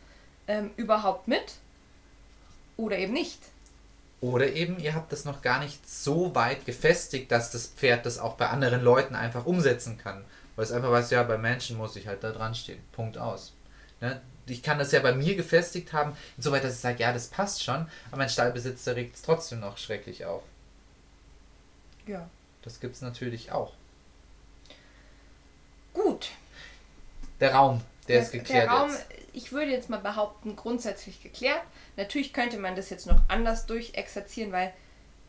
ähm, 0.48 0.70
überhaupt 0.78 1.28
mit? 1.28 1.56
Oder 2.78 3.00
eben 3.00 3.14
nicht? 3.14 3.40
Oder 4.24 4.54
eben, 4.54 4.80
ihr 4.80 4.96
habt 4.96 5.12
das 5.12 5.26
noch 5.26 5.42
gar 5.42 5.60
nicht 5.60 5.90
so 5.90 6.34
weit 6.34 6.66
gefestigt, 6.66 7.30
dass 7.30 7.52
das 7.52 7.68
Pferd 7.68 8.06
das 8.06 8.20
auch 8.20 8.36
bei 8.36 8.48
anderen 8.48 8.82
Leuten 8.82 9.16
einfach 9.16 9.46
umsetzen 9.46 9.98
kann. 9.98 10.24
Weil 10.56 10.64
es 10.64 10.72
einfach 10.72 10.92
weiß, 10.92 11.10
ja, 11.12 11.24
bei 11.24 11.38
Menschen 11.38 11.78
muss 11.78 11.98
ich 11.98 12.08
halt 12.08 12.24
da 12.24 12.32
dran 12.32 12.56
stehen. 12.56 12.82
Punkt 12.94 13.18
aus. 13.18 13.52
Ne? 14.00 14.22
Ich 14.46 14.64
kann 14.64 14.80
das 14.80 14.94
ja 14.94 15.02
bei 15.02 15.14
mir 15.14 15.36
gefestigt 15.36 15.92
haben, 15.92 16.16
insoweit, 16.38 16.64
dass 16.64 16.76
ich 16.76 16.80
sage, 16.80 17.00
ja, 17.00 17.12
das 17.12 17.28
passt 17.28 17.66
schon, 17.66 17.86
aber 18.08 18.18
mein 18.18 18.30
Stallbesitzer 18.30 18.96
regt 18.96 19.18
es 19.18 19.24
trotzdem 19.24 19.60
noch 19.60 19.78
schrecklich 19.78 20.24
auf. 20.24 20.44
Ja. 22.08 22.30
Das 22.62 22.80
gibt 22.80 22.96
es 22.96 23.02
natürlich 23.02 23.52
auch. 23.52 23.74
Gut. 25.94 26.30
Der 27.42 27.56
Raum, 27.56 27.82
der, 28.08 28.16
der 28.16 28.24
ist 28.24 28.32
geklärt. 28.32 28.70
Der 28.70 28.72
Raum, 28.72 28.90
jetzt. 28.90 29.23
Ich 29.34 29.52
würde 29.52 29.72
jetzt 29.72 29.90
mal 29.90 30.00
behaupten, 30.00 30.56
grundsätzlich 30.56 31.22
geklärt. 31.22 31.62
Natürlich 31.98 32.34
könnte 32.34 32.58
man 32.58 32.76
das 32.76 32.90
jetzt 32.90 33.08
noch 33.08 33.22
anders 33.28 33.66
durchexerzieren, 33.66 34.52
weil 34.52 34.74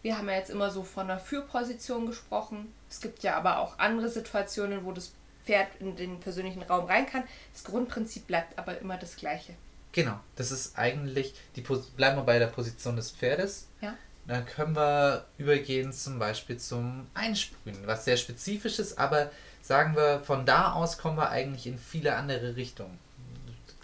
wir 0.02 0.18
haben 0.18 0.28
ja 0.28 0.34
jetzt 0.34 0.50
immer 0.50 0.70
so 0.70 0.82
von 0.82 1.10
einer 1.10 1.18
Fürposition 1.18 2.06
gesprochen. 2.06 2.72
Es 2.90 3.00
gibt 3.00 3.22
ja 3.22 3.36
aber 3.36 3.58
auch 3.58 3.78
andere 3.78 4.10
Situationen, 4.10 4.84
wo 4.84 4.92
das 4.92 5.12
Pferd 5.44 5.68
in 5.80 5.96
den 5.96 6.20
persönlichen 6.20 6.62
Raum 6.62 6.86
rein 6.86 7.06
kann. 7.06 7.24
Das 7.52 7.64
Grundprinzip 7.64 8.26
bleibt 8.26 8.58
aber 8.58 8.78
immer 8.78 8.98
das 8.98 9.16
gleiche. 9.16 9.54
Genau, 9.92 10.18
das 10.36 10.50
ist 10.50 10.78
eigentlich, 10.78 11.34
die 11.56 11.62
bleiben 11.62 12.16
wir 12.16 12.24
bei 12.24 12.38
der 12.38 12.48
Position 12.48 12.96
des 12.96 13.12
Pferdes. 13.12 13.68
Ja. 13.80 13.96
Dann 14.26 14.44
können 14.46 14.74
wir 14.74 15.26
übergehen 15.38 15.92
zum 15.92 16.18
Beispiel 16.18 16.58
zum 16.58 17.06
Einsprühen, 17.14 17.86
was 17.86 18.04
sehr 18.04 18.16
spezifisch 18.16 18.78
ist, 18.78 18.98
aber 18.98 19.30
sagen 19.62 19.96
wir, 19.96 20.20
von 20.20 20.46
da 20.46 20.72
aus 20.72 20.98
kommen 20.98 21.16
wir 21.16 21.30
eigentlich 21.30 21.66
in 21.66 21.78
viele 21.78 22.16
andere 22.16 22.56
Richtungen. 22.56 22.98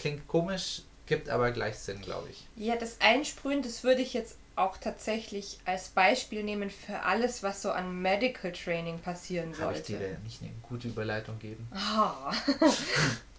Klingt 0.00 0.26
komisch, 0.26 0.82
Gibt 1.10 1.28
aber 1.28 1.50
gleich 1.50 1.76
Sinn, 1.76 2.00
glaube 2.02 2.28
ich. 2.30 2.46
Ja, 2.54 2.76
das 2.76 3.00
Einsprühen, 3.00 3.62
das 3.62 3.82
würde 3.82 4.00
ich 4.00 4.14
jetzt 4.14 4.36
auch 4.54 4.76
tatsächlich 4.76 5.58
als 5.64 5.88
Beispiel 5.88 6.44
nehmen 6.44 6.70
für 6.70 7.00
alles, 7.00 7.42
was 7.42 7.62
so 7.62 7.72
an 7.72 8.00
Medical 8.00 8.52
Training 8.52 9.00
passieren 9.00 9.52
sollte. 9.52 9.64
Habe 9.64 9.78
ich 9.78 9.86
dir 9.86 10.18
nicht 10.22 10.40
eine 10.40 10.52
gute 10.62 10.86
Überleitung 10.86 11.36
geben? 11.40 11.68
Oh. 11.74 12.32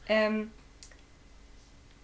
ähm, 0.10 0.52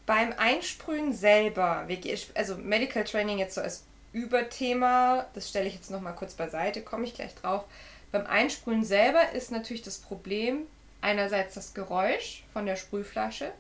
beim 0.06 0.32
Einsprühen 0.38 1.12
selber, 1.12 1.86
also 2.34 2.56
Medical 2.56 3.04
Training 3.04 3.38
jetzt 3.38 3.56
so 3.56 3.60
als 3.60 3.84
Überthema, 4.14 5.26
das 5.34 5.50
stelle 5.50 5.68
ich 5.68 5.74
jetzt 5.74 5.92
nochmal 5.92 6.16
kurz 6.16 6.34
beiseite, 6.34 6.82
komme 6.82 7.04
ich 7.04 7.14
gleich 7.14 7.36
drauf. 7.36 7.66
Beim 8.14 8.26
Einsprühen 8.26 8.86
selber 8.86 9.34
ist 9.34 9.52
natürlich 9.52 9.82
das 9.82 9.98
Problem, 9.98 10.60
einerseits 11.02 11.56
das 11.56 11.74
Geräusch 11.74 12.46
von 12.54 12.66
der 12.66 12.78
Sprühflasche 12.78 13.52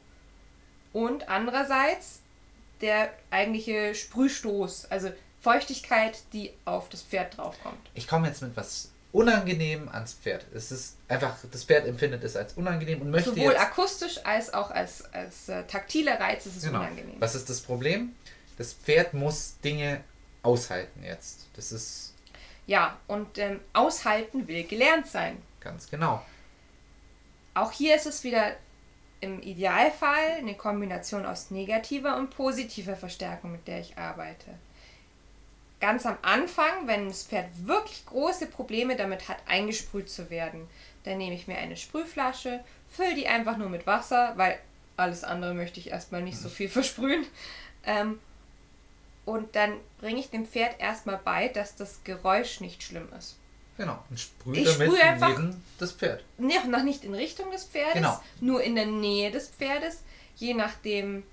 und 0.93 1.29
andererseits 1.29 2.19
der 2.81 3.11
eigentliche 3.31 3.95
Sprühstoß, 3.95 4.85
also 4.91 5.11
Feuchtigkeit, 5.41 6.19
die 6.33 6.51
auf 6.65 6.89
das 6.89 7.01
Pferd 7.01 7.37
draufkommt. 7.37 7.89
Ich 7.93 8.07
komme 8.07 8.27
jetzt 8.27 8.41
mit 8.41 8.55
was 8.55 8.91
unangenehm 9.13 9.87
ans 9.89 10.13
Pferd. 10.13 10.45
Es 10.53 10.71
ist 10.71 10.97
einfach, 11.07 11.37
das 11.51 11.63
Pferd 11.63 11.87
empfindet 11.87 12.23
es 12.23 12.35
als 12.35 12.53
unangenehm 12.53 13.01
und 13.01 13.09
möchte 13.09 13.29
Sowohl 13.31 13.53
jetzt... 13.53 13.61
akustisch 13.61 14.19
als 14.25 14.53
auch 14.53 14.69
als, 14.69 15.05
als 15.13 15.49
äh, 15.49 15.63
taktiler 15.63 16.19
Reiz 16.19 16.45
ist 16.45 16.57
es 16.57 16.63
Genau. 16.63 16.79
unangenehm. 16.79 17.15
Was 17.19 17.33
ist 17.35 17.49
das 17.49 17.61
Problem? 17.61 18.15
Das 18.57 18.73
Pferd 18.73 19.13
muss 19.13 19.55
Dinge 19.63 20.01
aushalten 20.43 21.03
jetzt. 21.03 21.47
Das 21.55 21.71
ist 21.71 22.13
Ja, 22.67 22.97
und 23.07 23.37
ähm, 23.37 23.59
aushalten 23.73 24.47
will 24.47 24.63
gelernt 24.65 25.07
sein. 25.07 25.37
ganz 25.61 25.89
genau. 25.89 26.23
Auch 27.53 27.71
hier 27.71 27.95
ist 27.95 28.05
es 28.05 28.23
wieder 28.23 28.55
im 29.19 29.41
Idealfall 29.41 30.37
eine 30.37 30.55
Kombination 30.55 31.25
aus 31.25 31.51
negativer 31.51 32.17
und 32.17 32.29
positiver 32.29 32.95
Verstärkung, 32.95 33.51
mit 33.51 33.67
der 33.67 33.79
ich 33.79 33.97
arbeite. 33.97 34.53
Ganz 35.79 36.05
am 36.05 36.17
Anfang, 36.21 36.87
wenn 36.87 37.07
das 37.07 37.23
Pferd 37.23 37.47
wirklich 37.65 38.05
große 38.05 38.47
Probleme 38.47 38.95
damit 38.95 39.27
hat, 39.27 39.37
eingesprüht 39.47 40.09
zu 40.09 40.29
werden, 40.29 40.67
dann 41.03 41.17
nehme 41.17 41.35
ich 41.35 41.47
mir 41.47 41.57
eine 41.57 41.77
Sprühflasche, 41.77 42.63
fülle 42.89 43.15
die 43.15 43.27
einfach 43.27 43.57
nur 43.57 43.69
mit 43.69 43.85
Wasser, 43.85 44.33
weil 44.37 44.59
alles 44.97 45.23
andere 45.23 45.53
möchte 45.53 45.79
ich 45.79 45.91
erstmal 45.91 46.21
nicht 46.21 46.37
so 46.37 46.49
viel 46.49 46.69
versprühen. 46.69 47.25
Ähm, 47.85 48.19
und 49.25 49.55
dann 49.55 49.73
bringe 49.99 50.19
ich 50.19 50.29
dem 50.29 50.45
Pferd 50.45 50.79
erstmal 50.79 51.19
bei, 51.23 51.49
dass 51.49 51.75
das 51.75 52.03
Geräusch 52.03 52.61
nicht 52.61 52.81
schlimm 52.81 53.07
ist. 53.17 53.37
Genau. 53.77 53.99
Und 54.09 54.19
sprüht 54.19 54.57
Ich 54.57 54.73
damit 54.73 54.87
sprühe 54.89 55.03
einfach- 55.03 55.37
neben 55.37 55.63
das 55.77 55.91
Pferd. 55.91 56.23
noch 56.37 56.65
noch 56.65 56.83
nicht 56.83 57.03
in 57.03 57.13
Richtung 57.13 57.51
des 57.51 57.63
Pferdes, 57.65 57.93
Genau. 57.93 58.21
nur 58.41 58.63
in 58.63 58.75
der 58.75 58.87
Nähe 58.87 59.29
des 59.31 59.49
Pferdes. 59.49 60.01
Je 60.35 60.53
nachdem, 60.55 61.23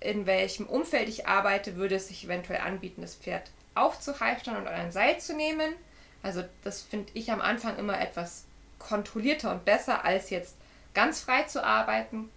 in 0.00 0.26
welchem 0.26 0.66
Umfeld 0.66 1.08
ich 1.08 1.26
arbeite, 1.26 1.74
würde 1.76 1.96
es 1.96 2.08
sich 2.08 2.24
eventuell 2.24 2.60
anbieten, 2.60 3.02
das 3.02 3.14
Pferd 3.16 3.50
aufzuheftern 3.74 4.56
und 4.56 4.66
an 4.68 4.74
ein 4.74 4.92
Seil 4.92 5.18
zu 5.20 5.34
nehmen. 5.34 5.72
Also 6.22 6.44
das 6.64 6.82
finde 6.82 7.10
ich 7.14 7.30
am 7.32 7.40
Anfang 7.40 7.76
immer 7.78 8.00
etwas 8.00 8.44
kontrollierter 8.78 9.50
und 9.52 9.64
besser, 9.64 10.04
als 10.04 10.30
jetzt 10.30 10.54
ganz 10.94 11.20
frei 11.20 11.42
zu 11.44 11.64
arbeiten. 11.64 12.28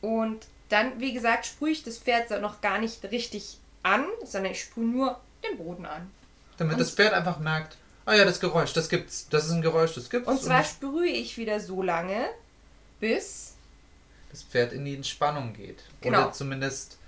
Und 0.00 0.46
dann, 0.68 1.00
wie 1.00 1.12
gesagt, 1.12 1.46
sprühe 1.46 1.72
ich 1.72 1.82
das 1.82 1.98
Pferd 1.98 2.30
noch 2.40 2.60
gar 2.60 2.78
nicht 2.78 3.02
richtig 3.10 3.58
an, 3.82 4.06
sondern 4.24 4.52
ich 4.52 4.60
sprühe 4.62 4.86
nur 4.86 5.20
den 5.48 5.58
Boden 5.58 5.86
an. 5.86 6.10
Damit 6.60 6.74
Und- 6.74 6.80
das 6.80 6.90
Pferd 6.90 7.14
einfach 7.14 7.38
merkt, 7.38 7.78
ah 8.04 8.12
ja, 8.14 8.26
das 8.26 8.38
Geräusch, 8.38 8.74
das 8.74 8.90
gibt's. 8.90 9.26
Das 9.30 9.46
ist 9.46 9.52
ein 9.52 9.62
Geräusch, 9.62 9.94
das 9.94 10.10
gibt's. 10.10 10.28
Und 10.28 10.42
zwar 10.42 10.60
ich- 10.60 10.66
sprühe 10.66 11.08
ich 11.08 11.38
wieder 11.38 11.58
so 11.58 11.80
lange, 11.82 12.28
bis 13.00 13.54
das 14.30 14.42
Pferd 14.42 14.74
in 14.74 14.84
die 14.84 14.94
Entspannung 14.94 15.54
geht. 15.54 15.82
Genau. 16.02 16.24
Oder 16.24 16.32
zumindest. 16.32 16.98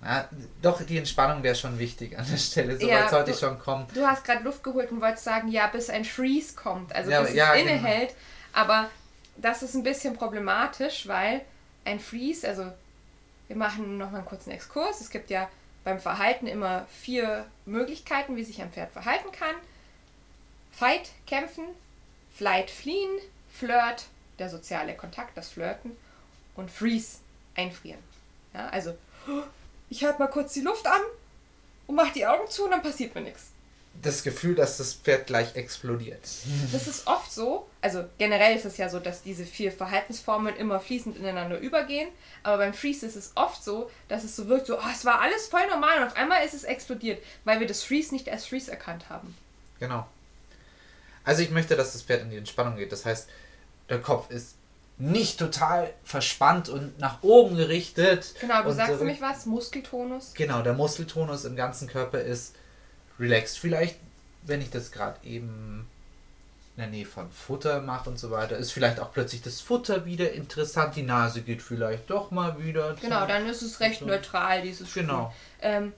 Na, 0.00 0.28
doch, 0.60 0.82
die 0.82 0.98
Entspannung 0.98 1.44
wäre 1.44 1.54
schon 1.54 1.78
wichtig 1.78 2.18
an 2.18 2.26
der 2.28 2.36
Stelle. 2.36 2.78
So 2.78 2.86
Ja, 2.88 3.04
weit 3.04 3.10
sollte 3.10 3.30
ich 3.30 3.38
schon 3.38 3.60
kommen. 3.60 3.86
Du 3.94 4.04
hast 4.04 4.24
gerade 4.24 4.42
Luft 4.42 4.64
geholt 4.64 4.90
und 4.90 5.00
wolltest 5.00 5.22
sagen, 5.24 5.46
ja, 5.48 5.68
bis 5.68 5.88
ein 5.88 6.04
Freeze 6.04 6.54
kommt, 6.56 6.92
also 6.92 7.08
Ja, 7.10 7.22
bis 7.22 7.32
ja, 7.32 7.54
es 7.54 7.62
genau. 7.62 7.70
innehält. 7.74 8.14
Aber 8.52 8.90
das 9.36 9.62
ist 9.62 9.74
ein 9.74 9.84
bisschen 9.84 10.16
problematisch, 10.16 11.06
weil 11.06 11.42
ein 11.84 12.00
Freeze, 12.00 12.46
also 12.48 12.72
wir 13.46 13.56
machen 13.56 13.98
nochmal 13.98 14.20
einen 14.22 14.28
kurzen 14.28 14.50
Exkurs. 14.50 15.00
Es 15.00 15.10
gibt 15.10 15.30
ja 15.30 15.48
beim 15.86 16.00
Verhalten 16.00 16.48
immer 16.48 16.84
vier 16.86 17.46
Möglichkeiten, 17.64 18.34
wie 18.34 18.42
sich 18.42 18.60
ein 18.60 18.72
Pferd 18.72 18.90
verhalten 18.90 19.30
kann. 19.30 19.54
Fight, 20.72 21.12
kämpfen, 21.28 21.64
Flight, 22.34 22.72
fliehen, 22.72 23.20
Flirt, 23.52 24.06
der 24.40 24.50
soziale 24.50 24.96
Kontakt, 24.96 25.36
das 25.36 25.48
Flirten 25.48 25.96
und 26.56 26.72
Freeze, 26.72 27.18
einfrieren. 27.54 28.02
Ja, 28.52 28.68
also 28.70 28.98
ich 29.88 30.02
halte 30.02 30.18
mal 30.18 30.26
kurz 30.26 30.54
die 30.54 30.62
Luft 30.62 30.88
an 30.88 31.00
und 31.86 31.94
mache 31.94 32.14
die 32.14 32.26
Augen 32.26 32.50
zu 32.50 32.64
und 32.64 32.72
dann 32.72 32.82
passiert 32.82 33.14
mir 33.14 33.20
nichts. 33.20 33.52
Das 34.02 34.22
Gefühl, 34.22 34.54
dass 34.54 34.76
das 34.76 34.94
Pferd 34.94 35.26
gleich 35.26 35.56
explodiert. 35.56 36.20
Das 36.72 36.86
ist 36.86 37.06
oft 37.06 37.32
so, 37.32 37.68
also 37.80 38.04
generell 38.18 38.56
ist 38.56 38.64
es 38.64 38.76
ja 38.76 38.88
so, 38.88 39.00
dass 39.00 39.22
diese 39.22 39.44
vier 39.44 39.72
Verhaltensformen 39.72 40.54
immer 40.56 40.80
fließend 40.80 41.16
ineinander 41.16 41.58
übergehen, 41.58 42.08
aber 42.42 42.58
beim 42.58 42.74
Freeze 42.74 43.06
ist 43.06 43.16
es 43.16 43.32
oft 43.34 43.64
so, 43.64 43.90
dass 44.08 44.24
es 44.24 44.36
so 44.36 44.48
wirkt, 44.48 44.66
so, 44.66 44.78
oh, 44.78 44.90
es 44.92 45.04
war 45.04 45.20
alles 45.20 45.48
voll 45.48 45.66
normal 45.68 45.98
und 45.98 46.08
auf 46.08 46.16
einmal 46.16 46.44
ist 46.44 46.54
es 46.54 46.64
explodiert, 46.64 47.22
weil 47.44 47.60
wir 47.60 47.66
das 47.66 47.82
Freeze 47.82 48.14
nicht 48.14 48.28
als 48.28 48.46
Freeze 48.46 48.70
erkannt 48.70 49.08
haben. 49.08 49.36
Genau. 49.80 50.06
Also 51.24 51.42
ich 51.42 51.50
möchte, 51.50 51.74
dass 51.76 51.92
das 51.92 52.02
Pferd 52.02 52.22
in 52.22 52.30
die 52.30 52.36
Entspannung 52.36 52.76
geht. 52.76 52.92
Das 52.92 53.04
heißt, 53.04 53.28
der 53.88 54.00
Kopf 54.00 54.30
ist 54.30 54.54
nicht 54.98 55.38
total 55.38 55.92
verspannt 56.04 56.68
und 56.68 56.98
nach 56.98 57.22
oben 57.22 57.56
gerichtet. 57.56 58.34
Genau, 58.40 58.62
du 58.62 58.72
sagst 58.72 58.98
nämlich 58.98 59.20
was, 59.20 59.44
Muskeltonus. 59.44 60.32
Genau, 60.34 60.62
der 60.62 60.72
Muskeltonus 60.72 61.44
im 61.44 61.56
ganzen 61.56 61.88
Körper 61.88 62.20
ist 62.20 62.54
relaxed. 63.18 63.58
Vielleicht, 63.58 63.96
wenn 64.42 64.60
ich 64.60 64.70
das 64.70 64.92
gerade 64.92 65.18
eben 65.24 65.88
in 66.76 66.82
der 66.82 66.90
Nähe 66.90 67.06
von 67.06 67.30
Futter 67.30 67.80
mache 67.80 68.10
und 68.10 68.18
so 68.18 68.30
weiter, 68.30 68.56
ist 68.56 68.72
vielleicht 68.72 69.00
auch 69.00 69.12
plötzlich 69.12 69.40
das 69.42 69.60
Futter 69.60 70.04
wieder 70.04 70.32
interessant. 70.32 70.94
Die 70.96 71.02
Nase 71.02 71.40
geht 71.42 71.62
vielleicht 71.62 72.10
doch 72.10 72.30
mal 72.30 72.62
wieder. 72.62 72.94
Genau, 73.00 73.26
dann 73.26 73.46
ist 73.46 73.62
es 73.62 73.80
recht 73.80 74.00
So. 74.00 74.06
neutral, 74.06 74.60
dieses 74.62 74.88
Sprühen. 74.90 75.06
Genau. 75.06 75.34
Ähm, 75.62 75.92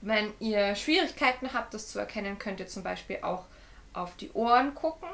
wenn 0.00 0.32
ihr 0.40 0.74
Schwierigkeiten 0.76 1.52
habt, 1.52 1.74
das 1.74 1.88
zu 1.88 1.98
erkennen, 1.98 2.38
könnt 2.38 2.60
ihr 2.60 2.68
zum 2.68 2.82
Beispiel 2.82 3.18
auch 3.22 3.44
auf 3.92 4.16
die 4.16 4.30
Ohren 4.32 4.74
gucken, 4.74 5.08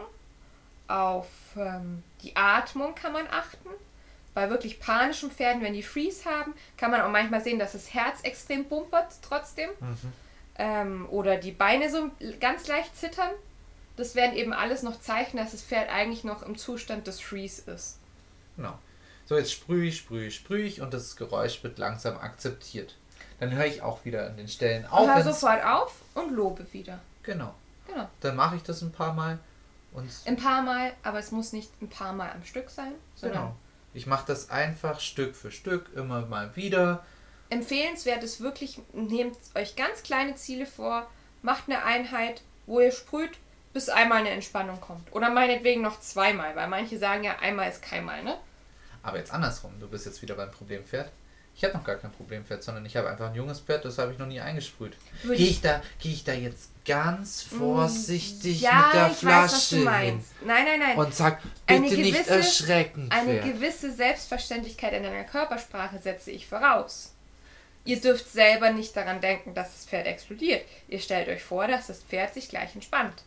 auf 0.88 1.27
ähm, 1.57 2.03
die 2.23 2.37
Atmung 2.37 2.94
kann 2.94 3.12
man 3.12 3.27
achten. 3.31 3.68
Bei 4.35 4.51
wirklich 4.51 4.81
panischen 4.81 5.31
Pferden, 5.31 5.62
wenn 5.62 5.75
die 5.75 5.83
Freeze 5.83 6.25
haben, 6.29 6.55
kann 6.77 6.90
man 6.90 7.01
auch 7.01 7.11
manchmal 7.11 7.42
sehen, 7.42 7.59
dass 7.59 7.73
das 7.73 7.94
Herz 7.94 8.20
extrem 8.23 8.64
bumpert 8.64 9.12
trotzdem. 9.23 9.70
Ähm, 10.57 11.09
oder 11.11 11.37
die 11.37 11.53
Beine 11.53 11.90
so 11.90 12.11
ganz 12.40 12.69
leicht 12.69 12.97
zittern. 12.97 13.31
Das 13.97 14.14
wären 14.14 14.35
eben 14.35 14.53
alles 14.53 14.83
noch 14.83 15.01
Zeichen, 15.01 15.37
dass 15.37 15.53
das 15.53 15.62
Pferd 15.62 15.88
eigentlich 15.90 16.25
noch 16.25 16.43
im 16.43 16.57
Zustand 16.57 17.07
des 17.07 17.21
Freeze 17.21 17.71
ist. 17.71 17.99
Genau. 18.57 18.79
So, 19.27 19.37
jetzt 19.37 19.53
sprühe 19.53 19.87
ich, 19.88 19.97
sprühe 19.99 20.27
ich, 20.27 20.35
sprühe 20.37 20.62
ich 20.64 20.81
und 20.81 20.93
das 20.93 21.17
Geräusch 21.17 21.62
wird 21.62 21.79
langsam 21.79 22.17
akzeptiert. 22.19 22.97
Dann 23.40 23.53
höre 23.53 23.67
ich 23.67 23.83
auch 23.83 24.05
wieder 24.05 24.27
an 24.27 24.37
den 24.37 24.49
Stellen 24.49 24.87
auf. 24.87 25.07
Hör 25.09 25.17
wenn's- 25.17 25.25
sofort 25.40 25.64
auf 25.64 25.95
und 26.14 26.33
lobe 26.33 26.67
wieder. 26.73 26.99
Genau. 27.23 27.55
Genau. 27.87 28.09
Dann 28.21 28.37
mache 28.37 28.57
ich 28.57 28.62
das 28.62 28.83
ein 28.83 28.93
paar 28.93 29.12
Mal 29.12 29.38
und 29.93 30.09
Ein 30.27 30.37
paar 30.37 30.62
Mal, 30.62 30.93
aber 31.03 31.19
es 31.19 31.31
muss 31.31 31.53
nicht 31.53 31.71
ein 31.81 31.88
paar 31.88 32.12
Mal 32.12 32.31
am 32.33 32.45
Stück 32.45 32.69
sein, 32.71 32.93
genau. 33.21 33.55
Ich 33.93 34.07
mache 34.07 34.25
das 34.27 34.51
einfach 34.51 34.99
Stück 34.99 35.37
für 35.37 35.53
Stück, 35.53 35.90
immer 35.95 36.23
mal 36.27 36.55
wieder. 36.57 37.05
Empfehlenswert 37.50 38.22
ist 38.22 38.40
wirklich, 38.40 38.78
nehmt 38.92 39.37
euch 39.54 39.76
ganz 39.76 40.02
kleine 40.02 40.35
Ziele 40.37 40.66
vor, 40.66 41.07
macht 41.42 41.64
eine 41.68 41.85
Einheit, 41.85 42.42
wo 42.66 42.80
ihr 42.80 42.92
sprüht, 42.92 43.33
bis 43.72 43.88
einmal 43.88 44.18
eine 44.20 44.30
Entspannung 44.30 44.80
kommt. 44.80 45.12
Oder 45.12 45.30
meinetwegen 45.30 45.83
noch 45.83 46.00
zweimal, 46.00 46.54
weil 46.57 46.68
manche 46.68 46.98
sagen 46.98 47.24
ja, 47.24 47.38
einmal 47.40 47.68
ist 47.68 47.83
keinmal, 47.83 48.22
ne? 48.22 48.37
Aber 49.02 49.18
jetzt 49.18 49.33
andersrum, 49.33 49.72
du 49.80 49.88
bist 49.88 50.07
jetzt 50.07 50.22
wieder 50.22 50.35
beim 50.35 50.50
Problempferd. 50.50 51.11
Ich 51.57 51.62
habe 51.62 51.74
noch 51.76 51.85
gar 51.85 51.96
kein 51.96 52.11
Problempferd, 52.11 52.64
sondern 52.64 52.85
ich 52.85 52.96
habe 52.96 53.09
einfach 53.09 53.28
ein 53.28 53.35
junges 53.37 53.61
Pferd, 53.61 53.85
das 53.85 53.98
habe 53.98 54.12
ich 54.12 54.18
noch 54.18 54.26
nie 54.26 54.40
eingesprüht. 54.40 54.96
Gehe 55.22 55.35
ich- 55.37 55.61
da, 55.61 55.83
gehe 56.00 56.12
ich 56.12 56.24
da 56.24 56.33
jetzt 56.33 56.70
ganz 56.85 57.42
vorsichtig 57.42 58.61
ja, 58.61 58.87
mit 58.87 58.94
der 58.94 59.11
ich 59.11 59.16
Flasche 59.18 59.44
weiß, 59.44 59.52
was 59.52 59.68
du 59.70 59.76
meinst. 59.78 60.28
Nein, 60.44 60.64
nein, 60.64 60.80
nein. 60.80 60.88
hin 60.90 60.98
und 60.98 61.14
sag, 61.14 61.40
Eine 61.66 61.80
bitte 61.88 62.00
nicht 62.00 62.14
gewisse- 62.16 62.30
erschrecken, 62.38 63.09
Eine 63.11 63.40
Pferd. 63.40 63.44
gewisse 63.44 63.92
Selbstverständlichkeit 63.92 64.94
in 64.94 65.02
deiner 65.04 65.24
Körpersprache 65.24 65.98
setze 66.00 66.30
ich 66.33 66.46
voraus. 66.48 67.13
Ihr 67.85 68.01
dürft 68.01 68.31
selber 68.33 68.70
nicht 68.70 68.97
daran 68.97 69.20
denken, 69.20 69.55
dass 69.55 69.73
das 69.73 69.85
Pferd 69.85 70.07
explodiert. 70.07 70.64
Ihr 70.88 71.01
stellt 71.01 71.29
euch 71.29 71.42
vor, 71.42 71.66
dass 71.66 71.87
das 71.88 72.03
Pferd 72.03 72.33
sich 72.35 72.49
gleich 72.49 72.75
entspannt. 72.75 73.23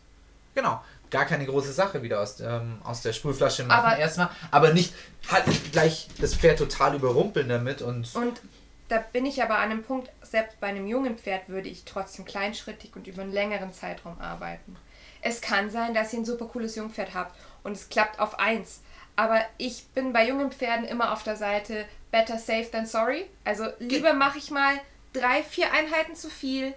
Genau. 0.56 0.84
Gar 1.10 1.26
keine 1.26 1.46
große 1.46 1.72
Sache 1.72 2.02
wieder 2.02 2.20
aus, 2.22 2.40
ähm, 2.42 2.80
aus 2.84 3.02
der 3.02 3.14
Sprühflasche 3.14 3.64
machen 3.64 3.86
Aber- 3.86 3.98
erstmal. 3.98 4.30
Aber 4.52 4.74
nicht 4.74 4.94
halt 5.30 5.46
gleich 5.72 6.08
das 6.20 6.34
Pferd 6.36 6.58
total 6.60 6.96
überrumpeln 6.96 7.48
damit 7.48 7.82
und 7.82 8.14
Und 8.16 8.42
da 8.90 8.98
bin 8.98 9.26
ich 9.26 9.42
aber 9.44 9.56
an 9.60 9.72
einem 9.72 9.84
Punkt, 9.84 10.10
selbst 10.22 10.60
bei 10.60 10.68
einem 10.68 10.88
jungen 10.88 11.18
Pferd 11.18 11.48
würde 11.50 11.70
ich 11.70 11.86
trotzdem 11.86 12.26
kleinschrittig 12.26 12.96
und 12.96 13.08
über 13.08 13.22
einen 13.22 13.32
längeren 13.32 13.72
Zeitraum 13.74 14.20
arbeiten. 14.20 14.76
Es 15.22 15.40
kann 15.42 15.70
sein, 15.70 15.94
dass 15.94 16.14
ihr 16.14 16.20
ein 16.20 16.26
super 16.26 16.46
cooles 16.46 16.76
Jungpferd 16.76 17.14
habt 17.14 17.36
und 17.64 17.74
es 17.74 17.90
klappt 17.90 18.20
auf 18.20 18.40
eins. 18.40 18.82
Aber 19.18 19.42
ich 19.58 19.86
bin 19.88 20.14
bei 20.14 20.26
jungen 20.26 20.52
Pferden 20.52 20.86
immer 20.86 21.12
auf 21.12 21.24
der 21.24 21.36
Seite 21.36 21.84
better 22.12 22.38
safe 22.38 22.72
than 22.72 22.86
sorry. 22.86 23.26
Also 23.44 23.66
lieber 23.80 24.14
mache 24.14 24.38
ich 24.38 24.50
mal 24.52 24.80
drei, 25.12 25.44
vier 25.44 25.74
Einheiten 25.74 26.16
zu 26.16 26.30
viel, 26.30 26.74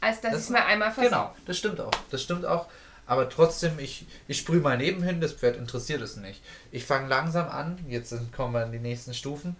als 0.00 0.20
dass 0.20 0.32
ich 0.34 0.40
es 0.40 0.50
mir 0.50 0.66
einmal 0.66 0.92
versau. 0.92 1.08
Genau, 1.08 1.34
das 1.46 1.56
stimmt 1.56 1.80
auch. 1.80 1.92
Das 2.10 2.22
stimmt 2.22 2.44
auch. 2.44 2.66
Aber 3.06 3.28
trotzdem, 3.28 3.78
ich, 3.78 4.06
ich 4.28 4.38
sprühe 4.38 4.60
mal 4.60 4.76
nebenhin, 4.76 5.20
das 5.20 5.32
Pferd 5.32 5.56
interessiert 5.56 6.02
es 6.02 6.16
nicht. 6.16 6.42
Ich 6.72 6.84
fange 6.84 7.08
langsam 7.08 7.48
an, 7.48 7.78
jetzt 7.88 8.14
kommen 8.36 8.54
wir 8.54 8.64
in 8.64 8.72
die 8.72 8.78
nächsten 8.78 9.14
Stufen. 9.14 9.56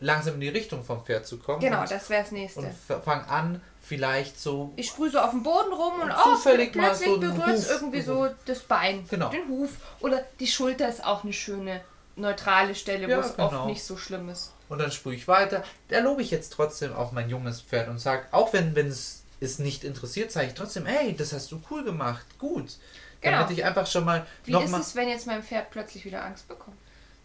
langsam 0.00 0.34
in 0.34 0.40
die 0.40 0.48
Richtung 0.48 0.82
vom 0.82 1.04
Pferd 1.04 1.26
zu 1.26 1.38
kommen. 1.38 1.60
Genau, 1.60 1.82
und, 1.82 1.90
das 1.90 2.10
wäre 2.10 2.22
das 2.22 2.32
nächste. 2.32 2.60
Und 2.60 3.02
fang 3.04 3.24
an, 3.26 3.60
vielleicht 3.90 4.40
so. 4.40 4.72
Ich 4.76 4.86
sprühe 4.86 5.10
so 5.10 5.18
auf 5.18 5.30
dem 5.30 5.42
Boden 5.42 5.72
rum 5.72 5.94
und, 5.94 6.02
Und 6.02 6.12
oh, 6.16 6.34
zufällig 6.34 6.76
mal 6.76 6.90
plötzlich 6.90 7.08
so 7.08 7.18
berührt 7.18 7.48
es 7.48 7.68
irgendwie 7.68 8.02
so 8.02 8.28
das 8.46 8.60
Bein, 8.60 9.04
Genau. 9.10 9.30
den 9.30 9.48
Huf. 9.48 9.70
Oder 9.98 10.24
die 10.38 10.46
Schulter 10.46 10.88
ist 10.88 11.04
auch 11.04 11.24
eine 11.24 11.32
schöne, 11.32 11.80
neutrale 12.14 12.76
Stelle, 12.76 13.08
Ja, 13.08 13.16
wo 13.16 13.20
es 13.20 13.34
genau. 13.34 13.46
oft 13.48 13.66
nicht 13.66 13.82
so 13.82 13.96
schlimm 13.96 14.28
ist. 14.28 14.52
Und 14.68 14.78
dann 14.78 14.92
sprühe 14.92 15.16
ich 15.16 15.26
weiter. 15.26 15.64
Da 15.88 15.98
lobe 15.98 16.22
ich 16.22 16.30
jetzt 16.30 16.52
trotzdem 16.52 16.94
auch 16.94 17.10
mein 17.10 17.28
junges 17.28 17.60
Pferd 17.60 17.88
und 17.88 17.98
sage, 17.98 18.26
auch 18.30 18.52
wenn 18.52 18.76
es 18.76 19.24
es 19.40 19.58
nicht 19.58 19.82
interessiert, 19.82 20.30
sage 20.30 20.48
ich 20.48 20.54
trotzdem, 20.54 20.86
hey, 20.86 21.16
das 21.16 21.32
hast 21.32 21.50
du 21.50 21.60
cool 21.70 21.82
gemacht, 21.82 22.24
gut. 22.38 22.76
Genau. 23.22 23.38
Damit 23.38 23.58
ich 23.58 23.64
einfach 23.64 23.86
schon 23.88 24.04
mal 24.04 24.24
Wie 24.44 24.54
ist 24.54 24.70
mal, 24.70 24.80
es, 24.80 24.94
wenn 24.94 25.08
jetzt 25.08 25.26
mein 25.26 25.42
Pferd 25.42 25.70
plötzlich 25.70 26.04
wieder 26.04 26.24
Angst 26.24 26.46
bekommt? 26.46 26.76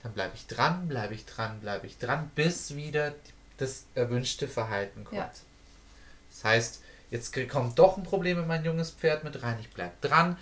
dann 0.02 0.14
bleibe 0.14 0.36
ich 0.36 0.46
dran, 0.46 0.88
bleibe 0.88 1.14
ich 1.16 1.26
dran, 1.26 1.60
bleibe 1.62 1.88
ich 1.88 1.98
dran, 1.98 2.30
bis 2.36 2.76
wieder 2.76 3.14
das 3.58 3.86
erwünschte 3.96 4.48
Verhalten 4.48 5.04
kommt. 5.04 5.18
Ja. 5.18 5.32
Das 6.46 6.52
heißt, 6.54 6.84
jetzt 7.10 7.50
kommt 7.50 7.80
doch 7.80 7.98
ein 7.98 8.04
Problem 8.04 8.38
in 8.38 8.46
mein 8.46 8.64
junges 8.64 8.92
Pferd 8.92 9.24
mit 9.24 9.42
rein. 9.42 9.58
Ich 9.60 9.72
bleib 9.72 10.00
dran, 10.02 10.38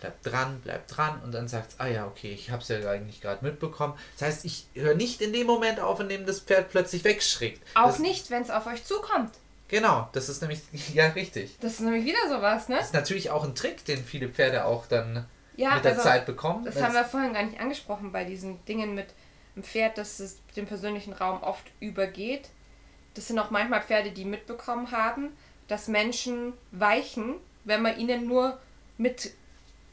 bleib 0.00 0.20
dran, 0.24 0.60
bleib 0.64 0.88
dran 0.88 1.20
und 1.22 1.32
dann 1.32 1.46
sagt 1.46 1.70
es, 1.70 1.78
ah 1.80 1.86
ja, 1.86 2.04
okay, 2.08 2.32
ich 2.32 2.50
habe 2.50 2.62
es 2.62 2.68
ja 2.68 2.78
eigentlich 2.90 3.20
gerade 3.20 3.44
mitbekommen. 3.44 3.94
Das 4.18 4.26
heißt, 4.26 4.44
ich 4.44 4.66
höre 4.74 4.96
nicht 4.96 5.20
in 5.20 5.32
dem 5.32 5.46
Moment 5.46 5.78
auf, 5.78 6.00
in 6.00 6.08
dem 6.08 6.26
das 6.26 6.40
Pferd 6.40 6.70
plötzlich 6.70 7.04
wegschrickt. 7.04 7.62
Auch 7.76 7.86
das, 7.86 8.00
nicht, 8.00 8.28
wenn 8.32 8.42
es 8.42 8.50
auf 8.50 8.66
euch 8.66 8.82
zukommt. 8.84 9.30
Genau, 9.68 10.08
das 10.14 10.28
ist 10.28 10.40
nämlich, 10.42 10.62
ja, 10.94 11.06
richtig. 11.10 11.56
Das 11.60 11.74
ist 11.74 11.80
nämlich 11.80 12.04
wieder 12.04 12.28
sowas, 12.28 12.68
ne? 12.68 12.78
Das 12.78 12.86
ist 12.86 12.94
natürlich 12.94 13.30
auch 13.30 13.44
ein 13.44 13.54
Trick, 13.54 13.84
den 13.84 14.04
viele 14.04 14.28
Pferde 14.28 14.64
auch 14.64 14.86
dann 14.86 15.26
Ja, 15.54 15.76
mit 15.76 15.84
der 15.84 15.92
also, 15.92 16.02
Zeit 16.02 16.26
bekommen. 16.26 16.64
Das 16.64 16.82
haben 16.82 16.94
wir 16.94 17.04
vorhin 17.04 17.34
gar 17.34 17.44
nicht 17.44 17.60
angesprochen 17.60 18.10
bei 18.10 18.24
diesen 18.24 18.64
Dingen 18.64 18.96
mit 18.96 19.06
dem 19.54 19.62
Pferd, 19.62 19.96
dass 19.96 20.18
es 20.18 20.38
den 20.56 20.66
persönlichen 20.66 21.12
Raum 21.12 21.40
oft 21.44 21.66
übergeht. 21.78 22.48
Das 23.16 23.26
sind 23.26 23.38
auch 23.38 23.50
manchmal 23.50 23.82
Pferde, 23.82 24.12
die 24.12 24.24
mitbekommen 24.24 24.90
haben, 24.92 25.30
dass 25.68 25.88
Menschen 25.88 26.52
weichen, 26.70 27.34
wenn 27.64 27.82
man 27.82 27.98
ihnen 27.98 28.26
nur 28.26 28.58
mit 28.98 29.32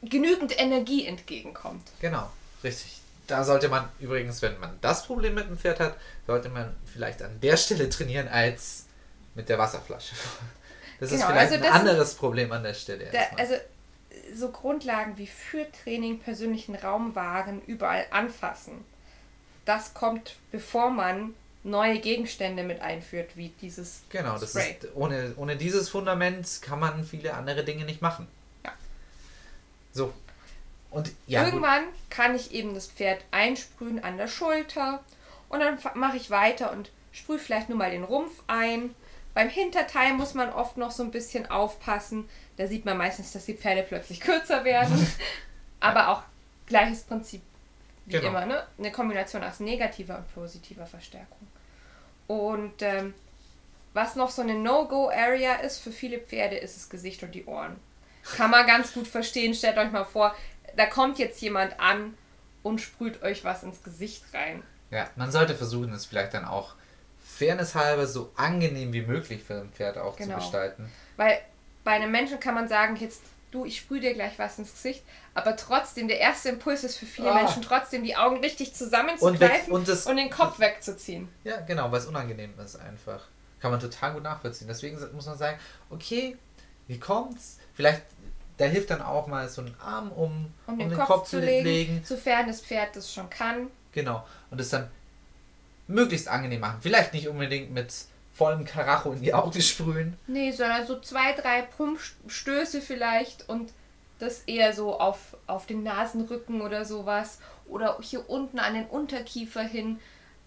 genügend 0.02 0.60
Energie 0.60 1.06
entgegenkommt. 1.06 1.90
Genau, 2.00 2.30
richtig. 2.62 3.00
Da 3.26 3.42
sollte 3.42 3.68
man 3.68 3.88
übrigens, 3.98 4.42
wenn 4.42 4.60
man 4.60 4.78
das 4.82 5.06
Problem 5.06 5.34
mit 5.34 5.48
dem 5.48 5.56
Pferd 5.58 5.80
hat, 5.80 5.96
sollte 6.26 6.50
man 6.50 6.76
vielleicht 6.84 7.22
an 7.22 7.40
der 7.40 7.56
Stelle 7.56 7.88
trainieren 7.88 8.28
als 8.28 8.84
mit 9.34 9.48
der 9.48 9.58
Wasserflasche. 9.58 10.14
Das 11.00 11.10
ist 11.10 11.18
Genau, 11.18 11.32
vielleicht 11.32 11.52
also 11.52 11.64
ein 11.64 11.72
anderes 11.72 12.14
Problem 12.14 12.52
an 12.52 12.62
der 12.62 12.72
Stelle. 12.72 13.08
Da, 13.10 13.18
also 13.36 13.54
so 14.32 14.48
Grundlagen 14.50 15.18
wie 15.18 15.26
Führtraining, 15.26 16.20
persönlichen 16.20 16.76
Raum 16.76 17.16
wahren, 17.16 17.60
überall 17.66 18.06
anfassen. 18.10 18.84
Das 19.64 19.92
kommt, 19.92 20.36
bevor 20.52 20.90
man 20.90 21.34
neue 21.64 21.98
Gegenstände 21.98 22.62
mit 22.62 22.80
einführt, 22.80 23.30
wie 23.36 23.48
dieses 23.60 24.02
genau, 24.10 24.38
das 24.38 24.50
Spray. 24.50 24.76
ist, 24.80 24.94
ohne, 24.94 25.34
ohne 25.36 25.56
dieses 25.56 25.88
Fundament 25.88 26.46
kann 26.62 26.78
man 26.78 27.04
viele 27.04 27.34
andere 27.34 27.64
Dinge 27.64 27.84
nicht 27.84 28.02
machen. 28.02 28.28
Ja. 28.64 28.72
So. 29.92 30.12
Und 30.90 31.10
ja, 31.26 31.42
gut. 31.42 31.54
Irgendwann 31.54 31.84
kann 32.10 32.36
ich 32.36 32.52
eben 32.52 32.74
das 32.74 32.86
Pferd 32.86 33.24
einsprühen 33.30 34.04
an 34.04 34.16
der 34.18 34.28
Schulter 34.28 35.02
und 35.48 35.60
dann 35.60 35.78
mache 35.94 36.16
ich 36.16 36.30
weiter 36.30 36.70
und 36.70 36.90
sprühe 37.12 37.38
vielleicht 37.38 37.68
nur 37.68 37.78
mal 37.78 37.90
den 37.90 38.04
Rumpf 38.04 38.42
ein. 38.46 38.94
Beim 39.32 39.48
Hinterteil 39.48 40.12
muss 40.12 40.34
man 40.34 40.52
oft 40.52 40.76
noch 40.76 40.92
so 40.92 41.02
ein 41.02 41.10
bisschen 41.10 41.50
aufpassen. 41.50 42.28
Da 42.56 42.68
sieht 42.68 42.84
man 42.84 42.96
meistens, 42.96 43.32
dass 43.32 43.46
die 43.46 43.54
Pferde 43.54 43.82
plötzlich 43.82 44.20
kürzer 44.20 44.64
werden. 44.64 45.06
Aber 45.80 46.08
auch 46.08 46.22
gleiches 46.66 47.02
Prinzip 47.02 47.42
wie 48.06 48.12
Genau. 48.12 48.28
immer, 48.28 48.46
ne? 48.46 48.66
Eine 48.78 48.92
Kombination 48.92 49.42
aus 49.44 49.60
negativer 49.60 50.18
und 50.18 50.34
positiver 50.34 50.86
Verstärkung. 50.86 51.46
Und 52.26 52.80
ähm, 52.82 53.14
was 53.92 54.16
noch 54.16 54.30
so 54.30 54.42
eine 54.42 54.54
No-Go-Area 54.54 55.54
ist 55.56 55.78
für 55.78 55.92
viele 55.92 56.18
Pferde, 56.18 56.56
ist 56.56 56.76
das 56.76 56.88
Gesicht 56.90 57.22
und 57.22 57.32
die 57.34 57.44
Ohren. 57.44 57.76
Kann 58.36 58.50
man 58.50 58.66
ganz 58.66 58.92
gut 58.94 59.06
verstehen. 59.06 59.54
Stellt 59.54 59.76
euch 59.78 59.92
mal 59.92 60.04
vor, 60.04 60.34
da 60.76 60.86
kommt 60.86 61.18
jetzt 61.18 61.40
jemand 61.42 61.78
an 61.78 62.14
und 62.62 62.80
sprüht 62.80 63.22
euch 63.22 63.44
was 63.44 63.62
ins 63.62 63.82
Gesicht 63.82 64.24
rein. 64.32 64.62
Ja, 64.90 65.08
man 65.16 65.30
sollte 65.30 65.54
versuchen, 65.54 65.92
es 65.92 66.06
vielleicht 66.06 66.34
dann 66.34 66.44
auch 66.46 66.74
fairnesshalber 67.22 68.06
so 68.06 68.32
angenehm 68.36 68.92
wie 68.92 69.02
möglich 69.02 69.42
für 69.42 69.60
ein 69.60 69.70
Pferd 69.70 69.98
auch 69.98 70.16
Genau. 70.16 70.34
zu 70.34 70.40
gestalten. 70.40 70.90
Weil 71.16 71.40
bei 71.84 71.92
einem 71.92 72.10
Menschen 72.10 72.40
kann 72.40 72.54
man 72.54 72.68
sagen, 72.68 72.96
jetzt 72.96 73.22
du, 73.54 73.64
ich 73.64 73.78
sprühe 73.78 74.00
dir 74.00 74.14
gleich 74.14 74.38
was 74.38 74.58
ins 74.58 74.72
Gesicht, 74.72 75.02
aber 75.32 75.56
trotzdem, 75.56 76.08
der 76.08 76.18
erste 76.18 76.48
Impuls 76.50 76.84
ist 76.84 76.96
für 76.98 77.06
viele 77.06 77.30
Ah. 77.30 77.34
Menschen 77.34 77.62
trotzdem, 77.62 78.04
die 78.04 78.16
Augen 78.16 78.38
richtig 78.40 78.68
Und, 78.68 78.76
zusammenzugreifen 78.76 79.72
und, 79.72 79.88
das, 79.88 80.06
und 80.06 80.16
den 80.16 80.30
Kopf 80.30 80.58
wegzuziehen. 80.58 81.28
Ja, 81.44 81.60
genau, 81.60 81.90
weil 81.90 82.00
es 82.00 82.06
unangenehm 82.06 82.52
ist 82.58 82.76
einfach. 82.76 83.20
Kann 83.60 83.70
man 83.70 83.80
total 83.80 84.12
gut 84.12 84.22
nachvollziehen. 84.22 84.68
Deswegen 84.68 84.98
muss 85.14 85.26
man 85.26 85.38
sagen, 85.38 85.58
okay, 85.88 86.36
wie 86.86 86.98
kommt's? 86.98 87.58
Vielleicht, 87.74 88.02
da 88.58 88.66
hilft 88.66 88.90
dann 88.90 89.00
auch 89.00 89.26
mal 89.26 89.48
so 89.48 89.62
ein 89.62 89.74
Arm, 89.80 90.12
um, 90.12 90.52
Um 90.66 90.78
den, 90.78 90.92
Kopf, 90.98 91.28
zu 91.28 91.38
legen, 91.40 91.64
legen. 91.64 92.02
sofern 92.04 92.46
das 92.46 92.60
Pferd 92.60 92.94
das 92.94 93.10
schon 93.12 93.30
kann. 93.30 93.68
Genau. 93.92 94.26
Und 94.50 94.60
es 94.60 94.68
dann 94.70 94.90
möglichst 95.86 96.28
angenehm 96.28 96.60
machen. 96.60 96.78
Vielleicht 96.80 97.14
nicht 97.14 97.28
unbedingt 97.28 97.72
mit 97.72 97.92
vollem 98.34 98.64
Karacho 98.64 99.12
in 99.12 99.22
die 99.22 99.32
Augen 99.32 99.62
sprühen. 99.62 100.16
Nee, 100.26 100.50
sondern 100.50 100.86
so 100.86 101.00
zwei, 101.00 101.32
drei 101.32 101.62
Pumpstöße 101.62 102.80
vielleicht 102.80 103.48
und 103.48 103.72
das 104.18 104.40
eher 104.46 104.72
so 104.72 104.98
auf, 104.98 105.36
auf 105.46 105.66
den 105.66 105.82
Nasenrücken 105.82 106.60
oder 106.60 106.84
sowas. 106.84 107.38
Oder 107.66 107.98
hier 108.00 108.28
unten 108.28 108.58
an 108.58 108.74
den 108.74 108.86
Unterkiefer 108.86 109.62
hin. 109.62 109.98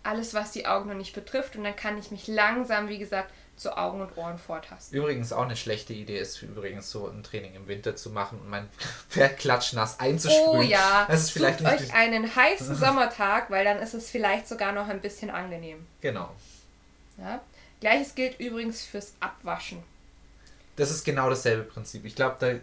Alles, 0.03 0.33
was 0.33 0.51
die 0.51 0.67
Augen 0.67 0.89
noch 0.89 0.95
nicht 0.95 1.13
betrifft. 1.13 1.55
Und 1.55 1.63
dann 1.63 1.75
kann 1.75 1.97
ich 1.97 2.11
mich 2.11 2.27
langsam, 2.27 2.87
wie 2.87 2.97
gesagt, 2.97 3.31
zu 3.57 3.75
Augen 3.75 4.01
und 4.01 4.15
Ohren 4.17 4.37
vortasten. 4.37 4.97
Übrigens 4.97 5.33
auch 5.33 5.43
eine 5.43 5.55
schlechte 5.55 5.91
Idee 5.91 6.19
ist 6.19 6.41
übrigens 6.43 6.91
so 6.91 7.07
ein 7.07 7.23
Training 7.23 7.55
im 7.55 7.67
Winter 7.67 7.95
zu 7.95 8.11
machen 8.11 8.39
und 8.39 8.49
mein 8.49 8.69
Pferd 9.09 9.39
klatschnass 9.39 9.99
einzusprühen. 9.99 10.59
Oh 10.59 10.61
ja, 10.61 11.05
Das 11.09 11.23
ist 11.23 11.31
vielleicht 11.31 11.59
sucht 11.59 11.71
euch 11.71 11.93
einen 11.93 12.35
heißen 12.35 12.75
Sommertag, 12.75 13.49
weil 13.49 13.65
dann 13.65 13.79
ist 13.79 13.95
es 13.95 14.09
vielleicht 14.09 14.47
sogar 14.47 14.73
noch 14.73 14.87
ein 14.87 15.01
bisschen 15.01 15.31
angenehm. 15.31 15.87
Genau. 16.01 16.29
Ja? 17.17 17.41
Gleiches 17.79 18.15
gilt 18.15 18.39
übrigens 18.39 18.83
fürs 18.83 19.13
Abwaschen. 19.19 19.83
Das 20.75 20.91
ist 20.91 21.03
genau 21.03 21.29
dasselbe 21.29 21.63
Prinzip. 21.63 22.05
Ich 22.05 22.15
glaube, 22.15 22.37
da 22.39 22.53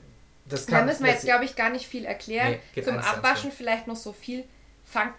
das 0.46 0.66
Da 0.66 0.76
kann 0.78 0.86
müssen 0.86 1.04
wir 1.04 1.12
jetzt, 1.12 1.24
glaube 1.24 1.44
ich, 1.44 1.56
gar 1.56 1.70
nicht 1.70 1.86
viel 1.86 2.04
erklären. 2.04 2.58
Nee, 2.74 2.82
Zum 2.82 2.98
Abwaschen 2.98 3.50
vielleicht 3.50 3.86
noch 3.86 3.96
so 3.96 4.12
viel. 4.12 4.44
Fangt 4.84 5.14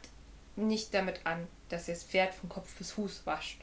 nicht 0.55 0.93
damit 0.93 1.19
an, 1.25 1.47
dass 1.69 1.88
ihr 1.88 1.95
das 1.95 2.03
Pferd 2.03 2.34
von 2.34 2.47
Kopf 2.49 2.73
bis 2.75 2.91
Fuß 2.91 3.21
wascht. 3.25 3.60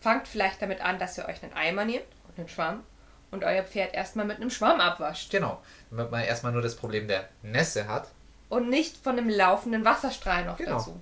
Fangt 0.00 0.26
vielleicht 0.28 0.60
damit 0.60 0.80
an, 0.80 0.98
dass 0.98 1.16
ihr 1.18 1.26
euch 1.26 1.42
einen 1.42 1.52
Eimer 1.52 1.84
nehmt 1.84 2.04
und 2.28 2.38
einen 2.38 2.48
Schwamm 2.48 2.82
und 3.30 3.44
euer 3.44 3.62
Pferd 3.62 3.94
erstmal 3.94 4.26
mit 4.26 4.36
einem 4.38 4.50
Schwamm 4.50 4.80
abwascht. 4.80 5.30
Genau. 5.30 5.62
Damit 5.90 6.10
man 6.10 6.22
erstmal 6.24 6.52
nur 6.52 6.62
das 6.62 6.76
Problem 6.76 7.06
der 7.08 7.28
Nässe 7.42 7.86
hat. 7.88 8.08
Und 8.48 8.68
nicht 8.68 8.96
von 8.96 9.18
einem 9.18 9.28
laufenden 9.28 9.84
Wasserstrahl 9.84 10.44
noch 10.44 10.56
Genau. 10.56 10.78
dazu. 10.78 11.00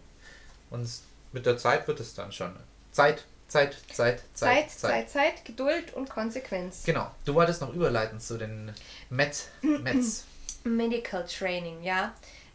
Und 0.71 0.89
mit 1.33 1.47
der 1.47 1.57
Zeit 1.57 1.87
wird 1.89 2.01
es 2.01 2.15
dann 2.15 2.33
schon. 2.33 2.55
Zeit, 2.93 3.25
Zeit, 3.49 3.77
Zeit, 3.93 4.23
Zeit, 4.35 4.71
Zeit, 4.71 4.71
Zeit, 4.71 5.11
Zeit, 5.11 5.45
Geduld 5.45 5.95
und 5.95 6.11
Konsequenz. 6.11 6.83
Genau. 6.85 7.11
Du 7.25 7.35
wolltest 7.35 7.61
noch 7.61 7.73
überleiten 7.73 8.21
zu 8.21 8.39
den 8.39 8.73
Met, 9.11 9.49
Mets. 9.63 10.25
Medical 10.65 11.25
Training, 11.27 11.83
ja. 11.83 12.13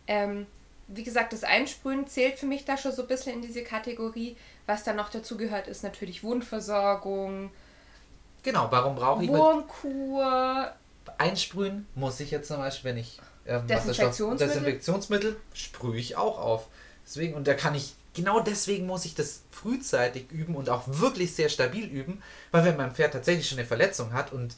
Ähm, 0.07 0.45
wie 0.87 1.03
gesagt, 1.03 1.31
das 1.31 1.43
Einsprühen 1.43 2.07
zählt 2.07 2.37
für 2.37 2.45
mich 2.45 2.65
da 2.65 2.77
schon 2.77 2.91
so 2.91 3.03
ein 3.03 3.07
bisschen 3.07 3.35
in 3.35 3.41
diese 3.41 3.63
Kategorie. 3.63 4.35
Was 4.65 4.83
dann 4.83 4.97
noch 4.97 5.09
dazu 5.09 5.37
gehört, 5.37 5.67
ist 5.67 5.83
natürlich 5.83 6.23
Wundversorgung, 6.23 7.51
Genau, 8.43 8.67
warum 8.71 8.95
brauche 8.95 9.23
ich 9.23 9.29
Wurmkur. 9.29 10.71
einsprühen? 11.17 11.87
Muss 11.95 12.19
ich 12.19 12.31
jetzt 12.31 12.47
zum 12.47 12.57
Beispiel, 12.57 12.91
wenn 12.91 12.97
ich 12.97 13.19
ähm, 13.45 13.67
Desinfektionsmittel? 13.67 14.47
Desinfektionsmittel 14.47 15.39
sprühe 15.53 15.99
ich 15.99 16.15
auch 16.15 16.39
auf. 16.39 16.67
Deswegen, 17.05 17.35
und 17.35 17.47
da 17.47 17.53
kann 17.53 17.75
ich, 17.75 17.93
genau 18.13 18.39
deswegen 18.39 18.85
muss 18.85 19.05
ich 19.05 19.15
das 19.15 19.41
frühzeitig 19.51 20.31
üben 20.31 20.55
und 20.55 20.69
auch 20.69 20.83
wirklich 20.87 21.33
sehr 21.33 21.49
stabil 21.49 21.85
üben, 21.85 22.21
weil 22.51 22.65
wenn 22.65 22.77
mein 22.77 22.93
Pferd 22.93 23.13
tatsächlich 23.13 23.47
schon 23.47 23.59
eine 23.59 23.67
Verletzung 23.67 24.13
hat 24.13 24.31
und 24.31 24.55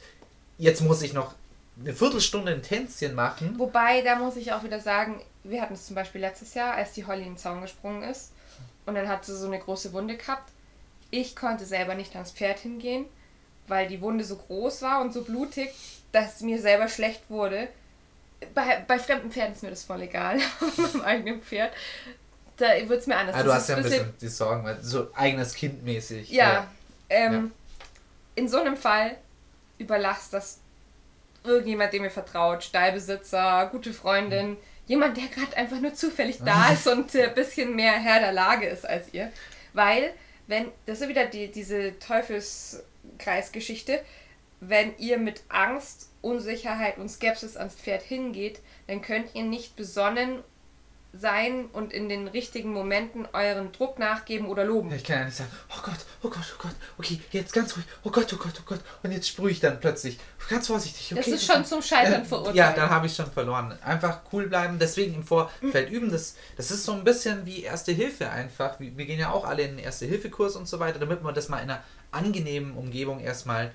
jetzt 0.58 0.80
muss 0.80 1.02
ich 1.02 1.12
noch 1.12 1.34
eine 1.80 1.92
Viertelstunde 1.92 2.52
ein 2.52 2.62
Tänzchen 2.62 3.14
machen, 3.14 3.58
Wobei, 3.58 4.02
da 4.02 4.16
muss 4.16 4.36
ich 4.36 4.52
auch 4.52 4.62
wieder 4.62 4.80
sagen, 4.80 5.20
wir 5.42 5.60
hatten 5.60 5.74
es 5.74 5.86
zum 5.86 5.96
Beispiel 5.96 6.20
letztes 6.20 6.54
Jahr, 6.54 6.74
als 6.74 6.92
die 6.92 7.04
Holly 7.04 7.22
in 7.22 7.30
den 7.30 7.36
Zaun 7.36 7.60
gesprungen 7.60 8.02
ist 8.02 8.32
und 8.86 8.94
dann 8.94 9.08
hat 9.08 9.24
sie 9.24 9.36
so 9.36 9.46
eine 9.46 9.58
große 9.58 9.92
Wunde 9.92 10.16
gehabt. 10.16 10.50
Ich 11.10 11.36
konnte 11.36 11.64
selber 11.64 11.94
nicht 11.94 12.14
ans 12.14 12.32
Pferd 12.32 12.58
hingehen, 12.58 13.06
weil 13.66 13.88
die 13.88 14.00
Wunde 14.00 14.24
so 14.24 14.36
groß 14.36 14.82
war 14.82 15.00
und 15.00 15.12
so 15.12 15.22
blutig, 15.22 15.70
dass 16.12 16.40
mir 16.40 16.60
selber 16.60 16.88
schlecht 16.88 17.28
wurde. 17.28 17.68
Bei, 18.54 18.84
bei 18.86 18.98
fremden 18.98 19.30
Pferden 19.30 19.54
ist 19.54 19.62
mir 19.62 19.70
das 19.70 19.84
voll 19.84 20.02
egal. 20.02 20.38
Beim 20.76 21.02
eigenen 21.02 21.40
Pferd, 21.40 21.72
da 22.56 22.88
wird 22.88 23.00
es 23.00 23.06
mir 23.06 23.16
anders. 23.16 23.36
ah, 23.36 23.42
du 23.42 23.48
Das 23.48 23.56
hast 23.56 23.68
ja 23.68 23.76
ein 23.76 23.82
bisschen 23.82 24.14
die 24.20 24.28
Sorgen, 24.28 24.64
weil 24.64 24.80
so 24.82 25.08
eigenes 25.14 25.54
Kind 25.54 25.84
mäßig. 25.84 26.30
Ja, 26.30 26.68
ähm, 27.08 27.32
Ja. 27.32 27.44
in 28.36 28.48
so 28.48 28.58
einem 28.60 28.76
Fall 28.76 29.16
überlasst 29.78 30.32
das 30.32 30.58
irgendjemand, 31.42 31.92
dem 31.92 32.04
ihr 32.04 32.10
vertraut, 32.10 32.64
Stallbesitzer, 32.64 33.68
gute 33.70 33.92
Freundin, 33.92 34.56
jemand, 34.86 35.16
der 35.16 35.26
gerade 35.28 35.56
einfach 35.56 35.80
nur 35.80 35.94
zufällig 35.94 36.38
da 36.44 36.68
ist 36.72 36.86
und 36.86 37.14
ein 37.14 37.34
bisschen 37.34 37.74
mehr 37.74 37.92
Herr 37.92 38.20
der 38.20 38.32
Lage 38.32 38.66
ist 38.66 38.86
als 38.86 39.12
ihr. 39.12 39.30
Weil 39.72 40.12
wenn, 40.46 40.68
das 40.86 41.00
ist 41.00 41.08
wieder 41.08 41.26
die, 41.26 41.50
diese 41.50 41.98
Teufelskreisgeschichte, 41.98 44.00
wenn 44.60 44.96
ihr 44.98 45.18
mit 45.18 45.42
Angst, 45.48 46.08
Unsicherheit 46.22 46.96
und 46.98 47.10
Skepsis 47.10 47.56
ans 47.56 47.74
Pferd 47.74 48.02
hingeht, 48.02 48.60
dann 48.86 49.02
könnt 49.02 49.34
ihr 49.34 49.42
nicht 49.44 49.76
besonnen 49.76 50.42
sein 51.16 51.66
und 51.72 51.92
in 51.92 52.08
den 52.08 52.26
richtigen 52.28 52.72
Momenten 52.72 53.26
euren 53.32 53.70
Druck 53.72 53.98
nachgeben 53.98 54.46
oder 54.48 54.64
loben. 54.64 54.92
Ich 54.92 55.04
kann 55.04 55.18
ja 55.18 55.24
nicht 55.26 55.36
sagen, 55.36 55.50
oh 55.70 55.80
Gott, 55.82 55.98
oh 56.22 56.28
Gott, 56.28 56.54
oh 56.54 56.62
Gott, 56.62 56.74
okay, 56.98 57.20
jetzt 57.30 57.52
ganz 57.52 57.76
ruhig, 57.76 57.84
oh 58.02 58.10
Gott, 58.10 58.32
oh 58.32 58.36
Gott, 58.36 58.54
oh 58.58 58.62
Gott. 58.66 58.80
Und 59.02 59.12
jetzt 59.12 59.28
sprühe 59.28 59.50
ich 59.50 59.60
dann 59.60 59.78
plötzlich, 59.78 60.18
ganz 60.48 60.66
vorsichtig, 60.66 61.12
okay. 61.12 61.30
Das 61.30 61.40
ist 61.40 61.46
schon 61.46 61.64
zum 61.64 61.82
Scheitern 61.82 62.22
äh, 62.22 62.24
verurteilt. 62.24 62.56
Ja, 62.56 62.72
dann 62.72 62.90
habe 62.90 63.06
ich 63.06 63.14
schon 63.14 63.30
verloren. 63.30 63.78
Einfach 63.82 64.20
cool 64.32 64.48
bleiben, 64.48 64.78
deswegen 64.78 65.14
im 65.14 65.24
Vorfeld 65.24 65.90
üben. 65.90 66.10
Das, 66.10 66.36
das 66.56 66.70
ist 66.70 66.84
so 66.84 66.92
ein 66.92 67.04
bisschen 67.04 67.46
wie 67.46 67.62
Erste 67.62 67.92
Hilfe 67.92 68.30
einfach. 68.30 68.80
Wir 68.80 69.06
gehen 69.06 69.20
ja 69.20 69.30
auch 69.30 69.44
alle 69.44 69.62
in 69.62 69.76
den 69.76 69.84
Erste-Hilfe-Kurs 69.84 70.56
und 70.56 70.68
so 70.68 70.80
weiter, 70.80 70.98
damit 70.98 71.22
man 71.22 71.34
das 71.34 71.48
mal 71.48 71.58
in 71.58 71.70
einer 71.70 71.82
angenehmen 72.10 72.76
Umgebung 72.76 73.20
erstmal 73.20 73.72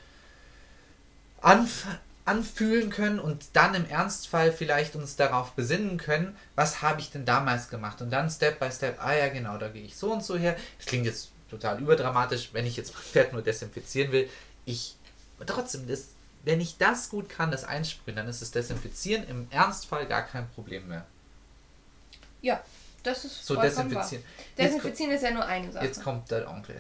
anfangen 1.42 2.00
anfühlen 2.30 2.92
können 2.92 3.20
und 3.20 3.48
dann 3.54 3.74
im 3.74 3.90
Ernstfall 3.90 4.52
vielleicht 4.52 4.96
uns 4.96 5.16
darauf 5.16 5.54
besinnen 5.54 5.98
können, 5.98 6.38
was 6.54 6.84
habe 6.84 7.02
ich 7.02 7.10
denn 7.10 7.26
damals 7.26 7.70
gemacht 7.70 8.04
und 8.04 8.12
dann 8.12 8.30
Step 8.30 8.60
by 8.60 8.72
Step, 8.72 9.04
ah 9.04 9.14
ja 9.14 9.30
genau, 9.30 9.58
da 9.58 9.68
gehe 9.68 9.84
ich 9.84 9.98
so 9.98 10.14
und 10.14 10.24
so 10.24 10.38
her. 10.38 10.56
Das 10.78 10.86
klingt 10.86 11.08
jetzt 11.08 11.32
total 11.50 11.80
überdramatisch, 11.80 12.50
wenn 12.54 12.68
ich 12.68 12.78
jetzt 12.78 12.94
mein 12.94 13.02
Pferd 13.02 13.34
nur 13.34 13.42
desinfizieren 13.42 14.12
will. 14.12 14.30
Ich, 14.66 14.96
trotzdem, 15.44 15.88
das, 15.88 16.10
wenn 16.44 16.62
ich 16.62 16.78
das 16.78 17.10
gut 17.10 17.30
kann, 17.30 17.50
das 17.50 17.64
Einsprühen, 17.64 18.16
dann 18.16 18.28
ist 18.28 18.44
das 18.44 18.52
Desinfizieren 18.52 19.28
im 19.28 19.48
Ernstfall 19.50 20.06
gar 20.06 20.22
kein 20.22 20.48
Problem 20.52 20.88
mehr. 20.88 21.06
Ja, 22.44 22.62
das 23.02 23.26
ist 23.26 23.44
so 23.44 23.56
desinfizieren. 23.56 24.24
Wahr. 24.24 24.68
Desinfizieren 24.68 25.12
jetzt, 25.12 25.24
ist 25.24 25.30
ja 25.30 25.34
nur 25.34 25.46
eine 25.46 25.72
Sache. 25.72 25.84
Jetzt 25.84 26.04
kommt 26.04 26.30
der 26.30 26.48
Onkel, 26.48 26.80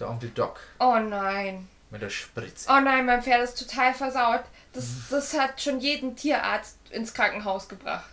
der 0.00 0.10
Onkel 0.10 0.30
Doc. 0.30 0.58
Oh 0.80 0.98
nein. 0.98 1.68
Mit 1.90 2.02
der 2.02 2.10
Spritze. 2.10 2.68
Oh 2.68 2.80
nein, 2.80 3.06
mein 3.06 3.22
Pferd 3.22 3.42
ist 3.44 3.58
total 3.58 3.94
versaut. 3.94 4.42
Das, 4.72 4.84
das 5.10 5.34
hat 5.34 5.60
schon 5.60 5.80
jeden 5.80 6.16
Tierarzt 6.16 6.76
ins 6.90 7.14
Krankenhaus 7.14 7.68
gebracht. 7.68 8.10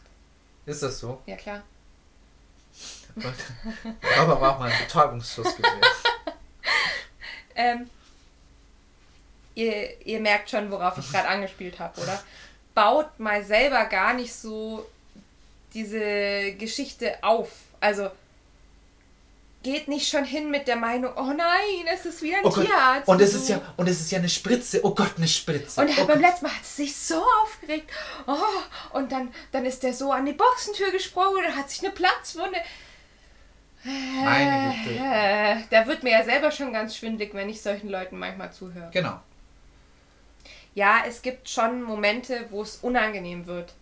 Ist 0.66 0.82
das 0.82 1.00
so? 1.00 1.22
Ja, 1.26 1.36
klar. 1.36 1.62
Aber 4.18 4.42
war 4.42 4.56
auch 4.56 4.60
mal 4.60 4.72
ein 4.72 4.80
Betäubungsschuss 4.80 5.56
gewesen. 5.56 5.82
ähm, 7.56 7.90
ihr, 9.54 10.06
ihr 10.06 10.20
merkt 10.20 10.50
schon, 10.50 10.70
worauf 10.72 10.98
ich 10.98 11.10
gerade 11.12 11.28
angespielt 11.28 11.80
habe, 11.80 12.00
oder? 12.02 12.22
Baut 12.74 13.20
mal 13.20 13.44
selber 13.44 13.86
gar 13.86 14.14
nicht 14.14 14.34
so 14.34 14.86
diese 15.74 16.54
Geschichte 16.54 17.24
auf. 17.24 17.50
Also 17.80 18.10
geht 19.66 19.88
nicht 19.88 20.08
schon 20.08 20.24
hin 20.24 20.52
mit 20.52 20.68
der 20.68 20.76
Meinung, 20.76 21.12
oh 21.18 21.34
nein, 21.36 21.88
es 21.92 22.06
ist 22.06 22.22
wie 22.22 22.36
ein 22.36 22.46
oh 22.46 22.52
Tierarzt. 22.52 23.08
Und 23.08 23.20
es 23.20 23.34
ist 23.34 23.50
ja, 23.50 23.60
und 23.76 23.90
es 23.90 24.00
ist 24.00 24.12
ja 24.12 24.20
eine 24.20 24.30
Spritze. 24.30 24.80
Oh 24.86 24.94
Gott, 24.94 25.14
eine 25.18 25.28
Spritze. 25.28 25.82
Und 25.82 25.90
oh 25.98 26.06
beim 26.06 26.22
letzten 26.22 26.46
Mal 26.46 26.56
hat 26.56 26.64
sie 26.64 26.84
sich 26.84 26.96
so 26.96 27.24
aufgeregt. 27.42 27.90
Oh, 28.28 28.38
und 28.94 29.12
dann, 29.12 29.34
dann 29.52 29.66
ist 29.66 29.82
der 29.82 29.94
so 29.94 30.12
an 30.12 30.28
die 30.28 30.34
Boxentür 30.34 30.92
gesprungen 30.92 31.44
und 31.48 31.56
hat 31.56 31.72
sich 31.72 31.84
eine 31.84 31.92
Platzwunde. 31.92 32.60
Meine 33.84 34.76
Güte. 34.84 35.00
Äh, 35.00 35.58
da 35.72 35.88
wird 35.88 36.04
mir 36.04 36.12
ja 36.12 36.24
selber 36.24 36.52
schon 36.52 36.72
ganz 36.72 36.96
schwindlig, 36.96 37.34
wenn 37.34 37.50
ich 37.50 37.60
solchen 37.60 37.90
Leuten 37.90 38.20
manchmal 38.20 38.54
zuhöre. 38.54 38.92
Genau. 38.94 39.20
Ja, 40.76 41.04
es 41.08 41.24
gibt 41.24 41.50
schon 41.50 41.82
Momente, 41.82 42.46
wo 42.52 42.62
es 42.62 42.78
unangenehm 42.78 43.48
wird. 43.48 43.74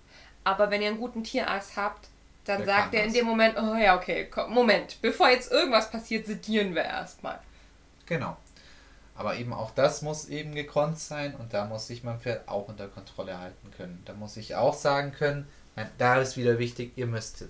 Aber 0.45 0.71
wenn 0.71 0.81
ihr 0.81 0.87
einen 0.87 0.99
guten 0.99 1.25
Tierarzt 1.25 1.75
habt, 1.75 2.07
dann 2.45 2.59
Der 2.59 2.65
sagt 2.65 2.93
er 2.93 3.05
in 3.05 3.13
dem 3.13 3.25
Moment, 3.25 3.55
oh 3.57 3.75
ja, 3.75 3.95
okay, 3.97 4.27
komm, 4.29 4.53
Moment, 4.53 5.01
bevor 5.01 5.29
jetzt 5.29 5.51
irgendwas 5.51 5.89
passiert, 5.89 6.25
sedieren 6.25 6.75
wir 6.75 6.83
erstmal. 6.83 7.39
Genau. 8.05 8.37
Aber 9.15 9.35
eben 9.35 9.53
auch 9.53 9.71
das 9.71 10.01
muss 10.01 10.27
eben 10.27 10.55
gekonnt 10.55 10.99
sein 10.99 11.35
und 11.35 11.53
da 11.53 11.65
muss 11.65 11.87
sich 11.87 12.03
mein 12.03 12.19
Pferd 12.19 12.47
auch 12.47 12.67
unter 12.67 12.87
Kontrolle 12.87 13.39
halten 13.39 13.71
können. 13.77 14.01
Da 14.05 14.13
muss 14.13 14.37
ich 14.37 14.55
auch 14.55 14.73
sagen 14.73 15.11
können, 15.11 15.47
da 15.97 16.19
ist 16.19 16.35
wieder 16.35 16.59
wichtig, 16.59 16.93
ihr 16.95 17.07
müsst 17.07 17.45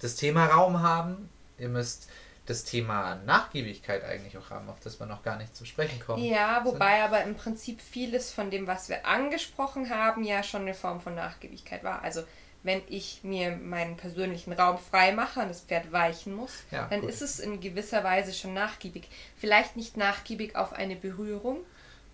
das 0.00 0.16
Thema 0.16 0.46
Raum 0.46 0.82
haben, 0.82 1.28
ihr 1.58 1.68
müsst 1.68 2.08
das 2.46 2.64
Thema 2.64 3.16
Nachgiebigkeit 3.24 4.04
eigentlich 4.04 4.36
auch 4.36 4.50
haben, 4.50 4.68
auf 4.68 4.80
das 4.80 4.98
wir 4.98 5.06
noch 5.06 5.22
gar 5.22 5.36
nicht 5.36 5.54
zu 5.54 5.64
sprechen 5.64 6.00
kommen. 6.00 6.24
Ja, 6.24 6.64
wobei 6.64 7.02
aber 7.04 7.22
im 7.22 7.36
Prinzip 7.36 7.80
vieles 7.80 8.32
von 8.32 8.50
dem, 8.50 8.66
was 8.66 8.88
wir 8.88 9.06
angesprochen 9.06 9.90
haben, 9.90 10.24
ja 10.24 10.42
schon 10.42 10.62
eine 10.62 10.74
Form 10.74 11.00
von 11.00 11.14
Nachgiebigkeit 11.14 11.84
war. 11.84 12.02
Also 12.02 12.22
wenn 12.62 12.82
ich 12.88 13.20
mir 13.24 13.56
meinen 13.56 13.96
persönlichen 13.96 14.52
Raum 14.52 14.78
frei 14.78 15.12
mache 15.12 15.40
und 15.40 15.48
das 15.48 15.62
Pferd 15.62 15.90
weichen 15.90 16.34
muss, 16.34 16.62
ja, 16.70 16.86
dann 16.88 17.00
gut. 17.00 17.10
ist 17.10 17.20
es 17.20 17.40
in 17.40 17.60
gewisser 17.60 18.04
Weise 18.04 18.32
schon 18.32 18.54
nachgiebig. 18.54 19.08
Vielleicht 19.36 19.76
nicht 19.76 19.96
nachgiebig 19.96 20.54
auf 20.54 20.72
eine 20.72 20.94
Berührung, 20.94 21.58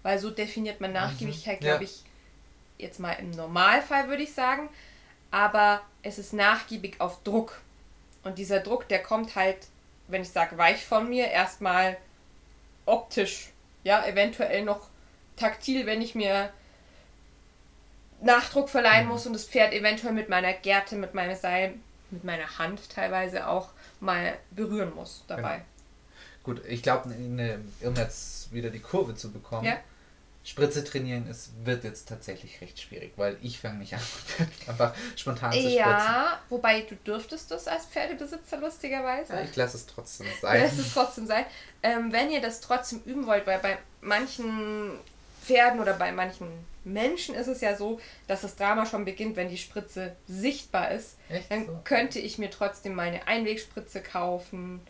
weil 0.03 0.19
so 0.19 0.31
definiert 0.31 0.81
man 0.81 0.91
mhm. 0.91 0.97
Nachgiebigkeit, 0.97 1.61
mhm. 1.61 1.65
glaube 1.65 1.85
ich, 1.85 2.03
jetzt 2.79 2.99
mal 2.99 3.13
im 3.13 3.31
Normalfall 3.33 4.09
würde 4.09 4.23
ich 4.23 4.33
sagen. 4.33 4.69
Aber 5.31 5.83
es 6.03 6.19
ist 6.19 6.33
nachgiebig 6.33 7.01
auf 7.01 7.23
Druck. 7.23 7.61
Und 8.23 8.39
dieser 8.39 8.61
Druck, 8.61 8.89
der 8.89 9.03
kommt 9.03 9.37
halt, 9.37 9.59
wenn 10.07 10.23
ich 10.23 10.31
sage 10.31 10.57
weich 10.57 10.85
von 10.85 11.09
mir, 11.09 11.29
erstmal 11.29 11.99
optisch. 12.87 13.51
Ja, 13.85 14.07
eventuell 14.07 14.65
noch 14.65 14.89
taktil, 15.37 15.85
wenn 15.85 16.01
ich 16.01 16.15
mir 16.15 16.51
Nachdruck 18.21 18.69
verleihen 18.69 19.07
mhm. 19.07 19.13
muss 19.13 19.27
und 19.27 19.33
das 19.33 19.45
Pferd 19.45 19.73
eventuell 19.73 20.13
mit 20.13 20.29
meiner 20.29 20.53
Gerte, 20.53 20.97
mit 20.97 21.15
meinem 21.15 21.37
Seil, 21.37 21.75
mit 22.11 22.25
meiner 22.25 22.59
Hand 22.59 22.89
teilweise 22.91 23.47
auch 23.47 23.71
mal 24.01 24.37
berühren 24.51 24.95
muss 24.95 25.25
dabei. 25.27 25.57
Genau. 25.57 25.65
Gut, 26.45 26.63
ich 26.67 26.83
glaube, 26.83 27.11
um 27.11 27.95
jetzt 27.95 28.53
wieder 28.53 28.71
die 28.71 28.81
Kurve 28.81 29.15
zu 29.15 29.31
bekommen, 29.31 29.67
ja. 29.67 29.79
Spritze 30.49 30.83
trainieren 30.83 31.29
ist, 31.29 31.51
wird 31.65 31.85
jetzt 31.85 32.09
tatsächlich 32.09 32.63
recht 32.63 32.81
schwierig, 32.81 33.13
weil 33.17 33.37
ich 33.43 33.61
fange 33.61 33.81
nicht 33.81 33.93
an, 33.93 34.01
einfach 34.67 34.95
spontan 35.15 35.53
zu 35.53 35.59
spritzen. 35.59 35.77
Ja, 35.77 36.41
wobei 36.49 36.81
du 36.83 36.95
dürftest 36.95 37.51
das 37.51 37.69
als 37.69 37.85
Pferdebesitzer 37.85 38.57
lustigerweise. 38.57 39.35
Ja, 39.35 39.43
ich 39.43 39.55
lasse 39.57 39.77
es 39.77 39.87
trotzdem 39.87 40.27
sein. 40.41 40.63
Lass 40.63 40.79
es 40.79 40.95
trotzdem 40.95 41.27
sein. 41.27 41.45
Ähm, 41.83 42.13
wenn 42.13 42.31
ihr 42.31 42.41
das 42.41 42.63
trotzdem 42.63 43.03
üben 43.05 43.27
wollt, 43.27 43.47
weil 43.47 43.59
bei 43.59 43.77
manchen 44.01 44.99
Pferden 45.49 45.81
oder 45.81 45.95
bei 45.95 46.13
manchen 46.13 46.47
Menschen 46.85 47.35
ist 47.35 47.47
es 47.47 47.63
ja 47.63 47.75
so, 47.75 47.99
dass 48.27 48.43
das 48.43 48.57
Drama 48.57 48.85
schon 48.85 49.05
beginnt, 49.05 49.37
wenn 49.37 49.49
die 49.49 49.57
Spritze 49.57 50.15
sichtbar 50.27 50.91
ist. 50.91 51.17
Echt 51.31 51.51
dann 51.51 51.85
könnte 51.85 52.19
ich 52.19 52.39
mir 52.39 52.51
trotzdem 52.51 52.95
meine 52.95 53.27
Einwegspritze 53.27 54.03
kaufen. 54.03 54.81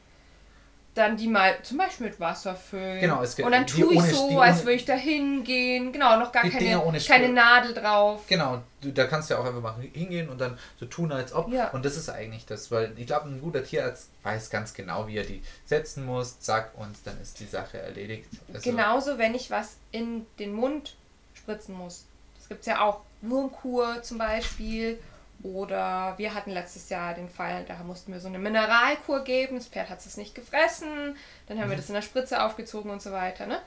Dann 0.98 1.16
die 1.16 1.28
mal 1.28 1.62
zum 1.62 1.78
Beispiel 1.78 2.08
mit 2.08 2.18
Wasser 2.18 2.56
füllen. 2.56 3.00
Genau, 3.00 3.22
es 3.22 3.36
gibt 3.36 3.46
Und 3.46 3.52
dann 3.52 3.68
tue 3.68 3.94
ich 3.94 4.02
so, 4.02 4.40
als 4.40 4.64
würde 4.64 4.72
ich 4.72 4.84
da 4.84 4.94
hingehen. 4.94 5.92
Genau, 5.92 6.18
noch 6.18 6.32
gar 6.32 6.42
keine, 6.42 6.98
keine 7.06 7.28
Nadel 7.28 7.72
drauf. 7.72 8.24
Genau, 8.26 8.62
du, 8.80 8.90
da 8.90 9.04
kannst 9.04 9.30
du 9.30 9.34
ja 9.34 9.40
auch 9.40 9.44
einfach 9.44 9.62
mal 9.62 9.76
hingehen 9.92 10.28
und 10.28 10.40
dann 10.40 10.58
so 10.80 10.86
tun, 10.86 11.12
als 11.12 11.32
ob. 11.32 11.52
Ja. 11.52 11.68
Und 11.70 11.84
das 11.84 11.96
ist 11.96 12.08
eigentlich 12.08 12.46
das, 12.46 12.72
weil 12.72 12.92
ich 12.96 13.06
glaube, 13.06 13.28
ein 13.28 13.40
guter 13.40 13.62
Tierarzt 13.62 14.10
weiß 14.24 14.50
ganz 14.50 14.74
genau, 14.74 15.06
wie 15.06 15.18
er 15.18 15.24
die 15.24 15.40
setzen 15.66 16.04
muss, 16.04 16.40
zack, 16.40 16.72
und 16.76 16.96
dann 17.04 17.20
ist 17.22 17.38
die 17.38 17.46
Sache 17.46 17.78
erledigt. 17.78 18.28
Also 18.52 18.68
Genauso, 18.68 19.18
wenn 19.18 19.36
ich 19.36 19.52
was 19.52 19.76
in 19.92 20.26
den 20.40 20.52
Mund 20.52 20.96
spritzen 21.32 21.76
muss. 21.76 22.06
Das 22.36 22.48
gibt 22.48 22.62
es 22.62 22.66
ja 22.66 22.80
auch. 22.80 23.02
Wurmkur 23.22 24.02
zum 24.02 24.18
Beispiel. 24.18 24.98
Oder 25.42 26.14
wir 26.16 26.34
hatten 26.34 26.50
letztes 26.50 26.88
Jahr 26.88 27.14
den 27.14 27.28
Fall, 27.28 27.64
da 27.66 27.76
mussten 27.84 28.12
wir 28.12 28.20
so 28.20 28.28
eine 28.28 28.38
Mineralkur 28.38 29.22
geben. 29.22 29.56
Das 29.56 29.68
Pferd 29.68 29.88
hat 29.88 30.04
es 30.04 30.16
nicht 30.16 30.34
gefressen. 30.34 31.16
Dann 31.46 31.58
haben 31.58 31.66
mhm. 31.66 31.70
wir 31.70 31.76
das 31.76 31.88
in 31.88 31.94
der 31.94 32.02
Spritze 32.02 32.42
aufgezogen 32.42 32.90
und 32.90 33.00
so 33.00 33.12
weiter. 33.12 33.46
Ne? 33.46 33.60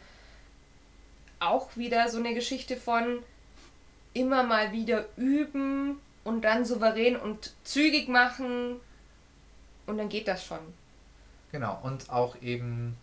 Auch 1.40 1.76
wieder 1.78 2.10
so 2.10 2.18
eine 2.18 2.34
Geschichte 2.34 2.76
von 2.76 3.20
immer 4.14 4.44
mal 4.44 4.74
wieder 4.74 5.06
üben 5.16 6.00
und 6.26 6.42
dann 6.42 6.66
souverän 6.66 7.16
und 7.16 7.54
zügig 7.64 8.10
machen. 8.10 8.76
Und 9.86 9.98
dann 9.98 10.10
geht 10.10 10.28
das 10.28 10.46
schon. 10.46 10.60
Genau, 11.52 11.80
und 11.84 12.10
auch 12.10 12.36
eben, 12.42 12.98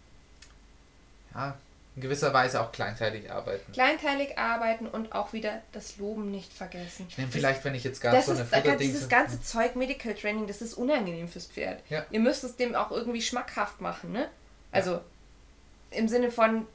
ja, 1.35 1.57
in 1.99 2.03
gewisser 2.03 2.33
Weise 2.33 2.61
auch 2.61 2.71
kleinteilig 2.71 3.31
arbeiten. 3.31 3.73
Kleinteilig 3.73 4.39
arbeiten 4.39 4.87
und 4.87 5.13
auch 5.13 5.33
wieder 5.33 5.63
das 5.73 5.97
Loben 5.99 6.31
nicht 6.31 6.53
vergessen. 6.53 7.07
Ich 7.09 7.19
nehme 7.19 7.31
vielleicht, 7.31 7.65
wenn 7.65 7.75
ich 7.75 7.83
jetzt 7.83 8.01
gar 8.01 8.23
so 8.23 8.31
eine 8.31 8.45
Futterding... 8.45 8.79
Dieses 8.79 9.09
ganze 9.09 9.43
Zeug 9.43 9.75
Medical 9.75 10.15
Training, 10.15 10.47
das 10.47 10.63
ist 10.63 10.75
unangenehm 10.75 11.27
fürs 11.27 11.47
Pferd. 11.47 11.83
Ja. 11.91 12.07
Ihr 12.13 12.21
müsst 12.21 12.45
es 12.45 12.55
dem 12.55 12.77
auch 12.77 12.93
irgendwie 12.93 13.21
schmackhaft 13.21 13.81
machen, 13.81 14.13
ne? 14.13 14.29
Also 14.71 14.93
ja. 14.93 15.01
im 15.91 16.07
Sinne 16.07 16.31
von, 16.31 16.67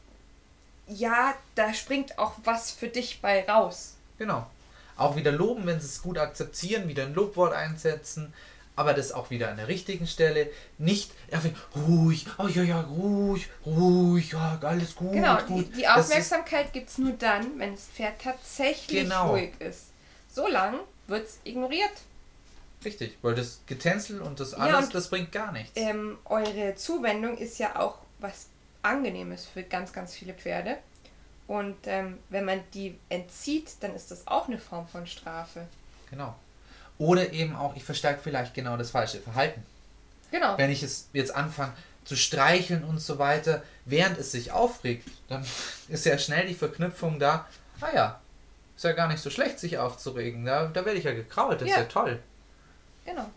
ja, 0.87 1.33
da 1.55 1.73
springt 1.73 2.19
auch 2.19 2.33
was 2.43 2.71
für 2.71 2.89
dich 2.89 3.21
bei 3.21 3.47
raus. 3.47 3.95
Genau. 4.17 4.45
Auch 4.97 5.15
wieder 5.15 5.31
loben, 5.31 5.65
wenn 5.65 5.79
sie 5.79 5.87
es 5.87 6.01
gut 6.01 6.17
akzeptieren, 6.17 6.89
wieder 6.89 7.03
ein 7.03 7.13
Lobwort 7.13 7.53
einsetzen 7.53 8.33
aber 8.75 8.93
das 8.93 9.11
auch 9.11 9.29
wieder 9.29 9.49
an 9.49 9.57
der 9.57 9.67
richtigen 9.67 10.07
Stelle. 10.07 10.49
Nicht 10.77 11.11
ruhig, 11.75 12.25
oh 12.37 12.47
ja, 12.47 12.63
ja, 12.63 12.81
ruhig, 12.81 13.49
ruhig, 13.65 14.31
ja, 14.31 14.59
alles 14.61 14.95
gut. 14.95 15.13
Genau, 15.13 15.37
gut. 15.43 15.67
Die, 15.67 15.79
die 15.79 15.87
Aufmerksamkeit 15.87 16.73
gibt 16.73 16.89
es 16.89 16.97
nur 16.97 17.13
dann, 17.13 17.59
wenn 17.59 17.73
das 17.73 17.85
Pferd 17.85 18.21
tatsächlich 18.21 19.03
genau. 19.03 19.31
ruhig 19.31 19.51
ist. 19.59 19.87
So 20.29 20.47
lang 20.47 20.79
wird 21.07 21.27
es 21.27 21.39
ignoriert. 21.43 21.91
Richtig, 22.83 23.17
weil 23.21 23.35
das 23.35 23.61
Getänzel 23.65 24.21
und 24.21 24.39
das 24.39 24.53
alles, 24.53 24.71
ja, 24.71 24.79
und, 24.79 24.93
das 24.93 25.09
bringt 25.09 25.31
gar 25.31 25.51
nichts. 25.51 25.71
Ähm, 25.75 26.17
eure 26.25 26.75
Zuwendung 26.75 27.37
ist 27.37 27.59
ja 27.59 27.79
auch 27.79 27.99
was 28.19 28.47
angenehm 28.81 29.31
ist 29.31 29.47
für 29.47 29.63
ganz, 29.63 29.93
ganz 29.93 30.13
viele 30.13 30.33
Pferde. 30.33 30.77
Und 31.47 31.75
ähm, 31.85 32.19
wenn 32.29 32.45
man 32.45 32.61
die 32.73 32.97
entzieht, 33.09 33.71
dann 33.81 33.95
ist 33.95 34.11
das 34.11 34.27
auch 34.27 34.47
eine 34.47 34.57
Form 34.57 34.87
von 34.87 35.07
Strafe. 35.07 35.67
Genau. 36.09 36.35
Oder 37.03 37.33
eben 37.33 37.53
auch, 37.53 37.75
ich 37.75 37.83
verstärke 37.83 38.21
vielleicht 38.23 38.53
genau 38.53 38.77
das 38.77 38.91
falsche 38.91 39.19
Verhalten. 39.19 39.61
Genau. 40.31 40.57
Wenn 40.57 40.71
ich 40.71 40.83
es 40.83 41.09
jetzt 41.11 41.35
anfange 41.35 41.73
zu 42.05 42.15
streicheln 42.15 42.85
und 42.85 42.99
so 42.99 43.19
weiter, 43.19 43.61
während 43.83 44.17
es 44.17 44.31
sich 44.31 44.53
aufregt, 44.53 45.09
dann 45.27 45.45
ist 45.89 46.05
ja 46.05 46.17
schnell 46.17 46.47
die 46.47 46.53
Verknüpfung 46.53 47.19
da, 47.19 47.45
ah 47.81 47.93
ja, 47.93 48.21
ist 48.77 48.85
ja 48.85 48.93
gar 48.93 49.09
nicht 49.09 49.19
so 49.21 49.29
schlecht, 49.29 49.59
sich 49.59 49.77
aufzuregen. 49.77 50.45
Da, 50.45 50.67
da 50.67 50.85
werde 50.85 50.97
ich 50.97 51.03
ja 51.03 51.13
gekrault, 51.13 51.59
das 51.59 51.67
Ja. 51.67 51.75
ist 51.75 51.81
ja 51.81 51.87
toll. 51.87 52.19
Genau. 53.05 53.29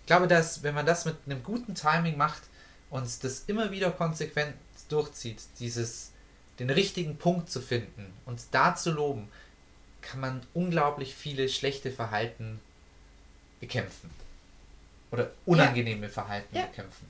Ich 0.00 0.06
glaube, 0.06 0.26
dass, 0.26 0.64
wenn 0.64 0.74
man 0.74 0.84
das 0.86 1.04
mit 1.04 1.16
einem 1.26 1.44
guten 1.44 1.76
Timing 1.76 2.16
macht 2.16 2.42
und 2.90 3.24
das 3.24 3.44
immer 3.46 3.70
wieder 3.70 3.92
konsequent 3.92 4.54
durchzieht, 4.88 5.42
dieses, 5.60 6.10
den 6.58 6.70
richtigen 6.70 7.16
Punkt 7.18 7.50
zu 7.50 7.60
finden 7.60 8.12
und 8.24 8.40
da 8.50 8.74
zu 8.74 8.90
loben, 8.90 9.28
kann 10.08 10.20
man 10.20 10.46
unglaublich 10.54 11.14
viele 11.14 11.48
schlechte 11.48 11.90
Verhalten 11.90 12.60
bekämpfen. 13.60 14.10
Oder 15.10 15.30
unangenehme 15.46 16.08
Verhalten 16.08 16.54
Ja. 16.56 16.66
bekämpfen. 16.66 17.08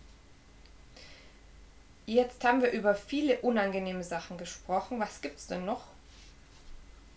Jetzt 2.07 2.45
haben 2.45 2.63
wir 2.63 2.71
über 2.71 2.95
viele 2.95 3.39
unangenehme 3.39 4.05
Sachen 4.05 4.39
gesprochen. 4.39 5.01
Was 5.01 5.21
gibt's 5.21 5.47
denn 5.49 5.65
noch? 5.65 5.83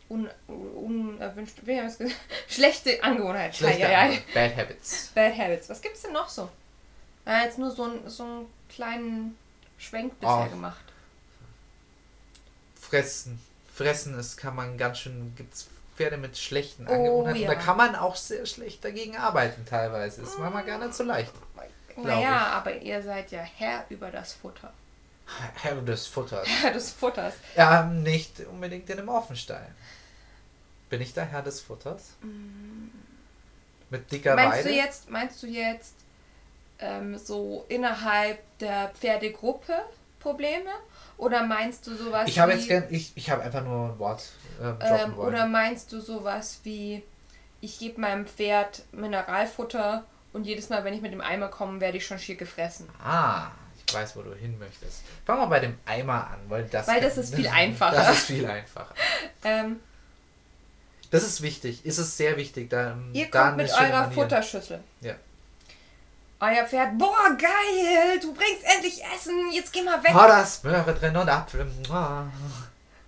Un, 0.09 0.27
unerwünscht, 0.47 1.59
wie 1.65 1.77
haben 1.77 1.86
es 1.86 1.99
gesagt? 1.99 2.19
Schlechte 2.49 3.03
Angewohnheiten. 3.03 3.53
Schlechte 3.55 3.88
ei. 3.88 3.95
Angewohnheiten, 3.95 4.34
Bad 4.34 4.57
Habits. 4.57 5.11
Bad 5.13 5.38
Habits. 5.38 5.69
Was 5.69 5.82
gibt's 5.82 6.01
denn 6.01 6.13
noch 6.13 6.30
so? 6.30 6.49
Ja, 7.27 7.43
jetzt 7.43 7.59
nur 7.59 7.69
so, 7.69 7.84
ein, 7.84 8.09
so 8.09 8.23
einen 8.23 8.45
kleinen 8.69 9.38
Schwenk 9.77 10.19
bisher 10.19 10.45
Oh. 10.47 10.49
gemacht. 10.49 10.82
Fressen. 12.82 13.39
Fressen 13.84 14.19
ist, 14.19 14.36
kann 14.38 14.55
man 14.55 14.77
ganz 14.77 14.99
schön, 14.99 15.34
gibt 15.36 15.53
es 15.53 15.67
Pferde 15.95 16.17
mit 16.17 16.38
schlechten 16.38 16.86
Oh, 16.88 16.91
Angewohnheiten. 16.93 17.41
ja. 17.41 17.49
Und 17.49 17.55
da 17.57 17.61
kann 17.61 17.77
man 17.77 17.95
auch 17.95 18.15
sehr 18.15 18.45
schlecht 18.45 18.84
dagegen 18.84 19.15
arbeiten 19.17 19.65
teilweise. 19.65 20.21
Ist 20.21 20.38
manchmal 20.38 20.65
gar 20.65 20.77
nicht 20.80 20.93
so 20.93 21.03
leicht. 21.03 21.32
Naja, 21.97 22.47
aber 22.47 22.77
ihr 22.77 23.01
seid 23.03 23.32
ja 23.32 23.39
Herr 23.41 23.86
über 23.89 24.09
das 24.11 24.34
Futter. 24.34 24.71
Herr 25.61 25.75
des 25.82 26.07
Futters. 26.07 26.47
Herr 26.47 26.71
des 26.73 26.91
Futters. 26.91 27.34
Ja, 27.55 27.84
nicht 27.84 28.39
unbedingt 28.47 28.89
in 28.89 28.99
einem 28.99 29.09
Offenstall. 29.09 29.67
Bin 30.89 31.01
ich 31.01 31.13
da 31.13 31.21
Herr 31.23 31.41
des 31.43 31.61
Futters? 31.61 32.13
Mit 33.89 34.11
dicker 34.11 34.34
Mm. 34.34 34.36
Meinst 34.38 34.57
Weide? 34.59 34.69
du 34.69 34.75
jetzt, 34.75 35.09
meinst 35.09 35.43
du 35.43 35.47
jetzt 35.47 35.93
ähm, 36.80 37.17
so 37.17 37.65
innerhalb 37.67 38.39
der 38.59 38.89
Pferdegruppe 38.89 39.73
Probleme? 40.20 40.70
Oder 41.17 41.45
meinst 41.45 41.86
du 41.88 41.95
sowas 41.95 42.28
ich 42.28 42.39
habe 42.39 42.53
jetzt 42.53 42.67
gern, 42.67 42.86
ich, 42.89 43.11
ich 43.15 43.30
habe 43.30 43.41
einfach 43.43 43.63
nur 43.63 43.89
ein 43.89 43.99
Wort 43.99 44.24
äh, 44.61 45.03
ähm, 45.03 45.17
oder 45.17 45.45
meinst 45.47 45.91
du 45.91 45.99
sowas 45.99 46.59
wie 46.63 47.03
ich 47.61 47.78
gebe 47.80 47.99
meinem 47.99 48.26
Pferd 48.26 48.84
Mineralfutter 48.93 50.05
und 50.32 50.45
jedes 50.45 50.70
Mal, 50.70 50.84
wenn 50.84 50.93
ich 50.93 51.01
mit 51.01 51.11
dem 51.11 51.22
Eimer 51.22 51.49
komme, 51.49 51.82
werde 51.82 51.97
ich 51.97 52.05
schon 52.05 52.20
schier 52.20 52.36
gefressen. 52.36 52.88
ah, 53.03 53.47
ich 53.86 53.93
weiß, 53.93 54.15
wo 54.15 54.22
du 54.22 54.34
hin 54.36 54.57
möchtest. 54.59 55.01
Fang 55.26 55.39
mal 55.39 55.47
bei 55.47 55.59
dem 55.59 55.76
Eimer 55.86 56.28
an, 56.28 56.39
weil 56.47 56.65
das 56.65 56.88
Weil 56.88 57.01
das 57.01 57.17
ist 57.17 57.34
viel 57.36 57.47
einfacher. 57.47 57.95
Das 57.95 58.11
ist 58.11 58.26
viel 58.28 58.45
einfacher. 58.45 58.93
Ähm, 59.43 59.80
Das 61.09 61.24
ist 61.24 61.41
wichtig. 61.41 61.86
Ist 61.86 61.97
es 61.97 62.15
sehr 62.15 62.38
wichtig. 62.38 62.70
Da, 62.70 62.95
ihr 63.13 63.30
da 63.32 63.45
kommt 63.45 63.57
mit 63.57 63.72
eurer. 63.72 64.11
Futterschüssel. 64.11 64.80
Ja. 65.01 65.15
Euer 66.41 66.65
Pferd, 66.65 66.97
boah, 66.97 67.35
geil, 67.37 68.17
du 68.21 68.33
bringst 68.33 68.63
endlich 68.63 69.03
Essen, 69.13 69.51
jetzt 69.51 69.73
geh 69.73 69.81
mal 69.81 70.01
weg, 70.01 70.11
Oh, 70.13 70.19
da 70.19 70.41
ist 70.41 70.63
Möhre 70.63 70.93
drin 70.95 71.15
und 71.17 71.27
Apfel. 71.27 71.67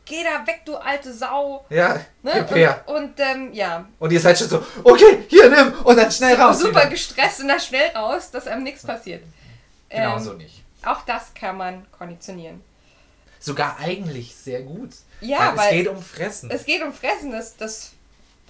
Geh 0.03 0.23
da 0.23 0.45
weg, 0.45 0.63
du 0.65 0.75
alte 0.75 1.13
Sau. 1.13 1.63
Ja, 1.69 1.93
Ne? 2.23 2.31
gib 2.33 2.51
her. 2.55 2.83
Und, 2.87 2.95
und 2.95 3.19
ähm, 3.19 3.53
ja, 3.53 3.85
Und 3.99 4.11
ihr 4.11 4.19
seid 4.19 4.37
schon 4.37 4.49
so, 4.49 4.65
okay, 4.83 5.23
hier, 5.29 5.49
nimm. 5.49 5.73
Und 5.85 5.95
dann 5.95 6.11
schnell 6.11 6.35
raus. 6.35 6.59
super 6.59 6.81
wieder. 6.81 6.89
gestresst 6.89 7.39
und 7.39 7.47
da 7.47 7.57
schnell 7.59 7.89
raus, 7.95 8.31
dass 8.31 8.47
einem 8.47 8.63
nichts 8.63 8.83
passiert. 8.83 9.23
Genau 9.89 10.17
Ähm, 10.17 10.23
so 10.23 10.33
nicht. 10.33 10.63
Auch 10.83 11.03
das 11.05 11.33
kann 11.33 11.55
man 11.55 11.85
konditionieren. 11.97 12.61
Sogar 13.39 13.77
eigentlich 13.79 14.35
sehr 14.35 14.63
gut. 14.63 14.89
Ja, 15.21 15.55
weil, 15.55 15.57
weil 15.57 15.65
es 15.67 15.71
geht 15.71 15.87
um 15.87 16.01
Fressen. 16.01 16.51
Es 16.51 16.65
geht 16.65 16.83
um 16.83 16.93
Fressen. 16.93 17.31
Das, 17.31 17.55
das 17.55 17.91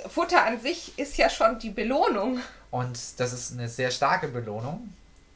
Futter 0.10 0.44
an 0.44 0.60
sich 0.60 0.98
ist 0.98 1.18
ja 1.18 1.30
schon 1.30 1.60
die 1.60 1.70
Belohnung. 1.70 2.40
Und 2.72 3.20
das 3.20 3.34
ist 3.34 3.52
eine 3.52 3.70
sehr 3.70 3.92
starke 3.92 4.30
Belohnung. 4.30 4.94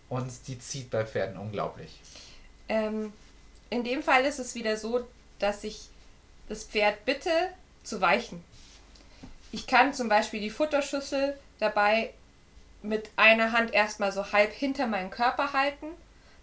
Und 0.09 0.31
die 0.47 0.57
zieht 0.57 0.89
bei 0.89 1.05
Pferden 1.05 1.37
unglaublich. 1.37 1.99
Ähm, 2.69 3.11
in 3.69 3.83
dem 3.83 4.01
Fall 4.01 4.23
ist 4.25 4.39
es 4.39 4.55
wieder 4.55 4.77
so, 4.77 5.05
dass 5.39 5.63
ich 5.63 5.89
das 6.47 6.63
Pferd 6.63 7.05
bitte 7.05 7.29
zu 7.83 8.01
weichen. 8.01 8.43
Ich 9.51 9.67
kann 9.67 9.93
zum 9.93 10.09
Beispiel 10.09 10.39
die 10.39 10.49
Futterschüssel 10.49 11.37
dabei 11.59 12.13
mit 12.81 13.09
einer 13.15 13.51
Hand 13.51 13.73
erstmal 13.73 14.11
so 14.11 14.31
halb 14.31 14.53
hinter 14.53 14.87
meinen 14.87 15.09
Körper 15.09 15.53
halten, 15.53 15.87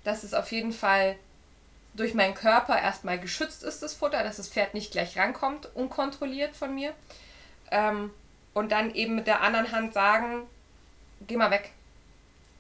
dass 0.05 0.25
es 0.25 0.35
auf 0.35 0.51
jeden 0.51 0.73
Fall 0.73 1.17
durch 1.95 2.15
meinen 2.15 2.35
Körper 2.35 2.81
erstmal 2.81 3.19
geschützt 3.19 3.63
ist, 3.63 3.83
das 3.83 3.95
Futter, 3.95 4.23
dass 4.25 4.39
das 4.39 4.49
Pferd 4.49 4.75
nicht 4.75 4.93
gleich 4.93 5.17
rankommt, 5.19 5.69
unkontrolliert 5.75 6.57
von 6.57 6.75
mir. 6.75 6.95
Ähm, 7.71 8.11
und 8.55 8.73
dann 8.73 8.95
eben 8.95 9.15
mit 9.15 9.27
der 9.27 9.43
anderen 9.43 9.73
Hand 9.73 9.95
sagen, 9.95 10.43
geh 11.27 11.37
mal 11.37 11.51
weg. 11.51 11.71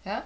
Ja? 0.04 0.22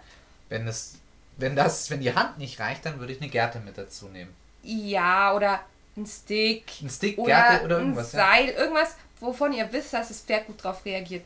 Wenn 0.48 0.66
es, 0.68 0.96
wenn 1.36 1.56
das, 1.56 1.90
wenn 1.90 2.00
die 2.00 2.14
Hand 2.14 2.38
nicht 2.38 2.58
reicht, 2.60 2.84
dann 2.86 2.98
würde 2.98 3.12
ich 3.12 3.20
eine 3.20 3.30
Gerte 3.30 3.60
mit 3.60 3.76
dazu 3.76 4.06
nehmen. 4.08 4.34
Ja, 4.62 5.34
oder 5.34 5.60
ein 5.96 6.06
Stick. 6.06 6.64
Ein 6.82 6.90
Stick, 6.90 7.18
oder 7.18 7.26
Gerte 7.34 7.64
oder 7.64 7.78
irgendwas. 7.78 8.14
Ein 8.14 8.18
Ja. 8.18 8.26
Seil, 8.26 8.48
irgendwas, 8.50 8.96
wovon 9.20 9.52
ihr 9.52 9.70
wisst, 9.72 9.92
dass 9.92 10.08
das 10.08 10.20
Pferd 10.20 10.46
gut 10.46 10.62
drauf 10.62 10.84
reagiert. 10.84 11.24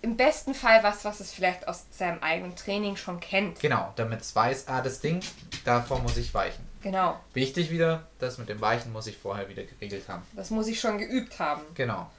Im 0.00 0.16
besten 0.16 0.54
Fall 0.54 0.82
was, 0.82 1.04
was 1.04 1.20
es 1.20 1.32
vielleicht 1.32 1.68
aus 1.68 1.84
seinem 1.90 2.20
eigenen 2.22 2.56
Training 2.56 2.96
schon 2.96 3.20
kennt. 3.20 3.60
Genau, 3.60 3.92
damit 3.96 4.20
es 4.20 4.34
weiß, 4.34 4.68
ah, 4.68 4.80
das 4.80 5.00
Ding, 5.00 5.20
davor 5.64 6.00
muss 6.00 6.16
ich 6.16 6.32
weichen. 6.34 6.64
Genau, 6.82 7.20
Wichtig 7.32 7.70
wieder, 7.70 8.08
das 8.18 8.38
mit 8.38 8.48
dem 8.48 8.60
Weichen 8.60 8.92
muss 8.92 9.06
ich 9.06 9.16
vorher 9.16 9.48
wieder 9.48 9.62
geregelt 9.62 10.08
haben. 10.08 10.22
das 10.32 10.50
muss 10.50 10.66
ich 10.66 10.80
schon 10.80 10.98
geübt 10.98 11.38
haben. 11.38 11.62
Genau. 11.74 12.10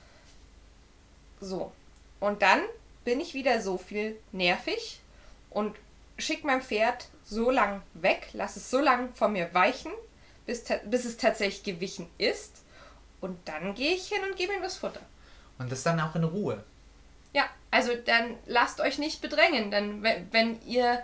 So. 1.42 1.74
Und 2.22 2.42
dann 2.42 2.62
bin 3.04 3.20
ich 3.20 3.34
wieder 3.34 3.62
so 3.62 3.78
viel 3.78 4.18
nervig 4.32 5.00
und 5.50 5.76
schick 6.18 6.44
mein 6.44 6.62
Pferd 6.62 7.08
so 7.26 7.50
lang 7.52 7.82
weg, 7.94 8.30
lass 8.34 8.56
es 8.58 8.70
so 8.70 8.80
lang 8.80 9.14
von 9.14 9.34
mir 9.34 9.54
weichen, 9.54 9.92
bis, 10.46 10.64
bis 10.86 11.06
es 11.06 11.18
tatsächlich 11.18 11.64
gewichen 11.64 12.08
ist. 12.18 12.62
Und 13.22 13.38
dann 13.48 13.74
gehe 13.76 13.96
ich 13.96 14.08
hin 14.10 14.22
und 14.30 14.36
gebe 14.36 14.54
ihm 14.54 14.62
das 14.62 14.78
Futter. 14.78 15.00
Und 15.58 15.72
das 15.72 15.84
dann 15.84 16.00
auch 16.00 16.16
in 16.16 16.24
Ruhe. 16.26 16.64
Ja, 17.34 17.46
also 17.72 17.92
dann 17.96 18.36
lasst 18.46 18.80
euch 18.82 18.98
nicht 18.98 19.22
bedrängen, 19.22 19.72
denn 19.72 20.04
wenn, 20.04 20.32
wenn 20.32 20.62
ihr 20.68 21.02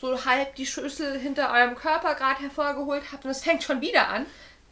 so 0.00 0.24
halb 0.24 0.54
die 0.56 0.66
Schüssel 0.66 1.18
hinter 1.18 1.52
eurem 1.52 1.76
Körper 1.76 2.14
gerade 2.14 2.42
hervorgeholt 2.42 3.04
habt 3.12 3.24
und 3.24 3.30
es 3.30 3.42
fängt 3.44 3.62
schon 3.62 3.80
wieder 3.80 4.08
an, 4.08 4.26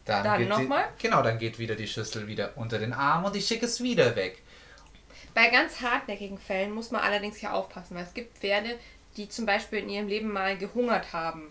Dann, 0.05 0.25
Dann 0.25 0.39
geht 0.41 0.49
noch 0.49 0.59
die- 0.59 0.66
mal? 0.66 0.89
Genau, 1.01 1.23
dann 1.23 1.39
geht 1.39 1.61
wieder 1.61 1.77
die 1.77 1.87
Schüssel 1.87 2.27
wieder 2.27 2.53
unter 2.57 2.79
den 2.81 2.93
Arm 2.93 3.25
und 3.25 3.37
ich 3.37 3.47
schicke 3.47 3.66
es 3.66 3.81
wieder 3.81 4.16
weg. 4.16 4.43
Bei 5.35 5.49
ganz 5.49 5.80
hartnäckigen 5.80 6.39
Fällen 6.39 6.72
muss 6.72 6.91
man 6.91 7.01
allerdings 7.01 7.37
hier 7.37 7.55
aufpassen, 7.55 7.95
weil 7.97 8.05
es 8.05 8.14
gibt 8.14 8.39
Pferde, 8.39 8.78
die 9.16 9.28
zum 9.28 9.47
Beispiel 9.47 9.80
in 9.80 9.89
ihrem 9.89 10.09
Leben 10.09 10.33
mal 10.33 10.57
gehungert 10.57 11.12
haben. 11.12 11.49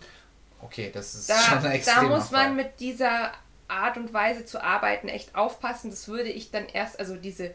Okay, 0.60 0.90
das 0.92 1.14
ist 1.14 1.28
Da, 1.30 1.38
schon 1.38 1.58
ein 1.66 1.82
da 1.84 2.02
muss 2.02 2.30
man 2.30 2.54
mit 2.56 2.78
dieser 2.80 3.32
Art 3.68 3.96
und 3.96 4.12
Weise 4.12 4.44
zu 4.44 4.62
arbeiten 4.62 5.08
echt 5.08 5.34
aufpassen. 5.34 5.90
Das 5.90 6.06
würde 6.08 6.28
ich 6.28 6.50
dann 6.50 6.66
erst, 6.68 6.98
also 7.00 7.16
diese 7.16 7.52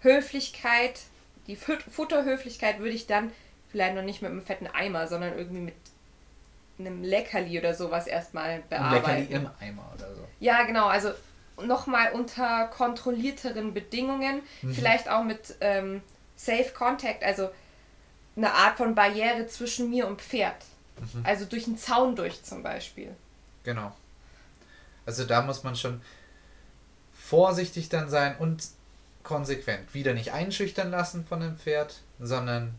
Höflichkeit, 0.00 1.00
die 1.46 1.56
Fut- 1.56 1.82
Futterhöflichkeit 1.90 2.78
würde 2.78 2.94
ich 2.94 3.06
dann 3.06 3.32
vielleicht 3.70 3.94
noch 3.96 4.02
nicht 4.02 4.22
mit 4.22 4.30
einem 4.30 4.42
fetten 4.42 4.66
Eimer, 4.68 5.08
sondern 5.08 5.36
irgendwie 5.36 5.60
mit 5.60 5.74
einem 6.78 7.02
Leckerli 7.02 7.58
oder 7.58 7.74
sowas 7.74 8.06
erstmal 8.06 8.50
Ein 8.50 8.68
bearbeiten. 8.68 9.20
Leckerli 9.22 9.34
im 9.34 9.50
Eimer 9.60 9.90
oder 9.94 10.14
so. 10.14 10.28
Ja, 10.40 10.62
genau. 10.64 10.86
Also 10.86 11.10
nochmal 11.62 12.12
unter 12.12 12.66
kontrollierteren 12.68 13.74
Bedingungen. 13.74 14.42
Mhm. 14.62 14.74
Vielleicht 14.74 15.08
auch 15.08 15.24
mit 15.24 15.56
ähm, 15.60 16.02
Safe 16.36 16.70
Contact, 16.74 17.22
also 17.22 17.50
eine 18.36 18.52
Art 18.52 18.76
von 18.76 18.94
Barriere 18.94 19.46
zwischen 19.46 19.90
mir 19.90 20.06
und 20.06 20.20
Pferd. 20.20 20.56
Mhm. 20.98 21.24
Also 21.24 21.44
durch 21.44 21.66
einen 21.66 21.78
Zaun 21.78 22.16
durch 22.16 22.42
zum 22.42 22.62
Beispiel. 22.62 23.14
Genau. 23.62 23.94
Also 25.06 25.24
da 25.24 25.42
muss 25.42 25.62
man 25.62 25.76
schon 25.76 26.00
vorsichtig 27.12 27.88
dann 27.88 28.08
sein 28.08 28.36
und 28.38 28.68
konsequent. 29.22 29.94
Wieder 29.94 30.14
nicht 30.14 30.32
einschüchtern 30.32 30.90
lassen 30.90 31.26
von 31.26 31.40
dem 31.40 31.56
Pferd, 31.56 32.00
sondern 32.20 32.74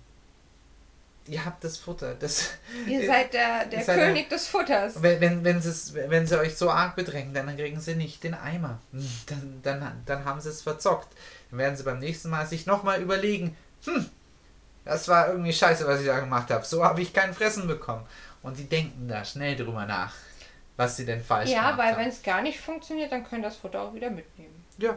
ihr 1.28 1.43
habt 1.45 1.63
das 1.63 1.78
Futter. 1.78 2.15
Das, 2.15 2.51
Ihr 2.88 3.05
seid 3.05 3.34
der, 3.34 3.65
der 3.65 3.84
seid 3.84 3.97
König 3.99 4.30
des 4.30 4.47
Futters. 4.47 5.01
wenn, 5.01 5.19
wenn, 5.21 5.43
wenn, 5.43 5.63
wenn 5.63 6.28
sie 6.28 6.39
euch 6.39 6.55
so 6.57 6.69
arg 6.69 6.95
bedrängen, 6.95 7.34
dann 7.34 7.55
kriegen 7.55 7.80
sie 7.80 7.95
nicht 7.95 8.23
den 8.23 8.34
Eimer. 8.34 8.80
Dann, 9.28 9.59
dann, 9.63 10.03
dann 10.05 10.26
haben 10.26 10.39
sie 10.41 10.49
es 10.49 10.61
verzockt. 10.61 11.07
Dann 11.49 11.59
werden 11.59 11.76
sie 11.76 11.84
beim 11.84 11.99
nächsten 11.99 12.30
Mal 12.30 12.45
sich 12.45 12.65
nochmal 12.65 13.01
überlegen, 13.01 13.55
hm, 13.86 14.09
das 14.84 15.07
war 15.07 15.30
irgendwie 15.30 15.53
scheiße, 15.53 15.88
was 15.88 15.99
ich 16.01 16.05
da 16.05 16.19
gemacht 16.19 16.51
habe. 16.51 16.65
So 16.65 16.84
habe 16.84 17.01
ich 17.01 17.13
kein 17.13 17.34
Fressen 17.34 17.67
bekommen. 17.67 18.05
Und 18.43 18.57
die 18.59 18.65
denken 18.69 19.07
da 19.07 19.26
schnell 19.26 19.55
drüber 19.55 19.86
nach, 19.88 20.13
was 20.78 20.97
sie 20.97 21.05
denn 21.05 21.23
falsch 21.23 21.49
Ja, 21.49 21.71
gemacht 21.71 21.78
weil 21.80 21.91
haben. 21.93 22.01
wenn 22.01 22.09
es 22.09 22.21
gar 22.21 22.41
nicht 22.43 22.59
funktioniert, 22.59 23.11
dann 23.11 23.23
können 23.28 23.41
das 23.41 23.55
Futter 23.55 23.82
auch 23.82 23.93
wieder 23.95 24.11
mitnehmen. 24.11 24.63
Ja. 24.78 24.95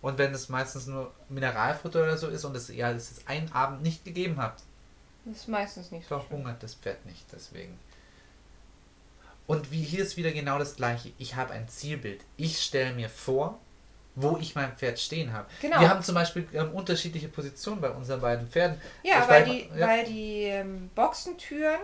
Und 0.00 0.16
wenn 0.16 0.32
es 0.32 0.48
meistens 0.48 0.86
nur 0.86 1.12
Mineralfutter 1.28 2.02
oder 2.02 2.16
so 2.16 2.28
ist 2.28 2.44
und 2.46 2.56
es 2.56 2.68
ja 2.68 2.90
es 2.90 3.10
ist 3.10 3.28
einen 3.28 3.52
Abend 3.52 3.82
nicht 3.82 4.02
gegeben 4.02 4.38
habt, 4.38 4.62
Das 5.24 5.38
ist 5.38 5.48
meistens 5.48 5.90
nicht 5.90 6.08
so 6.08 6.16
schlimm. 6.16 6.28
verhungert 6.28 6.62
das 6.62 6.74
Pferd 6.74 7.04
nicht. 7.06 7.24
Deswegen. 7.32 7.78
Und 9.46 9.70
wie 9.72 9.82
hier 9.82 10.02
ist 10.02 10.16
wieder 10.16 10.32
genau 10.32 10.58
das 10.58 10.76
gleiche. 10.76 11.12
Ich 11.18 11.34
habe 11.34 11.52
ein 11.52 11.68
Zielbild. 11.68 12.22
Ich 12.36 12.62
stelle 12.62 12.92
mir 12.92 13.08
vor, 13.08 13.58
wo 14.14 14.36
ich 14.38 14.54
mein 14.54 14.76
Pferd 14.76 14.98
stehen 14.98 15.32
habe. 15.32 15.48
Genau. 15.60 15.80
Wir 15.80 15.88
haben 15.88 16.02
zum 16.02 16.14
Beispiel 16.14 16.46
ähm, 16.52 16.72
unterschiedliche 16.72 17.28
Positionen 17.28 17.80
bei 17.80 17.90
unseren 17.90 18.20
beiden 18.20 18.48
Pferden. 18.48 18.80
Ja, 19.02 19.28
weil 19.28 19.44
die, 19.44 19.68
ja. 19.76 19.86
weil 19.86 20.04
die 20.04 20.42
ähm, 20.44 20.90
Boxentüren, 20.94 21.80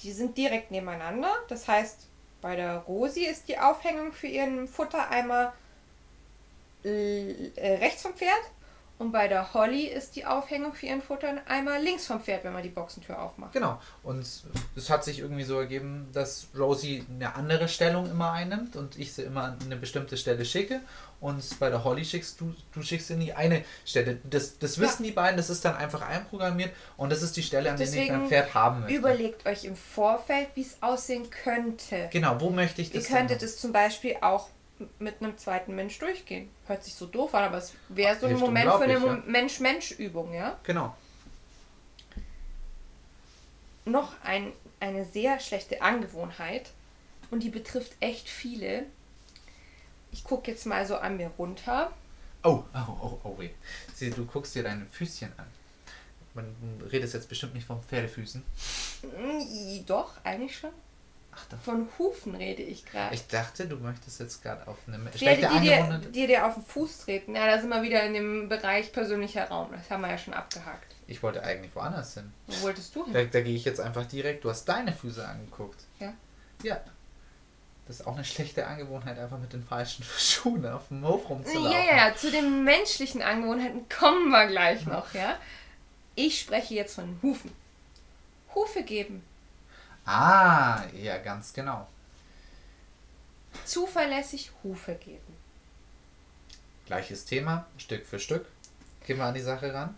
die 0.00 0.12
sind 0.12 0.36
direkt 0.36 0.70
nebeneinander. 0.70 1.32
Das 1.48 1.68
heißt, 1.68 2.06
bei 2.40 2.56
der 2.56 2.78
Rosi 2.78 3.24
ist 3.24 3.48
die 3.48 3.58
Aufhängung 3.58 4.12
für 4.12 4.26
ihren 4.26 4.68
Futtereimer 4.68 5.52
äh, 6.84 7.50
rechts 7.56 8.02
vom 8.02 8.14
Pferd 8.14 8.40
und 8.98 9.12
bei 9.12 9.28
der 9.28 9.52
Holly 9.52 9.84
ist 9.84 10.16
die 10.16 10.24
Aufhängung 10.24 10.72
für 10.72 10.86
ihren 10.86 11.02
Futtereimer 11.02 11.78
links 11.78 12.06
vom 12.06 12.20
Pferd, 12.20 12.44
wenn 12.44 12.54
man 12.54 12.62
die 12.62 12.70
Boxentür 12.70 13.20
aufmacht. 13.20 13.52
Genau. 13.52 13.78
Und 14.02 14.26
es 14.74 14.90
hat 14.90 15.04
sich 15.04 15.18
irgendwie 15.18 15.44
so 15.44 15.58
ergeben, 15.58 16.08
dass 16.12 16.48
Rosie 16.56 17.04
eine 17.10 17.34
andere 17.34 17.68
Stellung 17.68 18.10
immer 18.10 18.32
einnimmt 18.32 18.74
und 18.74 18.98
ich 18.98 19.12
sie 19.12 19.22
immer 19.22 19.44
an 19.44 19.58
eine 19.62 19.76
bestimmte 19.76 20.16
Stelle 20.16 20.46
schicke. 20.46 20.80
Und 21.20 21.44
bei 21.58 21.70
der 21.70 21.84
Holly 21.84 22.04
schickst 22.04 22.40
du, 22.40 22.54
du 22.72 22.82
schickst 22.82 23.08
sie 23.08 23.14
in 23.14 23.20
die 23.20 23.32
eine 23.32 23.64
Stelle. 23.84 24.18
Das, 24.24 24.58
das 24.58 24.78
wissen 24.78 25.02
die 25.02 25.12
beiden, 25.12 25.36
das 25.36 25.50
ist 25.50 25.64
dann 25.64 25.74
einfach 25.74 26.02
einprogrammiert 26.02 26.72
und 26.96 27.10
das 27.10 27.22
ist 27.22 27.36
die 27.36 27.42
Stelle, 27.42 27.70
an 27.70 27.76
der 27.76 27.86
ich 27.86 28.10
mein 28.10 28.28
Pferd 28.28 28.54
haben 28.54 28.80
möchte. 28.80 28.96
Überlegt 28.96 29.46
euch 29.46 29.64
im 29.64 29.76
Vorfeld, 29.76 30.48
wie 30.54 30.62
es 30.62 30.76
aussehen 30.82 31.28
könnte. 31.30 32.08
Genau, 32.12 32.40
wo 32.40 32.50
möchte 32.50 32.82
ich 32.82 32.94
Ihr 32.94 33.00
das 33.00 33.08
könntet 33.08 33.40
denn? 33.40 33.48
es 33.48 33.58
zum 33.58 33.72
Beispiel 33.72 34.16
auch 34.20 34.48
mit 34.98 35.20
einem 35.20 35.36
zweiten 35.38 35.74
Mensch 35.74 35.98
durchgehen. 35.98 36.50
Hört 36.66 36.84
sich 36.84 36.94
so 36.94 37.06
doof 37.06 37.34
an, 37.34 37.44
aber 37.44 37.58
es 37.58 37.72
wäre 37.88 38.18
so 38.18 38.26
ein 38.26 38.38
Moment 38.38 38.70
für 38.72 38.84
eine 38.84 38.96
unglaublich, 38.96 39.26
Mensch-Mensch-Übung, 39.26 40.34
ja? 40.34 40.58
Genau. 40.64 40.94
Noch 43.84 44.14
ein, 44.22 44.52
eine 44.80 45.04
sehr 45.04 45.38
schlechte 45.40 45.80
Angewohnheit 45.80 46.70
und 47.30 47.42
die 47.42 47.50
betrifft 47.50 47.92
echt 48.00 48.28
viele. 48.28 48.84
Ich 50.12 50.24
gucke 50.24 50.50
jetzt 50.50 50.66
mal 50.66 50.86
so 50.86 50.96
an 50.96 51.16
mir 51.16 51.30
runter. 51.38 51.92
Oh, 52.42 52.62
oh, 52.74 52.98
oh, 53.02 53.18
oh, 53.24 53.38
weh. 53.38 53.50
Sieh, 53.94 54.10
du 54.10 54.24
guckst 54.24 54.54
dir 54.54 54.62
deine 54.62 54.86
Füßchen 54.86 55.32
an. 55.36 55.46
Man 56.34 56.54
du 56.78 56.86
redest 56.86 57.14
jetzt 57.14 57.28
bestimmt 57.28 57.54
nicht 57.54 57.66
von 57.66 57.82
Pferdefüßen. 57.82 58.42
Mm, 59.02 59.86
Doch, 59.86 60.12
eigentlich 60.22 60.56
schon. 60.56 60.70
Ach. 61.36 61.64
Von 61.64 61.88
Hufen 61.98 62.34
rede 62.34 62.62
ich 62.62 62.84
gerade. 62.86 63.14
Ich 63.14 63.26
dachte, 63.26 63.66
du 63.66 63.76
möchtest 63.76 64.20
jetzt 64.20 64.42
gerade 64.42 64.66
auf 64.66 64.78
eine 64.86 64.98
schlechte 65.16 65.48
die 65.48 65.60
dir, 65.60 65.76
Angewohnheit. 65.76 66.14
die 66.14 66.26
dir 66.26 66.46
auf 66.46 66.54
den 66.54 66.64
Fuß 66.64 66.98
treten. 67.00 67.34
Ja, 67.34 67.46
da 67.46 67.60
sind 67.60 67.68
wir 67.68 67.82
wieder 67.82 68.02
in 68.04 68.14
dem 68.14 68.48
Bereich 68.48 68.92
persönlicher 68.92 69.48
Raum. 69.48 69.68
Das 69.72 69.90
haben 69.90 70.00
wir 70.02 70.10
ja 70.10 70.18
schon 70.18 70.34
abgehakt. 70.34 70.94
Ich 71.06 71.22
wollte 71.22 71.42
eigentlich 71.42 71.74
woanders 71.74 72.14
hin. 72.14 72.32
Wo 72.46 72.62
wolltest 72.62 72.94
du 72.94 73.04
hin? 73.04 73.14
Da, 73.14 73.24
da 73.24 73.40
gehe 73.40 73.54
ich 73.54 73.64
jetzt 73.64 73.80
einfach 73.80 74.06
direkt. 74.06 74.44
Du 74.44 74.50
hast 74.50 74.64
deine 74.64 74.92
Füße 74.92 75.26
angeguckt. 75.26 75.84
Ja. 76.00 76.12
Ja. 76.62 76.80
Das 77.86 78.00
ist 78.00 78.06
auch 78.06 78.14
eine 78.14 78.24
schlechte 78.24 78.66
Angewohnheit, 78.66 79.18
einfach 79.18 79.38
mit 79.38 79.52
den 79.52 79.62
falschen 79.62 80.04
Schuhen 80.18 80.66
auf 80.66 80.88
dem 80.88 81.06
Hof 81.06 81.28
rumzulaufen. 81.28 81.70
Ja, 81.70 81.84
ja, 81.84 82.08
ja, 82.08 82.16
zu 82.16 82.30
den 82.30 82.64
menschlichen 82.64 83.22
Angewohnheiten 83.22 83.88
kommen 83.88 84.30
wir 84.30 84.46
gleich 84.46 84.86
noch, 84.86 85.14
ja. 85.14 85.36
Ich 86.16 86.40
spreche 86.40 86.74
jetzt 86.74 86.94
von 86.94 87.18
Hufen. 87.22 87.52
Hufe 88.54 88.82
geben. 88.82 89.22
Ah, 90.06 90.84
ja, 90.94 91.18
ganz 91.18 91.52
genau. 91.52 91.86
Zuverlässig 93.64 94.52
Hufe 94.62 94.94
geben. 94.94 95.36
Gleiches 96.86 97.24
Thema, 97.24 97.66
Stück 97.76 98.06
für 98.06 98.20
Stück. 98.20 98.46
Gehen 99.04 99.18
wir 99.18 99.24
an 99.24 99.34
die 99.34 99.40
Sache 99.40 99.74
ran. 99.74 99.96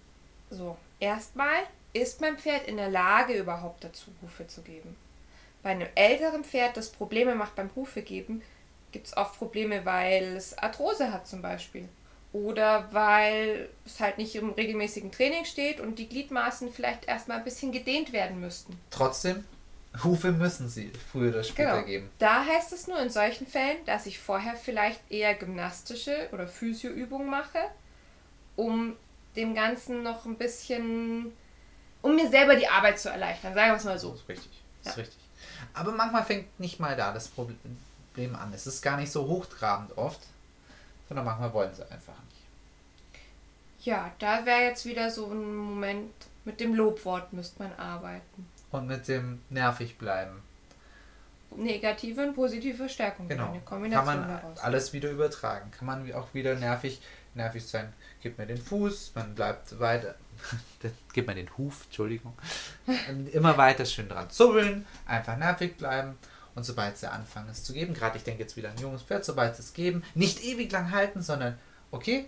So, 0.51 0.79
erstmal 0.99 1.61
ist 1.93 2.21
mein 2.21 2.39
Pferd 2.39 2.67
in 2.67 2.79
der 2.79 2.89
Lage, 2.89 3.35
überhaupt 3.35 3.85
dazu 3.85 4.11
Hufe 4.23 4.47
zu 4.47 4.63
geben. 4.63 4.97
Bei 5.63 5.71
einem 5.71 5.89
älteren 5.95 6.45
Pferd, 6.45 6.77
das 6.77 6.91
Probleme 6.91 7.35
macht 7.35 7.55
beim 7.57 7.71
Hufe 7.75 8.03
geben, 8.03 8.43
gibt 8.93 9.09
es 9.09 9.17
oft 9.17 9.37
Probleme, 9.37 9.85
weil 9.85 10.37
es 10.37 10.57
Arthrose 10.57 11.13
hat 11.13 11.27
zum 11.27 11.43
Beispiel. 11.43 11.89
Oder 12.33 12.89
weil 12.93 13.69
es 13.85 14.01
halt 14.01 14.19
nicht 14.19 14.35
im 14.37 14.51
regelmäßigen 14.51 15.11
Training 15.11 15.45
steht 15.45 15.81
und 15.81 15.99
die 15.99 16.09
Gliedmaßen 16.09 16.73
vielleicht 16.73 17.07
erstmal 17.07 17.39
ein 17.39 17.45
bisschen 17.45 17.73
gedehnt 17.73 18.13
werden 18.13 18.41
müssten. 18.41 18.79
Trotzdem, 18.91 19.45
Hufe 20.05 20.33
müssen 20.33 20.69
sie 20.69 20.93
früher 21.13 21.31
oder 21.31 21.43
später 21.45 21.73
Genau. 21.77 21.87
geben. 21.87 22.11
Da 22.19 22.45
heißt 22.45 22.73
es 22.73 22.87
nur 22.87 23.01
in 23.01 23.11
solchen 23.11 23.47
Fällen, 23.47 23.79
dass 23.87 24.07
ich 24.07 24.19
vorher 24.19 24.55
vielleicht 24.57 25.01
eher 25.11 25.35
gymnastische 25.35 26.29
oder 26.33 26.47
Physioübungen 26.47 27.29
mache, 27.29 27.59
um 28.57 28.97
dem 29.37 29.55
Ganzen 29.55 30.03
noch 30.03 30.25
ein 30.25 30.37
bisschen, 30.37 31.33
um 32.03 32.15
mir 32.17 32.29
selber 32.29 32.57
die 32.57 32.69
Arbeit 32.69 32.99
zu 32.99 33.09
erleichtern, 33.09 33.55
sagen 33.55 33.71
wir 33.73 33.77
es 33.77 33.85
mal 33.85 33.93
Das 33.95 34.03
so. 34.03 34.15
ist 34.15 34.29
richtig. 34.29 34.51
Das 34.85 34.93
ist 34.93 34.97
Ja. 34.99 35.03
richtig. 35.05 35.19
Aber 35.75 35.93
manchmal 35.93 36.25
fängt 36.25 36.59
nicht 36.61 36.81
mal 36.81 36.97
da 36.97 37.13
das 37.13 37.29
Problem 37.29 37.57
an. 38.37 38.53
Es 38.55 38.67
ist 38.67 38.83
gar 38.83 38.97
nicht 38.97 39.11
so 39.13 39.27
hochtrabend 39.27 39.97
oft, 39.97 40.21
sondern 41.09 41.25
manchmal 41.27 41.53
wollen 41.53 41.75
sie 41.75 41.83
einfach 41.91 42.15
nicht. 42.29 43.85
Ja, 43.87 44.13
da 44.19 44.45
wäre 44.45 44.63
jetzt 44.63 44.85
wieder 44.87 45.11
so 45.11 45.27
ein 45.27 45.55
Moment, 45.57 46.13
mit 46.45 46.61
dem 46.61 46.75
Lobwort 46.75 47.33
müsste 47.33 47.63
man 47.63 47.73
arbeiten. 47.75 48.49
Und 48.71 48.87
mit 48.87 49.09
dem 49.09 49.41
nervig 49.51 49.97
bleiben. 49.99 50.43
Negative 51.57 52.23
und 52.29 52.35
positive 52.35 52.77
Verstärkung. 52.77 53.27
Genau. 53.29 53.45
Eine 53.49 53.53
Kann 53.61 53.65
Kombination 53.65 54.07
man 54.21 54.29
daraus. 54.29 54.59
alles 54.59 54.93
wieder 54.93 55.11
übertragen. 55.11 55.71
Kann 55.71 55.87
man 55.87 56.13
auch 56.13 56.35
wieder 56.35 56.55
nervig, 56.55 57.01
nervig 57.35 57.67
sein. 57.67 57.93
Gib 58.23 58.37
mir 58.37 58.47
den 58.47 58.59
Fuß, 58.59 59.13
man 59.15 59.35
bleibt 59.35 59.79
weiter. 59.81 60.15
Gib 61.15 61.27
mir 61.27 61.35
den 61.35 61.49
Huf, 61.57 61.85
Entschuldigung. 61.87 62.35
Und 63.09 63.29
Immer 63.35 63.57
weiter 63.57 63.87
schön 63.87 64.09
dran 64.09 64.29
zubbeln, 64.31 64.87
einfach 65.07 65.37
nervig 65.39 65.77
bleiben. 65.79 66.17
Und 66.55 66.65
sobald 66.65 66.99
sie 66.99 67.11
anfangen 67.11 67.49
es 67.51 67.65
zu 67.65 67.73
geben, 67.73 67.95
gerade 67.95 68.19
ich 68.19 68.25
denke 68.25 68.43
jetzt 68.43 68.57
wieder 68.57 68.69
an 68.69 68.77
ein 68.77 68.83
junges 68.83 69.03
Pferd, 69.03 69.25
sobald 69.25 69.57
sie 69.57 69.63
es 69.63 69.73
geben, 69.73 70.03
nicht 70.15 70.43
ewig 70.45 70.71
lang 70.71 70.91
halten, 70.91 71.23
sondern 71.23 71.59
okay, 71.93 72.27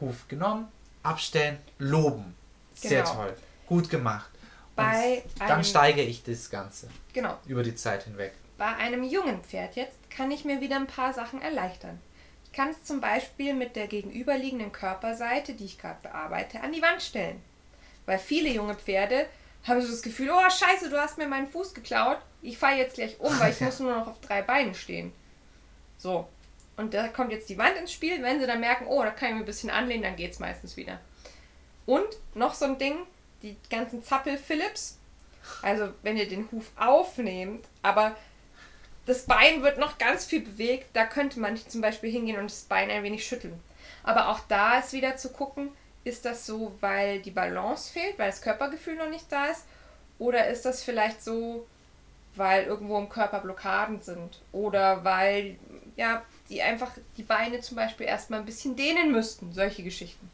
Huf 0.00 0.26
genommen, 0.28 0.66
abstellen, 1.02 1.58
loben. 1.78 2.34
Sehr 2.74 3.02
Genau. 3.02 3.14
toll. 3.14 3.34
Gut 3.66 3.88
gemacht. 3.90 4.28
Bei 4.76 5.22
dann 5.38 5.50
einem- 5.50 5.64
steige 5.64 6.02
ich 6.02 6.22
das 6.22 6.50
Ganze 6.50 6.88
Genau. 7.12 7.36
über 7.46 7.62
die 7.62 7.74
Zeit 7.74 8.04
hinweg. 8.04 8.32
Bei 8.58 8.74
einem 8.76 9.02
jungen 9.02 9.42
Pferd 9.42 9.76
jetzt 9.76 9.96
kann 10.10 10.30
ich 10.30 10.44
mir 10.44 10.60
wieder 10.60 10.76
ein 10.76 10.86
paar 10.86 11.12
Sachen 11.12 11.42
erleichtern. 11.42 12.00
Ich 12.44 12.52
kann 12.52 12.70
es 12.70 12.82
zum 12.84 13.00
Beispiel 13.00 13.52
mit 13.54 13.76
der 13.76 13.86
gegenüberliegenden 13.86 14.72
Körperseite, 14.72 15.54
die 15.54 15.64
ich 15.66 15.78
gerade 15.78 15.98
bearbeite, 16.02 16.60
an 16.60 16.72
die 16.72 16.80
Wand 16.82 17.02
stellen. 17.02 17.42
Weil 18.06 18.18
viele 18.18 18.48
junge 18.50 18.74
Pferde 18.74 19.26
haben 19.66 19.82
so 19.82 19.88
das 19.90 20.00
Gefühl, 20.02 20.30
oh 20.30 20.48
scheiße, 20.50 20.88
du 20.90 20.96
hast 20.98 21.18
mir 21.18 21.26
meinen 21.26 21.48
Fuß 21.48 21.74
geklaut, 21.74 22.18
ich 22.40 22.56
falle 22.56 22.76
jetzt 22.78 22.94
gleich 22.94 23.18
um, 23.18 23.38
weil 23.40 23.52
ich 23.52 23.60
muss 23.62 23.80
nur 23.80 23.94
noch 23.94 24.06
auf 24.06 24.20
drei 24.20 24.42
Beinen 24.42 24.74
stehen. 24.74 25.12
So. 25.98 26.28
Und 26.76 26.92
da 26.94 27.08
kommt 27.08 27.32
jetzt 27.32 27.48
die 27.48 27.56
Wand 27.58 27.76
ins 27.76 27.92
Spiel. 27.92 28.22
Wenn 28.22 28.38
sie 28.38 28.46
dann 28.46 28.60
merken, 28.60 28.86
oh, 28.86 29.02
da 29.02 29.10
kann 29.10 29.30
ich 29.30 29.34
mir 29.34 29.40
ein 29.40 29.46
bisschen 29.46 29.70
anlehnen, 29.70 30.02
dann 30.02 30.16
geht's 30.16 30.38
meistens 30.38 30.76
wieder. 30.76 31.00
Und 31.86 32.06
noch 32.34 32.52
so 32.54 32.66
ein 32.66 32.78
Ding, 32.78 32.98
die 33.54 33.70
ganzen 33.70 34.02
Zappel-Philips. 34.02 34.98
Also 35.62 35.88
wenn 36.02 36.16
ihr 36.16 36.28
den 36.28 36.50
Huf 36.50 36.70
aufnehmt, 36.76 37.64
aber 37.82 38.16
das 39.06 39.26
Bein 39.26 39.62
wird 39.62 39.78
noch 39.78 39.98
ganz 39.98 40.24
viel 40.24 40.40
bewegt, 40.40 40.88
da 40.92 41.06
könnte 41.06 41.38
man 41.38 41.56
zum 41.56 41.80
Beispiel 41.80 42.10
hingehen 42.10 42.38
und 42.38 42.50
das 42.50 42.62
Bein 42.62 42.90
ein 42.90 43.04
wenig 43.04 43.24
schütteln. 43.24 43.58
Aber 44.02 44.28
auch 44.28 44.40
da 44.48 44.78
ist 44.78 44.92
wieder 44.92 45.16
zu 45.16 45.30
gucken, 45.30 45.70
ist 46.04 46.24
das 46.24 46.46
so, 46.46 46.76
weil 46.80 47.20
die 47.20 47.30
Balance 47.30 47.92
fehlt, 47.92 48.18
weil 48.18 48.30
das 48.30 48.40
Körpergefühl 48.40 48.96
noch 48.96 49.08
nicht 49.08 49.30
da 49.30 49.46
ist? 49.46 49.64
Oder 50.18 50.48
ist 50.48 50.64
das 50.64 50.82
vielleicht 50.82 51.22
so, 51.22 51.66
weil 52.36 52.64
irgendwo 52.64 52.98
im 52.98 53.08
Körper 53.08 53.40
Blockaden 53.40 54.00
sind? 54.02 54.40
Oder 54.52 55.04
weil, 55.04 55.58
ja, 55.96 56.22
die 56.48 56.62
einfach 56.62 56.92
die 57.16 57.22
Beine 57.22 57.60
zum 57.60 57.76
Beispiel 57.76 58.06
erstmal 58.06 58.40
ein 58.40 58.46
bisschen 58.46 58.76
dehnen 58.76 59.12
müssten? 59.12 59.52
Solche 59.52 59.82
Geschichten. 59.82 60.30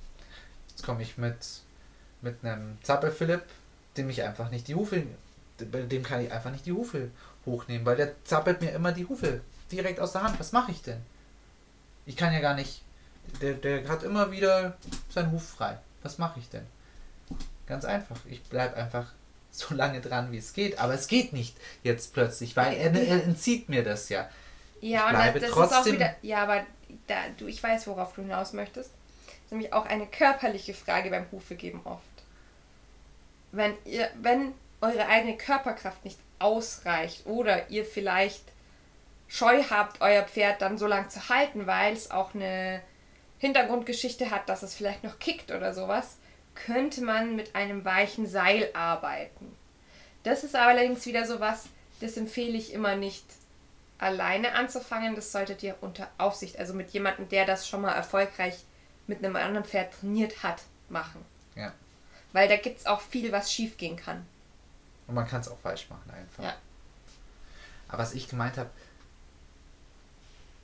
Jetzt 0.68 0.84
komme 0.84 1.02
ich 1.02 1.16
mit, 1.16 1.36
mit 2.22 2.44
einem 2.44 2.78
Zappel-Philipp, 2.82 3.42
dem 3.96 4.08
ich 4.10 4.22
einfach 4.22 4.50
nicht 4.50 4.68
die 4.68 4.74
Hufe, 4.74 5.02
dem 5.58 6.02
kann 6.02 6.24
ich 6.24 6.32
einfach 6.32 6.50
nicht 6.50 6.66
die 6.66 6.72
Hufe 6.72 7.10
hochnehmen, 7.46 7.84
weil 7.84 7.96
der 7.96 8.12
zappelt 8.24 8.60
mir 8.62 8.70
immer 8.72 8.92
die 8.92 9.06
Hufe 9.06 9.40
direkt 9.70 10.00
aus 10.00 10.12
der 10.12 10.22
Hand. 10.22 10.38
Was 10.40 10.52
mache 10.52 10.70
ich 10.72 10.82
denn? 10.82 11.00
Ich 12.06 12.16
kann 12.16 12.32
ja 12.32 12.40
gar 12.40 12.54
nicht, 12.54 12.82
der, 13.40 13.54
der 13.54 13.88
hat 13.88 14.02
immer 14.02 14.30
wieder 14.32 14.76
seinen 15.10 15.32
Huf 15.32 15.46
frei. 15.50 15.78
Was 16.02 16.18
mache 16.18 16.40
ich 16.40 16.48
denn? 16.48 16.66
Ganz 17.66 17.84
einfach. 17.84 18.16
Ich 18.28 18.42
bleibe 18.44 18.76
einfach 18.76 19.06
so 19.52 19.74
lange 19.74 20.00
dran, 20.00 20.32
wie 20.32 20.38
es 20.38 20.52
geht. 20.52 20.78
Aber 20.78 20.94
es 20.94 21.06
geht 21.06 21.32
nicht 21.32 21.56
jetzt 21.82 22.12
plötzlich, 22.12 22.56
weil 22.56 22.74
er, 22.74 22.92
er 22.94 23.22
entzieht 23.24 23.68
mir 23.68 23.84
das 23.84 24.08
ja. 24.08 24.28
Ja, 24.80 25.04
Ich 25.06 25.10
bleibe 25.10 25.40
das, 25.40 25.50
das 25.50 25.58
ist 25.58 25.64
auch 25.64 25.70
trotzdem- 25.76 25.94
wieder. 25.94 26.14
Ja, 26.22 26.42
aber 26.42 26.62
da, 27.06 27.14
du, 27.38 27.46
ich 27.46 27.62
weiß, 27.62 27.86
worauf 27.86 28.14
du 28.14 28.22
hinaus 28.22 28.52
möchtest. 28.52 28.90
Das 29.26 29.34
ist 29.46 29.52
nämlich 29.52 29.72
auch 29.72 29.86
eine 29.86 30.06
körperliche 30.06 30.74
Frage 30.74 31.10
beim 31.10 31.26
Hufe 31.30 31.54
geben 31.54 31.80
oft. 31.84 32.02
Wenn 33.52 33.74
ihr, 33.84 34.10
wenn 34.20 34.54
eure 34.80 35.06
eigene 35.06 35.36
Körperkraft 35.36 36.04
nicht 36.04 36.18
ausreicht 36.38 37.26
oder 37.26 37.70
ihr 37.70 37.84
vielleicht 37.84 38.42
Scheu 39.28 39.62
habt, 39.70 40.00
euer 40.00 40.24
Pferd 40.24 40.60
dann 40.60 40.76
so 40.76 40.86
lang 40.86 41.08
zu 41.08 41.28
halten, 41.28 41.66
weil 41.66 41.94
es 41.94 42.10
auch 42.10 42.34
eine 42.34 42.82
Hintergrundgeschichte 43.38 44.30
hat, 44.30 44.48
dass 44.48 44.62
es 44.62 44.74
vielleicht 44.74 45.04
noch 45.04 45.18
kickt 45.18 45.50
oder 45.50 45.72
sowas, 45.72 46.18
könnte 46.54 47.02
man 47.02 47.34
mit 47.34 47.54
einem 47.54 47.84
weichen 47.84 48.26
Seil 48.26 48.68
arbeiten. 48.74 49.56
Das 50.22 50.44
ist 50.44 50.54
allerdings 50.54 51.06
wieder 51.06 51.26
sowas, 51.26 51.64
das 52.00 52.16
empfehle 52.16 52.58
ich 52.58 52.72
immer 52.72 52.96
nicht 52.96 53.24
alleine 53.98 54.54
anzufangen. 54.54 55.14
Das 55.14 55.32
solltet 55.32 55.62
ihr 55.62 55.76
unter 55.80 56.08
Aufsicht, 56.18 56.58
also 56.58 56.74
mit 56.74 56.90
jemandem, 56.90 57.28
der 57.28 57.46
das 57.46 57.66
schon 57.68 57.82
mal 57.82 57.92
erfolgreich 57.92 58.64
mit 59.06 59.24
einem 59.24 59.36
anderen 59.36 59.64
Pferd 59.64 59.94
trainiert 59.94 60.42
hat, 60.42 60.62
machen. 60.88 61.24
Ja. 61.54 61.72
Weil 62.32 62.48
da 62.48 62.56
gibt 62.56 62.78
es 62.80 62.86
auch 62.86 63.00
viel, 63.00 63.30
was 63.32 63.52
schief 63.52 63.76
gehen 63.76 63.96
kann. 63.96 64.26
Und 65.06 65.14
man 65.14 65.26
kann 65.26 65.40
es 65.40 65.48
auch 65.48 65.58
falsch 65.58 65.88
machen 65.90 66.10
einfach. 66.10 66.44
Ja. 66.44 66.54
Aber 67.88 67.98
was 68.02 68.14
ich 68.14 68.28
gemeint 68.28 68.56
habe, 68.56 68.70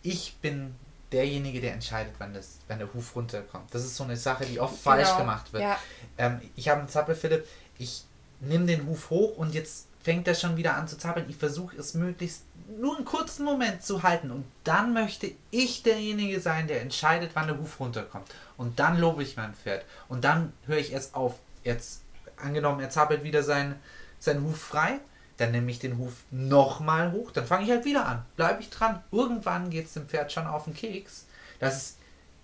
ich 0.03 0.37
bin 0.41 0.75
derjenige, 1.13 1.61
der 1.61 1.73
entscheidet, 1.75 2.15
wann, 2.19 2.33
das, 2.35 2.59
wann 2.69 2.79
der 2.79 2.93
Huf 2.95 3.15
runterkommt. 3.17 3.75
Das 3.75 3.85
ist 3.85 3.97
so 3.97 4.05
eine 4.05 4.17
Sache, 4.17 4.45
die 4.47 4.61
oft 4.61 4.83
Genau, 4.83 4.97
falsch 4.97 5.17
gemacht 5.17 5.53
wird. 5.53 5.63
ja. 5.63 5.79
Ähm, 6.19 6.41
ich 6.57 6.69
habe 6.69 6.81
einen 6.81 6.89
Zappel, 6.89 7.15
Philipp, 7.15 7.47
ich 7.79 8.05
nehme 8.41 8.67
den 8.67 8.87
Huf 8.87 9.11
hoch 9.11 9.37
und 9.37 9.55
jetzt 9.55 9.87
fängt 10.03 10.29
er 10.29 10.35
schon 10.35 10.57
wieder 10.57 10.75
an 10.77 10.87
zu 10.87 10.97
zappeln. 10.97 11.29
Ich 11.29 11.37
versuche 11.37 11.77
es 11.77 11.95
möglichst 11.95 12.45
nur 12.79 12.97
einen 12.97 13.05
kurzen 13.05 13.45
Moment 13.45 13.83
zu 13.83 14.03
halten 14.03 14.31
und 14.31 14.45
dann 14.65 14.93
möchte 14.93 15.33
ich 15.51 15.83
derjenige 15.83 16.41
sein, 16.41 16.69
der 16.69 16.83
entscheidet, 16.83 17.33
wann 17.35 17.49
der 17.49 17.59
Huf 17.59 17.81
runterkommt. 17.81 18.29
Und 18.57 18.79
dann 18.79 18.99
lobe 18.99 19.23
ich 19.23 19.37
mein 19.37 19.55
Pferd. 19.55 19.85
Und 20.09 20.25
dann 20.25 20.53
höre 20.67 20.79
ich 20.79 20.93
erst 20.93 21.15
auf. 21.15 21.35
Jetzt, 21.69 22.03
angenommen, 22.39 22.81
er 22.81 22.89
zappelt 22.89 23.25
wieder 23.25 23.43
sein, 23.43 23.79
seinen 24.19 24.43
Huf 24.43 24.59
frei, 24.59 25.01
dann 25.37 25.53
nehme 25.53 25.71
ich 25.71 25.79
den 25.79 25.99
Huf 25.99 26.15
nochmal 26.31 27.13
hoch, 27.13 27.31
dann 27.31 27.47
fange 27.47 27.65
ich 27.65 27.71
halt 27.71 27.85
wieder 27.85 28.07
an. 28.07 28.25
Bleibe 28.37 28.63
ich 28.63 28.71
dran. 28.71 29.03
Irgendwann 29.13 29.69
geht 29.69 29.85
es 29.85 29.93
dem 29.93 30.09
Pferd 30.09 30.33
schon 30.33 30.47
auf 30.47 30.65
den 30.65 30.73
Keks, 30.73 31.27
dass 31.59 31.77
es 31.77 31.97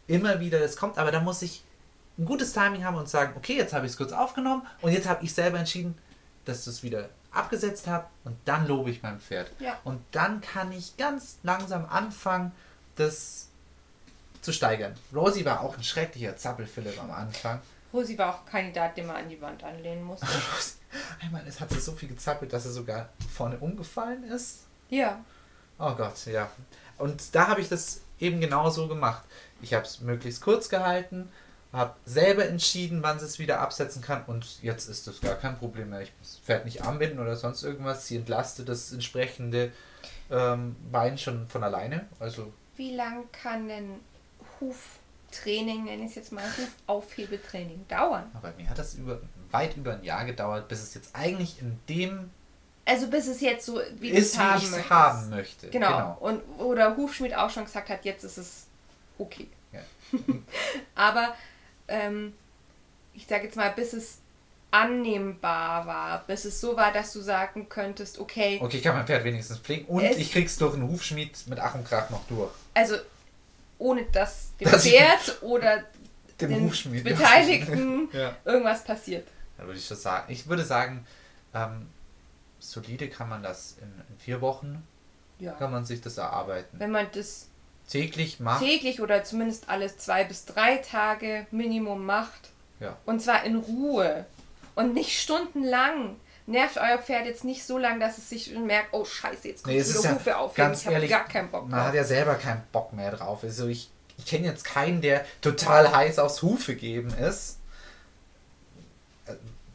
immer 0.08 0.40
wieder 0.40 0.60
das 0.60 0.76
kommt, 0.76 0.98
aber 0.98 1.10
da 1.10 1.20
muss 1.20 1.40
ich 1.40 1.64
ein 2.18 2.26
gutes 2.26 2.52
Timing 2.52 2.84
haben 2.84 2.96
und 2.96 3.08
sagen, 3.08 3.32
okay, 3.34 3.56
jetzt 3.56 3.72
habe 3.72 3.86
ich 3.86 3.92
es 3.92 3.98
kurz 3.98 4.12
aufgenommen 4.12 4.66
und 4.82 4.92
jetzt 4.92 5.08
habe 5.08 5.24
ich 5.24 5.32
selber 5.32 5.58
entschieden, 5.58 5.96
dass 6.44 6.60
ich 6.60 6.66
es 6.66 6.82
wieder 6.82 7.08
abgesetzt 7.30 7.86
habe 7.86 8.04
und 8.24 8.36
dann 8.44 8.68
lobe 8.68 8.90
ich 8.90 9.02
mein 9.02 9.20
Pferd. 9.20 9.50
Ja. 9.58 9.78
Und 9.84 10.02
dann 10.12 10.42
kann 10.42 10.70
ich 10.70 10.98
ganz 10.98 11.38
langsam 11.42 11.86
anfangen, 11.86 12.52
das 12.96 13.48
zu 14.42 14.52
steigern. 14.52 14.94
Rosie 15.14 15.46
war 15.46 15.62
auch 15.62 15.78
ein 15.78 15.82
schrecklicher 15.82 16.36
Zappelphilipp 16.36 17.02
am 17.02 17.10
Anfang. 17.10 17.62
Rosi 17.94 18.18
war 18.18 18.34
auch 18.34 18.44
Kandidat, 18.44 18.96
den 18.96 19.06
man 19.06 19.16
an 19.16 19.28
die 19.28 19.40
Wand 19.40 19.62
anlehnen 19.62 20.02
musste. 20.02 20.26
Einmal 21.22 21.44
es 21.46 21.60
hat 21.60 21.70
sie 21.70 21.80
so 21.80 21.92
viel 21.92 22.08
gezappelt, 22.08 22.52
dass 22.52 22.66
er 22.66 22.72
sogar 22.72 23.08
vorne 23.32 23.56
umgefallen 23.58 24.24
ist. 24.24 24.66
ja. 24.90 25.24
Oh 25.78 25.94
Gott, 25.94 26.26
ja. 26.26 26.50
Und 26.98 27.34
da 27.34 27.48
habe 27.48 27.60
ich 27.60 27.68
das 27.68 28.02
eben 28.20 28.40
genau 28.40 28.70
so 28.70 28.86
gemacht. 28.86 29.24
Ich 29.60 29.74
habe 29.74 29.84
es 29.84 30.00
möglichst 30.00 30.40
kurz 30.40 30.68
gehalten, 30.68 31.30
habe 31.72 31.96
selber 32.04 32.46
entschieden, 32.46 33.02
wann 33.02 33.18
sie 33.18 33.24
es 33.24 33.40
wieder 33.40 33.60
absetzen 33.60 34.00
kann 34.00 34.24
und 34.26 34.62
jetzt 34.62 34.88
ist 34.88 35.08
das 35.08 35.20
gar 35.20 35.34
kein 35.34 35.58
Problem 35.58 35.90
mehr. 35.90 36.02
Ich 36.02 36.12
Pferd 36.44 36.64
nicht 36.64 36.82
anbinden 36.82 37.18
oder 37.18 37.34
sonst 37.34 37.64
irgendwas. 37.64 38.06
Sie 38.06 38.16
entlastet 38.16 38.68
das 38.68 38.92
entsprechende 38.92 39.72
ähm, 40.30 40.76
Bein 40.92 41.18
schon 41.18 41.48
von 41.48 41.64
alleine. 41.64 42.06
Also 42.20 42.52
Wie 42.76 42.94
lang 42.94 43.24
kann 43.32 43.66
denn 43.66 44.00
Huftraining, 45.34 45.84
nenne 45.84 46.04
ich 46.04 46.10
es 46.10 46.14
jetzt 46.16 46.32
mal, 46.32 46.44
Hufaufhebetraining 46.86 47.86
dauern? 47.88 48.30
aber 48.34 48.50
bei 48.50 48.62
mir 48.62 48.70
hat 48.70 48.78
das 48.78 48.94
über, 48.94 49.20
weit 49.50 49.76
über 49.76 49.94
ein 49.94 50.04
Jahr 50.04 50.24
gedauert, 50.24 50.68
bis 50.68 50.82
es 50.82 50.94
jetzt 50.94 51.14
eigentlich 51.14 51.60
in 51.60 51.78
dem 51.88 52.30
Also 52.84 53.08
bis 53.08 53.26
es 53.26 53.40
jetzt 53.40 53.66
so, 53.66 53.80
wie 53.98 54.10
du 54.10 54.16
ist, 54.16 54.34
es 54.34 54.38
haben 54.38 54.58
ich 54.58 54.64
es 54.64 54.70
möchtest. 54.70 54.90
haben 54.90 55.30
möchte. 55.30 55.68
Genau. 55.70 56.16
Und 56.20 56.42
oder 56.58 56.96
Hufschmied 56.96 57.34
auch 57.34 57.50
schon 57.50 57.64
gesagt 57.64 57.88
hat, 57.88 58.04
jetzt 58.04 58.24
ist 58.24 58.38
es 58.38 58.66
okay. 59.18 59.48
Ja. 59.72 59.80
Aber 60.94 61.34
ähm, 61.88 62.34
ich 63.14 63.26
sage 63.26 63.44
jetzt 63.44 63.56
mal, 63.56 63.70
bis 63.70 63.92
es 63.92 64.18
annehmbar 64.70 65.86
war, 65.86 66.24
bis 66.26 66.44
es 66.44 66.60
so 66.60 66.76
war, 66.76 66.92
dass 66.92 67.12
du 67.12 67.20
sagen 67.20 67.68
könntest, 67.68 68.18
okay, 68.18 68.58
Okay, 68.60 68.78
ich 68.78 68.82
kann 68.82 68.96
mein 68.96 69.06
Pferd 69.06 69.22
wenigstens 69.22 69.58
pflegen 69.58 69.86
und 69.86 70.02
ich 70.02 70.32
krieg's 70.32 70.56
durch 70.56 70.74
einen 70.74 70.88
Hufschmied 70.88 71.46
mit 71.46 71.60
Ach 71.60 71.74
und 71.76 71.84
Krach 71.86 72.10
noch 72.10 72.26
durch. 72.26 72.50
also 72.74 72.96
ohne 73.78 74.04
dass 74.04 74.56
dem 74.58 74.68
ich- 74.68 74.74
Pferd 74.74 75.42
oder 75.42 75.84
Dem 76.40 76.50
den 76.50 76.64
Hufschmied. 76.64 77.04
Beteiligten 77.04 78.08
Ja. 78.12 78.34
irgendwas 78.44 78.82
passiert. 78.84 79.26
Da 79.56 79.64
würde 79.66 79.78
ich 79.78 79.86
schon 79.86 79.96
sagen. 79.96 80.32
Ich 80.32 80.48
würde 80.48 80.64
sagen, 80.64 81.06
ähm, 81.54 81.86
solide 82.58 83.08
kann 83.08 83.28
man 83.28 83.42
das 83.42 83.76
in, 83.80 83.86
in 84.08 84.18
vier 84.18 84.40
Wochen, 84.40 84.86
Ja. 85.38 85.52
kann 85.52 85.70
man 85.70 85.84
sich 85.84 86.00
das 86.00 86.18
erarbeiten. 86.18 86.78
Wenn 86.80 86.90
man 86.90 87.06
das 87.12 87.48
Täglich 87.88 88.40
macht. 88.40 88.64
täglich 88.64 89.00
oder 89.00 89.22
zumindest 89.24 89.68
alle 89.68 89.94
zwei 89.96 90.24
bis 90.24 90.44
drei 90.46 90.78
Tage 90.78 91.46
Minimum 91.50 92.04
macht. 92.04 92.50
Ja. 92.80 92.96
Und 93.04 93.20
zwar 93.22 93.44
in 93.44 93.56
Ruhe. 93.56 94.24
Und 94.74 94.94
nicht 94.94 95.20
stundenlang. 95.20 96.16
Nervt 96.46 96.76
euer 96.76 96.98
Pferd 96.98 97.24
jetzt 97.26 97.44
nicht 97.44 97.64
so 97.64 97.78
lang, 97.78 98.00
dass 98.00 98.18
es 98.18 98.28
sich 98.28 98.50
merkt, 98.54 98.88
oh 98.92 99.04
scheiße, 99.04 99.48
jetzt 99.48 99.64
kommt 99.64 99.76
Nee, 99.76 99.82
wieder 99.84 100.00
ja 100.02 100.14
Hufe 100.14 100.36
auf. 100.36 100.54
ganz 100.54 100.82
ich 100.82 100.90
ehrlich, 100.90 101.10
gar 101.10 101.24
keinen 101.26 101.50
Bock 101.50 101.68
Man 101.68 101.80
hat 101.80 101.88
drauf. 101.88 101.94
ja 101.94 102.04
selber 102.04 102.34
keinen 102.34 102.62
Bock 102.70 102.92
mehr 102.92 103.10
drauf. 103.12 103.42
Also 103.42 103.66
ich, 103.66 103.90
ich 104.18 104.26
kenne 104.26 104.46
jetzt 104.46 104.64
keinen, 104.64 105.00
der 105.00 105.24
total 105.40 105.90
heiß 105.94 106.18
aufs 106.18 106.42
Hufe 106.42 106.74
geben 106.76 107.14
ist. 107.14 107.58
Äh, 109.26 109.32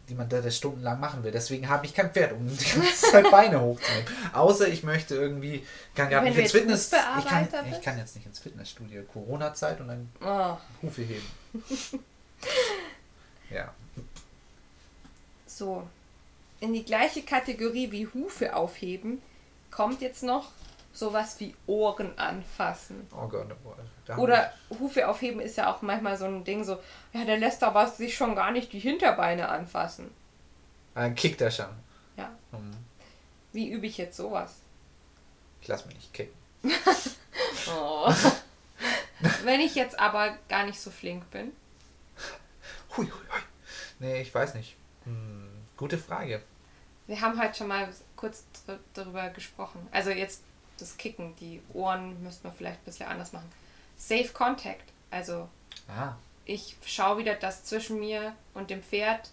Die 0.09 0.13
man 0.13 0.29
da 0.29 0.41
das 0.41 0.57
stundenlang 0.57 0.99
machen 0.99 1.23
will. 1.23 1.31
Deswegen 1.31 1.67
habe 1.69 1.87
ich 1.87 1.95
kein 1.95 2.11
Pferd, 2.11 2.33
um 2.33 2.47
die 2.47 2.63
ganze 2.63 3.11
Zeit 3.11 3.31
Beine 3.31 3.59
hochzunehmen. 3.61 4.05
Außer 4.33 4.67
ich 4.67 4.83
möchte 4.83 5.15
irgendwie, 5.15 5.65
kann 5.95 6.09
gar 6.11 6.21
nicht 6.21 6.37
ins 6.37 6.51
Fitness. 6.51 6.91
Ich 7.19 7.25
kann, 7.25 7.47
ich 7.71 7.81
kann 7.81 7.97
jetzt 7.97 8.15
nicht 8.15 8.27
ins 8.27 8.37
Fitnessstudio. 8.37 9.01
Corona-Zeit 9.11 9.81
und 9.81 9.87
dann 9.87 10.09
Oh, 10.23 10.55
Hufe 10.83 11.01
heben. 11.01 11.25
ja. 13.49 13.73
so. 15.47 15.87
In 16.59 16.73
die 16.73 16.83
gleiche 16.83 17.21
Kategorie 17.23 17.91
wie 17.91 18.07
Hufe 18.07 18.55
aufheben 18.55 19.21
kommt 19.71 20.01
jetzt 20.01 20.23
noch 20.23 20.51
sowas 20.91 21.39
wie 21.39 21.55
Ohren 21.67 22.17
anfassen. 22.17 23.07
Oh 23.15 23.27
Gott. 23.27 23.47
oh, 23.63 24.21
Oder 24.21 24.51
Hufe 24.79 25.07
aufheben 25.07 25.39
ist 25.39 25.55
ja 25.57 25.73
auch 25.73 25.81
manchmal 25.81 26.17
so 26.17 26.25
ein 26.25 26.43
Ding 26.43 26.63
so, 26.63 26.79
ja, 27.13 27.23
der 27.23 27.37
lässt 27.37 27.63
aber 27.63 27.87
sich 27.87 28.15
schon 28.15 28.35
gar 28.35 28.51
nicht 28.51 28.73
die 28.73 28.79
Hinterbeine 28.79 29.47
anfassen. 29.49 30.11
Dann 30.95 31.15
kickt 31.15 31.39
er 31.41 31.51
schon. 31.51 31.69
Ja. 32.17 32.29
Hm, 32.51 32.71
Wie 33.53 33.69
übe 33.69 33.85
ich 33.85 33.97
jetzt 33.97 34.17
sowas? 34.17 34.55
Ich 35.61 35.67
lass 35.67 35.85
mich 35.85 35.95
nicht 35.95 36.13
kicken. 36.13 36.33
Oh. 37.71 38.11
Wenn 39.43 39.59
ich 39.59 39.75
jetzt 39.75 39.99
aber 39.99 40.37
gar 40.47 40.65
nicht 40.65 40.79
so 40.79 40.89
flink 40.91 41.29
bin. 41.29 41.51
Hui, 42.97 43.05
hui, 43.05 43.11
hui. 43.11 43.41
Nee, 43.99 44.21
ich 44.21 44.33
weiß 44.33 44.55
nicht. 44.55 44.75
Hm, 45.03 45.48
gute 45.79 45.97
Frage. 45.97 46.41
Wir 47.07 47.19
haben 47.21 47.41
heute 47.41 47.55
schon 47.57 47.67
mal 47.69 47.89
kurz 48.15 48.43
dr- 48.67 48.77
darüber 48.93 49.29
gesprochen. 49.29 49.79
Also 49.91 50.11
jetzt 50.11 50.43
das 50.77 50.95
Kicken, 50.97 51.35
die 51.37 51.61
Ohren 51.73 52.21
müsste 52.23 52.45
man 52.47 52.55
vielleicht 52.55 52.79
ein 52.81 52.85
bisschen 52.85 53.07
anders 53.07 53.31
machen. 53.33 53.49
Safe 53.97 54.29
Contact. 54.33 54.83
Also 55.09 55.49
Ah, 55.87 56.13
ich 56.45 56.77
schaue 56.85 57.17
wieder, 57.17 57.33
dass 57.35 57.63
zwischen 57.63 57.99
mir 57.99 58.33
und 58.53 58.69
dem 58.69 58.83
Pferd 58.83 59.31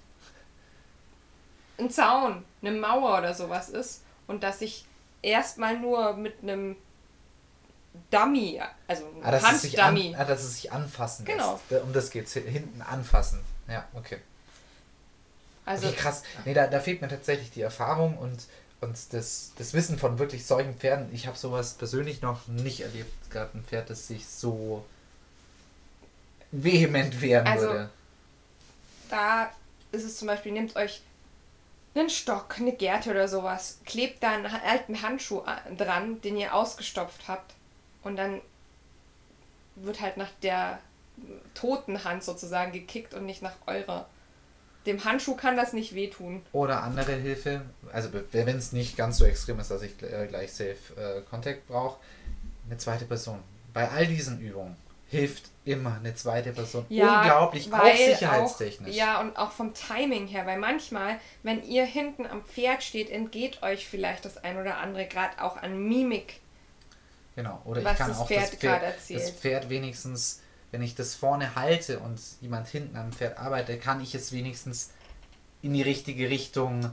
ein 1.78 1.90
Zaun, 1.90 2.44
eine 2.62 2.72
Mauer 2.72 3.18
oder 3.18 3.34
sowas 3.34 3.68
ist 3.68 4.03
und 4.26 4.42
dass 4.42 4.62
ich 4.62 4.86
erstmal 5.22 5.78
nur 5.78 6.14
mit 6.14 6.42
einem 6.42 6.76
Dummy, 8.11 8.61
also 8.86 9.05
ah, 9.22 9.38
sich 9.55 9.78
an, 9.80 9.86
Handdummy, 9.88 10.14
ah, 10.18 10.24
dass 10.24 10.42
es 10.42 10.55
sich 10.62 10.72
anfassen 10.72 11.26
lässt. 11.26 11.38
Genau. 11.38 11.61
Da- 11.68 11.82
Um 11.82 11.92
das 11.92 12.11
geht's. 12.11 12.32
Hinten 12.32 12.80
anfassen. 12.82 13.42
Ja, 13.68 13.86
okay. 13.94 14.18
Also 15.66 15.88
okay, 15.88 15.96
krass. 15.96 16.22
Nee, 16.46 16.54
da, 16.54 16.66
da 16.66 16.80
fehlt 16.80 17.02
mir 17.02 17.08
tatsächlich 17.08 17.50
die 17.50 17.60
Erfahrung 17.60 18.16
und, 18.16 18.46
und 18.80 18.96
das, 19.12 19.52
das 19.58 19.74
Wissen 19.74 19.98
von 19.98 20.18
wirklich 20.18 20.46
solchen 20.46 20.74
Pferden. 20.74 21.12
Ich 21.12 21.26
habe 21.26 21.36
sowas 21.36 21.74
persönlich 21.74 22.22
noch 22.22 22.46
nicht 22.48 22.80
erlebt. 22.80 23.12
Gerade 23.30 23.58
ein 23.58 23.64
Pferd, 23.64 23.90
das 23.90 24.06
sich 24.06 24.26
so 24.26 24.84
vehement 26.52 27.20
wehren 27.20 27.46
Also, 27.46 27.66
würde. 27.66 27.90
da 29.10 29.50
ist 29.92 30.04
es 30.04 30.16
zum 30.16 30.28
Beispiel, 30.28 30.52
nehmt 30.52 30.76
euch 30.76 31.02
einen 31.94 32.10
Stock, 32.10 32.56
eine 32.58 32.72
Gerte 32.72 33.10
oder 33.10 33.26
sowas, 33.28 33.78
klebt 33.84 34.22
da 34.22 34.32
einen 34.32 34.46
alten 34.46 35.02
Handschuh 35.02 35.42
dran, 35.76 36.20
den 36.20 36.36
ihr 36.36 36.54
ausgestopft 36.54 37.26
habt 37.26 37.54
und 38.02 38.16
dann 38.16 38.40
wird 39.76 40.00
halt 40.00 40.16
nach 40.16 40.30
der 40.42 40.78
toten 41.54 42.04
Hand 42.04 42.22
sozusagen 42.22 42.72
gekickt 42.72 43.14
und 43.14 43.26
nicht 43.26 43.42
nach 43.42 43.56
eurer. 43.66 44.06
Dem 44.87 45.05
Handschuh 45.05 45.34
kann 45.34 45.57
das 45.57 45.72
nicht 45.72 45.95
wehtun. 45.95 46.43
Oder 46.53 46.82
andere 46.82 47.12
Hilfe, 47.12 47.62
also 47.93 48.11
wenn 48.32 48.49
es 48.49 48.72
nicht 48.72 48.97
ganz 48.97 49.18
so 49.18 49.24
extrem 49.24 49.59
ist, 49.61 49.70
dass 49.70 49.82
ich 49.82 49.93
äh, 50.03 50.26
gleich 50.28 50.53
Safe 50.53 50.76
äh, 50.97 51.22
Contact 51.28 51.66
brauche, 51.66 51.99
eine 52.68 52.78
zweite 52.78 53.05
Person. 53.05 53.41
Bei 53.72 53.91
all 53.91 54.07
diesen 54.07 54.41
Übungen 54.41 54.76
hilft 55.09 55.51
immer 55.64 55.97
eine 55.97 56.14
zweite 56.14 56.53
Person. 56.53 56.87
Ja, 56.89 57.20
Unglaublich, 57.20 57.72
auch 57.72 57.95
sicherheitstechnisch. 57.95 58.91
Auch, 58.91 58.97
ja, 58.97 59.20
und 59.20 59.37
auch 59.37 59.53
vom 59.53 59.74
Timing 59.74 60.26
her, 60.26 60.47
weil 60.47 60.59
manchmal, 60.59 61.18
wenn 61.43 61.62
ihr 61.64 61.84
hinten 61.84 62.26
am 62.26 62.45
Pferd 62.45 62.82
steht, 62.82 63.11
entgeht 63.11 63.62
euch 63.62 63.87
vielleicht 63.87 64.24
das 64.24 64.39
ein 64.39 64.59
oder 64.59 64.78
andere, 64.78 65.07
gerade 65.07 65.43
auch 65.43 65.57
an 65.57 65.78
Mimik. 65.89 66.41
Genau, 67.34 67.61
oder 67.64 67.80
ich 67.80 67.99
kann 67.99 68.09
das 68.09 68.18
auch 68.18 68.26
Pferd 68.26 68.53
das, 68.53 68.59
Pferd, 68.59 68.82
das 69.11 69.30
Pferd 69.30 69.68
wenigstens, 69.68 70.41
wenn 70.77 70.83
ich 70.83 70.95
das 70.95 71.14
vorne 71.14 71.55
halte 71.55 72.01
und 72.01 72.20
jemand 72.43 72.68
hinten 72.68 72.97
am 72.99 73.11
Pferd 73.11 73.39
arbeitet, 73.39 73.81
kann 73.81 74.03
ich 74.03 74.14
es 74.14 74.31
wenigstens 74.33 74.91
in 75.62 75.72
die 75.72 75.81
richtige 75.81 76.29
Richtung 76.29 76.93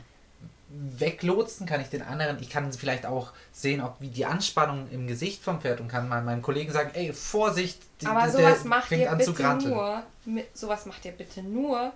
weglotsen, 0.70 1.68
kann 1.68 1.82
ich 1.82 1.88
den 1.90 2.02
anderen, 2.02 2.40
ich 2.42 2.50
kann 2.50 2.72
vielleicht 2.72 3.06
auch 3.06 3.34
sehen, 3.52 3.82
ob 3.82 3.98
wie 4.00 4.08
die 4.08 4.26
Anspannung 4.26 4.90
im 4.90 5.06
Gesicht 5.06 5.44
vom 5.44 5.60
Pferd 5.60 5.82
und 5.82 5.90
kann 5.90 6.08
mal 6.08 6.24
meinem 6.24 6.42
Kollegen 6.42 6.72
sagen, 6.72 6.92
ey, 6.94 7.12
Vorsicht, 7.12 7.80
die, 8.00 8.08
Aber 8.08 8.30
sowas 8.30 8.64
macht 8.64 8.90
ihr 8.92 9.12
bitte 9.12 9.34
nur, 9.68 10.04
mit, 10.24 10.58
sowas 10.58 10.86
macht 10.86 11.04
ihr 11.04 11.12
bitte 11.12 11.44
nur 11.44 11.92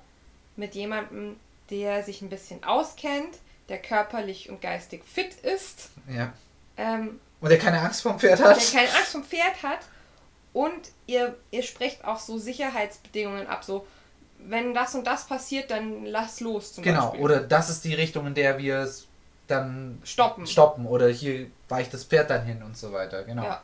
mit 0.57 0.75
jemandem, 0.75 1.37
der 1.69 2.03
sich 2.03 2.21
ein 2.21 2.29
bisschen 2.29 2.65
auskennt, 2.65 3.37
der 3.69 3.77
körperlich 3.81 4.49
und 4.49 4.61
geistig 4.61 5.05
fit 5.05 5.33
ist, 5.35 5.89
Ja. 6.13 6.33
ähm, 6.75 7.19
Und 7.39 7.49
der 7.49 7.59
keine 7.59 7.79
Angst 7.79 8.01
vom 8.01 8.19
Pferd 8.19 8.41
hat. 8.41 8.57
der 8.57 8.79
keine 8.81 8.93
Angst 8.93 9.11
vom 9.13 9.23
Pferd 9.23 9.63
hat 9.63 9.79
und 10.57 10.91
ihr, 11.05 11.35
ihr 11.51 11.61
sprecht 11.63 12.03
auch 12.03 12.19
so 12.19 12.37
Sicherheitsbedingungen 12.39 13.45
ab, 13.47 13.63
so 13.63 13.85
wenn 14.39 14.73
das 14.73 14.95
und 14.95 15.05
das 15.05 15.27
passiert, 15.27 15.69
dann 15.71 16.05
lass 16.05 16.39
los 16.41 16.73
zum 16.73 16.83
Genau, 16.83 17.07
Beispiel. 17.09 17.21
oder 17.21 17.39
das 17.41 17.69
ist 17.69 17.83
die 17.85 17.93
Richtung, 17.93 18.27
in 18.27 18.33
der 18.35 18.57
wir 18.57 18.79
es 18.79 19.07
dann 19.47 19.99
Stoppen. 20.03 20.45
stoppen 20.47 20.85
oder 20.85 21.07
hier 21.09 21.47
weicht 21.69 21.93
das 21.93 22.03
Pferd 22.03 22.29
dann 22.29 22.43
hin 22.45 22.61
und 22.63 22.75
so 22.77 22.91
weiter. 22.91 23.23
Genau. 23.23 23.43
Ja. 23.43 23.61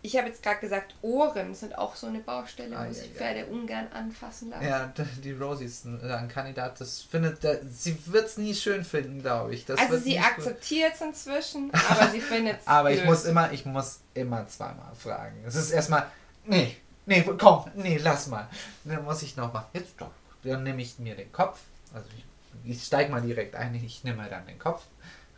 Ich 0.00 0.16
habe 0.16 0.28
jetzt 0.28 0.44
gerade 0.44 0.60
gesagt, 0.60 0.94
Ohren 1.02 1.54
sind 1.56 1.76
auch 1.76 1.96
so 1.96 2.06
eine 2.06 2.20
Baustelle, 2.20 2.76
Ah, 2.76 2.82
wo 2.82 2.86
ja, 2.86 2.92
sich 2.92 3.08
ja. 3.08 3.16
Pferde 3.16 3.46
ungern 3.46 3.88
anfassen 3.92 4.50
lassen. 4.50 4.64
Ja, 4.64 4.92
die 5.24 5.32
Rosie 5.32 5.64
ist 5.64 5.86
ein, 5.86 6.28
Kandidat, 6.28 6.80
das 6.80 7.02
findet, 7.02 7.38
sie 7.68 7.98
wird 8.06 8.26
es 8.26 8.36
nie 8.36 8.54
schön 8.54 8.84
finden, 8.84 9.20
glaube 9.20 9.54
ich. 9.54 9.64
Das 9.66 9.78
also 9.80 9.98
sie 9.98 10.18
akzeptiert 10.18 10.92
es 10.94 11.00
inzwischen, 11.00 11.72
aber 11.72 12.08
sie 12.10 12.20
findet 12.20 12.60
es 12.60 12.66
Aber 12.66 12.92
ich 12.92 13.04
muss 13.04 13.24
immer, 13.24 13.50
ich 13.52 13.66
muss 13.66 14.00
immer 14.14 14.46
zweimal 14.46 14.94
fragen. 14.96 15.42
Es 15.44 15.56
ist 15.56 15.72
erstmal, 15.72 16.06
nee, 16.44 16.76
nee, 17.06 17.22
komm, 17.36 17.64
nee, 17.74 17.98
lass 18.00 18.28
mal. 18.28 18.48
Dann 18.84 19.04
muss 19.04 19.22
ich 19.22 19.36
noch 19.36 19.52
mal, 19.52 19.66
jetzt 19.72 20.00
doch. 20.00 20.12
Dann 20.44 20.62
nehme 20.62 20.80
ich 20.80 21.00
mir 21.00 21.16
den 21.16 21.32
Kopf, 21.32 21.58
also 21.92 22.06
ich, 22.16 22.70
ich 22.70 22.84
steige 22.84 23.10
mal 23.10 23.20
direkt 23.20 23.56
ein, 23.56 23.74
ich 23.74 24.04
nehme 24.04 24.28
dann 24.30 24.46
den 24.46 24.60
Kopf, 24.60 24.84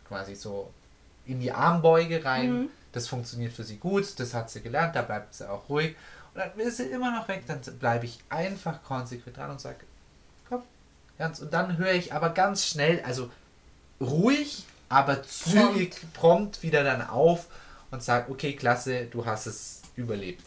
quasi 0.07 0.35
so 0.35 0.71
in 1.25 1.39
die 1.39 1.51
Armbeuge 1.51 2.23
rein. 2.23 2.51
Mhm. 2.53 2.69
Das 2.91 3.07
funktioniert 3.07 3.53
für 3.53 3.63
sie 3.63 3.77
gut, 3.77 4.19
das 4.19 4.33
hat 4.33 4.49
sie 4.49 4.61
gelernt, 4.61 4.95
da 4.95 5.01
bleibt 5.01 5.33
sie 5.33 5.49
auch 5.49 5.69
ruhig. 5.69 5.95
Und 6.33 6.39
dann 6.39 6.59
ist 6.59 6.77
sie 6.77 6.83
immer 6.83 7.11
noch 7.11 7.27
weg, 7.27 7.43
dann 7.47 7.61
bleibe 7.79 8.05
ich 8.05 8.19
einfach 8.29 8.83
konsequent 8.83 9.37
dran 9.37 9.51
und 9.51 9.61
sage, 9.61 9.79
komm, 10.47 10.63
ganz. 11.17 11.39
Und 11.39 11.53
dann 11.53 11.77
höre 11.77 11.93
ich 11.93 12.13
aber 12.13 12.29
ganz 12.29 12.65
schnell, 12.65 13.01
also 13.03 13.29
ruhig, 13.99 14.65
aber 14.89 15.23
zügig, 15.23 15.95
prompt, 16.13 16.63
wieder 16.63 16.83
dann 16.83 17.07
auf 17.07 17.47
und 17.91 18.03
sage, 18.03 18.31
okay, 18.31 18.55
klasse, 18.55 19.05
du 19.05 19.25
hast 19.25 19.45
es 19.45 19.81
überlebt. 19.95 20.45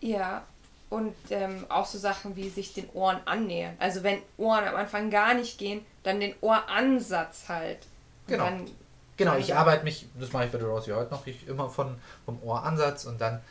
Ja, 0.00 0.44
und 0.90 1.14
ähm, 1.30 1.66
auch 1.68 1.86
so 1.86 1.98
Sachen 1.98 2.34
wie 2.36 2.48
sich 2.48 2.72
den 2.72 2.88
Ohren 2.90 3.20
annähern. 3.26 3.76
Also 3.78 4.02
wenn 4.02 4.22
Ohren 4.38 4.64
am 4.64 4.76
Anfang 4.76 5.10
gar 5.10 5.34
nicht 5.34 5.58
gehen, 5.58 5.84
dann 6.02 6.20
den 6.20 6.34
Ohransatz 6.40 7.48
halt. 7.48 7.86
Und 8.26 8.28
Genau. 8.28 8.44
Dann, 8.44 8.70
Genau, 9.18 9.36
ich 9.36 9.54
arbeite 9.54 9.84
mich, 9.84 10.06
das 10.18 10.32
mache 10.32 10.46
ich 10.46 10.52
bei 10.52 10.58
der 10.58 10.68
Rosie 10.68 10.92
heute 10.92 11.10
noch, 11.10 11.26
ich 11.26 11.46
immer 11.46 11.68
von, 11.68 11.98
vom 12.24 12.40
Ohransatz 12.42 13.04
und 13.04 13.20
dann 13.20 13.42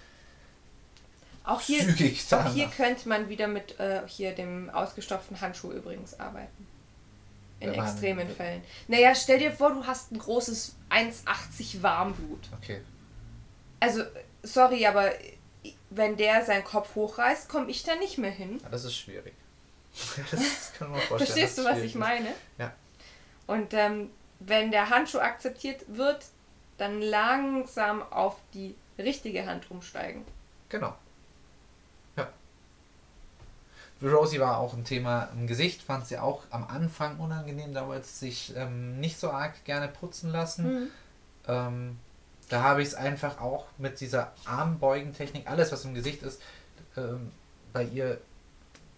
auch 1.44 1.62
hier, 1.62 1.82
zügig 1.82 2.26
auch 2.34 2.54
hier 2.54 2.68
könnte 2.68 3.08
man 3.08 3.30
wieder 3.30 3.48
mit 3.48 3.80
äh, 3.80 4.02
hier 4.08 4.34
dem 4.34 4.70
ausgestopften 4.70 5.40
Handschuh 5.40 5.72
übrigens 5.72 6.20
arbeiten. 6.20 6.68
In 7.60 7.72
Wenn 7.72 7.80
extremen 7.80 8.30
Fällen. 8.30 8.62
Naja, 8.88 9.16
stell 9.16 9.40
dir 9.40 9.52
vor, 9.52 9.72
du 9.72 9.86
hast 9.86 10.12
ein 10.12 10.20
großes 10.20 10.76
1,80 10.90 11.82
Warmblut. 11.82 12.42
Okay. 12.62 12.82
Also, 13.80 14.04
sorry, 14.44 14.86
aber 14.86 15.12
wenn 15.90 16.18
der 16.18 16.46
seinen 16.46 16.64
Kopf 16.64 16.96
hochreißt, 16.96 17.50
komme 17.50 17.70
ich 17.72 17.84
da 17.84 17.96
nicht 17.96 18.18
mehr 18.18 18.32
hin. 18.32 18.60
Ja, 18.64 18.70
das 18.70 18.86
ist 18.86 18.96
schwierig. 18.96 19.34
Das 20.32 20.74
kann 20.78 20.92
man 20.92 21.00
vorstellen. 21.02 21.28
Verstehst 21.28 21.58
du, 21.58 21.64
was 21.64 21.80
ich 21.80 21.96
meine? 21.96 22.28
Ja. 22.58 22.74
Und 23.48 23.74
ähm, 23.74 24.12
wenn 24.40 24.72
der 24.72 24.90
Handschuh 24.90 25.20
akzeptiert 25.20 25.84
wird, 25.88 26.26
dann 26.78 27.02
langsam 27.02 28.04
auf 28.12 28.36
die 28.54 28.76
richtige 28.98 29.46
Hand 29.46 29.70
umsteigen. 29.72 30.24
Genau. 30.70 30.96
Ja. 32.16 32.28
Rosie 34.02 34.40
war 34.40 34.58
auch 34.58 34.74
ein 34.74 34.84
Thema 34.84 35.30
im 35.34 35.48
Gesicht, 35.48 35.82
fand 35.82 36.08
sie 36.08 36.20
auch 36.20 36.44
am 36.50 36.68
Anfang 36.68 37.20
unangenehm, 37.20 37.74
da 37.74 37.88
wollte 37.88 38.08
sie 38.08 38.28
sich 38.28 38.56
ähm, 38.56 39.00
nicht 39.00 39.20
so 39.20 39.32
arg 39.32 39.64
gerne 39.66 39.88
putzen 39.88 40.32
lassen. 40.32 40.92
Ähm, 41.48 41.98
da 42.50 42.64
habe 42.64 42.82
ich 42.82 42.90
es 42.90 42.96
einfach 42.96 43.42
auch 43.42 43.66
mit 43.78 44.00
dieser 44.00 44.34
Armbeugentechnik, 44.46 45.50
alles 45.50 45.72
was 45.72 45.84
im 45.86 45.94
Gesicht 45.94 46.22
ist, 46.24 46.42
ähm, 46.96 47.32
bei 47.74 47.84
ihr 47.84 48.20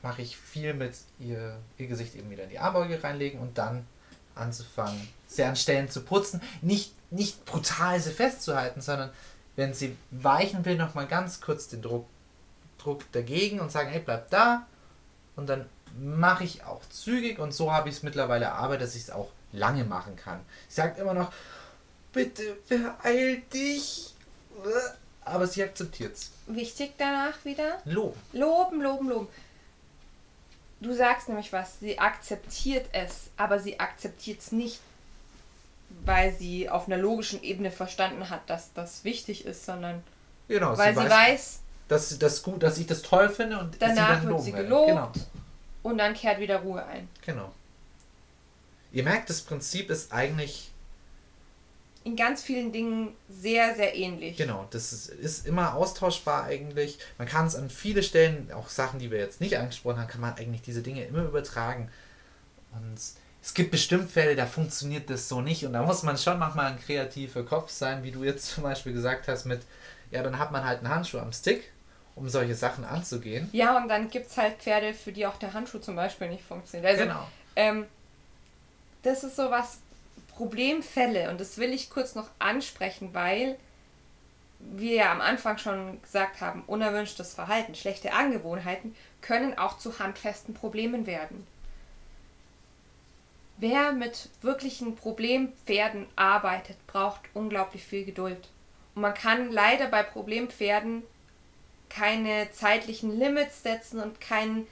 mache 0.01 0.21
ich 0.21 0.37
viel 0.37 0.73
mit 0.73 0.95
ihr, 1.19 1.57
ihr 1.77 1.87
Gesicht 1.87 2.15
eben 2.15 2.29
wieder 2.29 2.43
in 2.43 2.49
die 2.49 2.59
Armbeuge 2.59 3.03
reinlegen 3.03 3.39
und 3.39 3.57
dann 3.57 3.85
anzufangen, 4.39 5.07
sie 5.27 5.43
an 5.43 5.55
Stellen 5.55 5.89
zu 5.89 6.01
putzen. 6.01 6.41
Nicht, 6.61 6.93
nicht 7.11 7.45
brutal 7.45 7.99
sie 7.99 8.11
festzuhalten, 8.11 8.81
sondern 8.81 9.11
wenn 9.55 9.73
sie 9.73 9.95
weichen 10.11 10.65
will, 10.65 10.77
nochmal 10.77 11.07
ganz 11.07 11.41
kurz 11.41 11.67
den 11.67 11.81
Druck, 11.81 12.07
Druck 12.77 13.11
dagegen 13.11 13.59
und 13.59 13.71
sagen, 13.71 13.89
hey, 13.89 14.01
bleib 14.03 14.29
da. 14.29 14.65
Und 15.35 15.47
dann 15.47 15.65
mache 15.99 16.43
ich 16.43 16.63
auch 16.63 16.81
zügig 16.89 17.39
und 17.39 17.53
so 17.53 17.71
habe 17.71 17.89
ich 17.89 17.95
es 17.95 18.03
mittlerweile 18.03 18.45
erarbeitet, 18.45 18.87
dass 18.87 18.95
ich 18.95 19.03
es 19.03 19.11
auch 19.11 19.29
lange 19.51 19.83
machen 19.83 20.15
kann. 20.15 20.39
Ich 20.69 20.75
sage 20.75 20.99
immer 21.01 21.13
noch, 21.13 21.31
bitte 22.13 22.57
beeil 22.67 23.41
dich. 23.53 24.13
Aber 25.25 25.47
sie 25.47 25.63
akzeptiert 25.63 26.15
es. 26.15 26.31
Wichtig 26.47 26.93
danach 26.97 27.43
wieder, 27.45 27.79
Lob. 27.85 28.15
loben, 28.33 28.81
loben, 28.81 29.09
loben. 29.09 29.27
Du 30.81 30.93
sagst 30.93 31.27
nämlich 31.27 31.51
was, 31.51 31.79
sie 31.79 31.99
akzeptiert 31.99 32.87
es, 32.93 33.29
aber 33.37 33.59
sie 33.59 33.79
akzeptiert 33.79 34.39
es 34.39 34.51
nicht, 34.51 34.79
weil 36.05 36.33
sie 36.33 36.69
auf 36.69 36.87
einer 36.87 36.97
logischen 36.97 37.43
Ebene 37.43 37.71
verstanden 37.71 38.29
hat, 38.29 38.49
dass 38.49 38.71
das 38.73 39.03
wichtig 39.03 39.45
ist, 39.45 39.65
sondern 39.65 40.03
Genau, 40.47 40.77
weil 40.77 40.95
sie 40.95 41.09
weiß, 41.09 41.59
dass, 41.89 42.17
das 42.17 42.43
gut, 42.43 42.63
dass 42.63 42.77
ich 42.77 42.87
das 42.87 43.01
toll 43.01 43.29
finde 43.29 43.59
und 43.59 43.75
danach 43.79 44.21
sie 44.21 44.25
dann 44.25 44.33
wird 44.33 44.41
sie 44.41 44.51
gelobt 44.51 44.87
Genau, 44.87 45.11
und 45.83 45.97
dann 45.97 46.13
kehrt 46.13 46.39
wieder 46.39 46.57
Ruhe 46.59 46.85
ein. 46.85 47.07
genau. 47.25 47.51
Ihr 48.91 49.03
merkt, 49.03 49.29
das 49.29 49.41
Prinzip 49.41 49.91
ist 49.91 50.11
eigentlich, 50.11 50.71
In 52.03 52.15
ganz 52.15 52.41
vielen 52.41 52.71
Dingen 52.71 53.13
sehr, 53.29 53.75
sehr 53.75 53.95
ähnlich. 53.95 54.37
genau, 54.37 54.67
das 54.71 54.93
ist, 54.93 55.09
ist 55.09 55.45
immer 55.45 55.75
austauschbar 55.75 56.45
eigentlich. 56.45 56.97
Man 57.17 57.27
kann 57.27 57.45
es 57.45 57.55
an 57.55 57.69
viele 57.69 58.03
Stellen, 58.03 58.51
auch 58.53 58.69
Sachen, 58.69 58.99
die 58.99 59.11
wir 59.11 59.19
jetzt 59.19 59.41
nicht 59.41 59.57
angesprochen 59.57 59.99
haben, 59.99 60.07
kann 60.07 60.21
man 60.21 60.35
eigentlich 60.35 60.61
diese 60.61 60.81
Dinge 60.81 61.03
immer 61.03 61.23
übertragen. 61.23 61.89
Und 62.71 62.97
es 63.41 63.53
gibt 63.53 63.71
bestimmt 63.71 64.09
Fälle, 64.11 64.35
da 64.35 64.45
funktioniert 64.45 65.09
das 65.09 65.29
so 65.29 65.41
nicht 65.41 65.65
und 65.65 65.73
da 65.73 65.81
muss 65.81 66.03
man 66.03 66.17
schon 66.17 66.39
manchmal 66.39 66.67
ein 66.67 66.79
kreativer 66.79 67.43
Kopf 67.43 67.69
sein, 67.69 68.03
wie 68.03 68.11
du 68.11 68.23
jetzt 68.23 68.45
zum 68.55 68.63
Beispiel 68.63 68.93
gesagt 68.93 69.27
hast 69.27 69.45
mit, 69.45 69.61
ja, 70.11 70.23
dann 70.23 70.39
hat 70.39 70.51
man 70.51 70.63
halt 70.63 70.79
einen 70.79 70.89
Handschuh 70.89 71.19
am 71.19 71.31
Stick, 71.33 71.71
um 72.15 72.27
solche 72.27 72.55
Sachen 72.55 72.83
anzugehen. 72.83 73.49
Ja, 73.51 73.77
und 73.77 73.87
dann 73.87 74.09
gibt 74.09 74.29
es 74.29 74.37
halt 74.37 74.57
Pferde, 74.57 74.93
für 74.93 75.11
die 75.11 75.25
auch 75.25 75.37
der 75.37 75.53
Handschuh 75.53 75.79
zum 75.79 75.95
Beispiel 75.95 76.29
nicht 76.29 76.43
funktioniert. 76.43 76.91
Also, 76.91 77.03
genau. 77.03 77.27
ähm, 77.55 77.85
das 79.03 79.23
ist 79.23 79.35
so 79.35 79.49
was, 79.49 79.79
Problemfälle, 80.39 81.29
und 81.29 81.41
das 81.41 81.57
will 81.57 81.73
ich 81.73 81.89
kurz 81.89 82.15
noch 82.15 82.29
ansprechen, 82.39 83.09
weil 83.13 83.57
wir 84.59 84.95
ja 84.95 85.11
am 85.11 85.19
Anfang 85.19 85.57
schon 85.57 86.01
gesagt 86.01 86.39
haben, 86.39 86.63
unerwünschtes 86.65 87.33
Verhalten, 87.33 87.75
schlechte 87.75 88.13
Angewohnheiten 88.13 88.95
können 89.19 89.57
auch 89.57 89.77
zu 89.77 89.99
handfesten 89.99 90.53
Problemen 90.53 91.05
werden. 91.05 91.45
Wer 93.57 93.91
mit 93.91 94.29
wirklichen 94.41 94.95
Problempferden 94.95 96.07
arbeitet, 96.15 96.77
braucht 96.87 97.19
unglaublich 97.33 97.83
viel 97.83 98.05
Geduld. 98.05 98.47
Und 98.95 99.01
man 99.01 99.13
kann 99.13 99.51
leider 99.51 99.87
bei 99.87 100.03
Problempferden 100.03 101.03
keine 101.89 102.49
zeitlichen 102.51 103.19
Limits 103.19 103.61
setzen 103.61 103.99
und 103.99 104.21
keinen, 104.21 104.67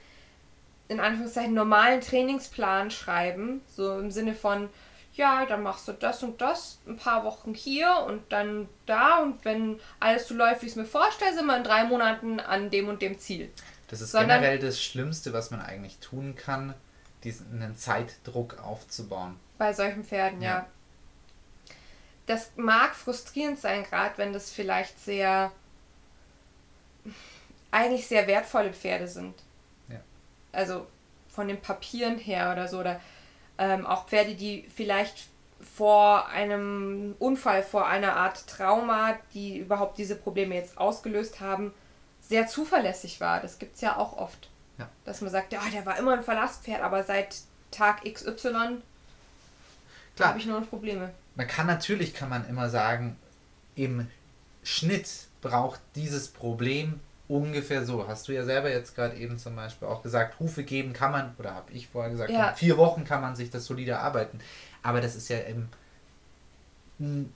in 0.88 0.98
Anführungszeichen, 0.98 1.52
normalen 1.52 2.00
Trainingsplan 2.00 2.90
schreiben. 2.90 3.60
So 3.76 3.98
im 3.98 4.10
Sinne 4.10 4.32
von, 4.32 4.70
ja, 5.18 5.44
dann 5.44 5.62
machst 5.62 5.86
du 5.88 5.92
das 5.92 6.22
und 6.22 6.40
das 6.40 6.78
ein 6.86 6.96
paar 6.96 7.24
Wochen 7.24 7.52
hier 7.52 8.04
und 8.06 8.32
dann 8.32 8.68
da 8.86 9.18
und 9.18 9.44
wenn 9.44 9.78
alles 10.00 10.26
so 10.28 10.34
läuft, 10.34 10.62
wie 10.62 10.66
ich 10.66 10.72
es 10.72 10.76
mir 10.76 10.86
vorstelle, 10.86 11.34
sind 11.34 11.46
wir 11.46 11.56
in 11.56 11.64
drei 11.64 11.84
Monaten 11.84 12.40
an 12.40 12.70
dem 12.70 12.88
und 12.88 13.02
dem 13.02 13.18
Ziel. 13.18 13.50
Das 13.88 14.00
ist 14.00 14.12
Sondern- 14.12 14.40
generell 14.40 14.58
das 14.58 14.82
Schlimmste, 14.82 15.32
was 15.32 15.50
man 15.50 15.60
eigentlich 15.60 15.98
tun 15.98 16.34
kann, 16.36 16.74
diesen 17.24 17.60
einen 17.62 17.76
Zeitdruck 17.76 18.58
aufzubauen. 18.60 19.38
Bei 19.58 19.72
solchen 19.72 20.04
Pferden, 20.04 20.40
ja. 20.40 20.48
Ja. 20.50 20.66
Das 22.26 22.52
mag 22.56 22.94
frustrierend 22.94 23.58
sein, 23.58 23.84
gerade 23.84 24.16
wenn 24.18 24.32
das 24.32 24.50
vielleicht 24.50 24.98
sehr 25.00 25.50
eigentlich 27.70 28.06
sehr 28.06 28.26
wertvolle 28.26 28.72
Pferde 28.72 29.08
sind. 29.08 29.34
Ja. 29.88 29.98
Also 30.52 30.86
von 31.28 31.48
den 31.48 31.60
Papieren 31.60 32.18
her 32.18 32.52
oder 32.52 32.68
so. 32.68 32.80
Oder 32.80 33.00
ähm, 33.58 33.86
auch 33.86 34.06
Pferde, 34.06 34.34
die 34.34 34.68
vielleicht 34.74 35.28
vor 35.76 36.28
einem 36.28 37.14
Unfall, 37.18 37.62
vor 37.62 37.86
einer 37.86 38.16
Art 38.16 38.46
Trauma, 38.46 39.18
die 39.34 39.58
überhaupt 39.58 39.98
diese 39.98 40.16
Probleme 40.16 40.54
jetzt 40.54 40.78
ausgelöst 40.78 41.40
haben, 41.40 41.72
sehr 42.20 42.46
zuverlässig 42.46 43.20
war. 43.20 43.40
Das 43.40 43.58
gibt 43.58 43.76
es 43.76 43.80
ja 43.80 43.96
auch 43.96 44.16
oft. 44.16 44.48
Ja. 44.78 44.88
Dass 45.04 45.20
man 45.20 45.30
sagt, 45.30 45.52
ja, 45.52 45.60
der 45.72 45.84
war 45.86 45.98
immer 45.98 46.12
ein 46.12 46.22
Verlasspferd, 46.22 46.82
aber 46.82 47.02
seit 47.02 47.42
Tag 47.70 48.02
XY 48.04 48.78
habe 50.20 50.38
ich 50.38 50.46
nur 50.46 50.60
noch 50.60 50.68
Probleme. 50.68 51.10
Man 51.34 51.46
kann 51.46 51.66
natürlich, 51.66 52.14
kann 52.14 52.28
man 52.28 52.48
immer 52.48 52.68
sagen, 52.70 53.16
im 53.76 54.08
Schnitt 54.62 55.08
braucht 55.40 55.80
dieses 55.94 56.28
Problem 56.28 57.00
ungefähr 57.28 57.84
so. 57.84 58.08
Hast 58.08 58.26
du 58.28 58.32
ja 58.32 58.44
selber 58.44 58.70
jetzt 58.70 58.94
gerade 58.94 59.16
eben 59.16 59.38
zum 59.38 59.54
Beispiel 59.54 59.86
auch 59.88 60.02
gesagt, 60.02 60.40
Hufe 60.40 60.64
geben 60.64 60.92
kann 60.92 61.12
man, 61.12 61.34
oder 61.38 61.54
habe 61.54 61.70
ich 61.72 61.88
vorher 61.88 62.10
gesagt, 62.10 62.30
Ja. 62.30 62.50
in 62.50 62.56
vier 62.56 62.76
Wochen 62.78 63.04
kann 63.04 63.20
man 63.20 63.36
sich 63.36 63.50
das 63.50 63.66
solide 63.66 63.92
erarbeiten. 63.92 64.40
Aber 64.82 65.00
das 65.00 65.14
ist 65.14 65.28
ja 65.28 65.38
im, 65.40 65.68
ein 66.98 67.32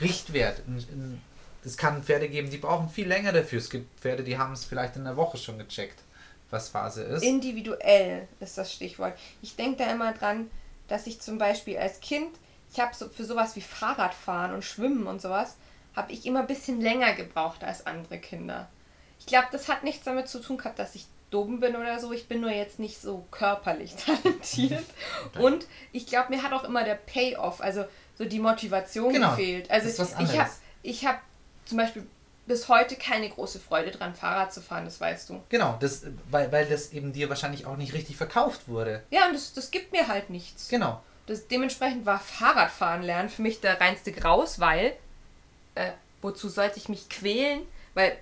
Richtwert. 0.00 0.62
Ein, 0.66 0.76
ein, 0.76 1.22
es 1.64 1.76
kann 1.76 2.02
Pferde 2.02 2.28
geben, 2.28 2.50
die 2.50 2.58
brauchen 2.58 2.88
viel 2.88 3.08
länger 3.08 3.32
dafür. 3.32 3.58
Es 3.58 3.70
gibt 3.70 4.00
Pferde, 4.00 4.22
die 4.22 4.38
haben 4.38 4.52
es 4.52 4.64
vielleicht 4.64 4.96
in 4.96 5.04
der 5.04 5.16
Woche 5.16 5.36
schon 5.36 5.58
gecheckt, 5.58 6.00
was 6.50 6.68
Phase 6.68 7.02
ist. 7.02 7.22
Individuell 7.24 8.28
ist 8.40 8.56
das 8.56 8.72
Stichwort. 8.72 9.14
Ich 9.42 9.56
denke 9.56 9.84
da 9.84 9.90
immer 9.90 10.12
dran, 10.12 10.48
dass 10.86 11.06
ich 11.08 11.20
zum 11.20 11.38
Beispiel 11.38 11.76
als 11.78 12.00
Kind, 12.00 12.28
ich 12.72 12.78
habe 12.78 12.94
so 12.94 13.08
für 13.08 13.24
sowas 13.24 13.56
wie 13.56 13.60
Fahrradfahren 13.60 14.54
und 14.54 14.64
Schwimmen 14.64 15.08
und 15.08 15.20
sowas, 15.20 15.56
habe 15.96 16.12
ich 16.12 16.26
immer 16.26 16.40
ein 16.40 16.46
bisschen 16.46 16.80
länger 16.80 17.14
gebraucht 17.14 17.64
als 17.64 17.86
andere 17.86 18.18
Kinder. 18.18 18.68
Ich 19.26 19.32
glaube, 19.32 19.48
das 19.52 19.68
hat 19.68 19.82
nichts 19.84 20.04
damit 20.04 20.28
zu 20.28 20.40
tun 20.40 20.56
gehabt, 20.56 20.78
dass 20.78 20.94
ich 20.94 21.06
dumm 21.30 21.58
bin 21.60 21.74
oder 21.74 21.98
so. 21.98 22.12
Ich 22.12 22.28
bin 22.28 22.40
nur 22.40 22.50
jetzt 22.50 22.78
nicht 22.78 23.00
so 23.00 23.26
körperlich 23.32 23.94
talentiert. 24.22 24.84
Und 25.38 25.66
ich 25.92 26.06
glaube, 26.06 26.34
mir 26.34 26.42
hat 26.42 26.52
auch 26.52 26.64
immer 26.64 26.84
der 26.84 26.94
Payoff, 26.94 27.60
also 27.60 27.84
so 28.16 28.24
die 28.24 28.38
Motivation 28.38 29.12
Genau. 29.12 29.30
gefehlt. 29.30 29.70
Also 29.70 29.88
ich 29.88 30.08
habe 30.38 30.50
ich 30.82 31.04
hab 31.06 31.20
zum 31.64 31.78
Beispiel 31.78 32.06
bis 32.46 32.68
heute 32.68 32.94
keine 32.94 33.28
große 33.28 33.58
Freude 33.58 33.90
dran, 33.90 34.14
Fahrrad 34.14 34.52
zu 34.54 34.60
fahren, 34.62 34.84
das 34.84 35.00
weißt 35.00 35.30
du. 35.30 35.42
Genau, 35.48 35.76
das, 35.80 36.02
weil, 36.30 36.52
weil 36.52 36.64
das 36.66 36.92
eben 36.92 37.12
dir 37.12 37.28
wahrscheinlich 37.28 37.66
auch 37.66 37.76
nicht 37.76 37.92
richtig 37.92 38.16
verkauft 38.16 38.68
wurde. 38.68 39.02
Ja, 39.10 39.26
und 39.26 39.34
das, 39.34 39.52
das 39.52 39.72
gibt 39.72 39.90
mir 39.90 40.06
halt 40.06 40.30
nichts. 40.30 40.68
Genau. 40.68 41.02
Das, 41.26 41.48
dementsprechend 41.48 42.06
war 42.06 42.20
Fahrradfahren 42.20 43.02
lernen 43.02 43.28
für 43.28 43.42
mich 43.42 43.60
der 43.60 43.80
reinste 43.80 44.12
Graus, 44.12 44.60
weil 44.60 44.92
äh, 45.74 45.90
wozu 46.22 46.48
sollte 46.48 46.78
ich 46.78 46.88
mich 46.88 47.08
quälen? 47.08 47.62
Weil 47.94 48.16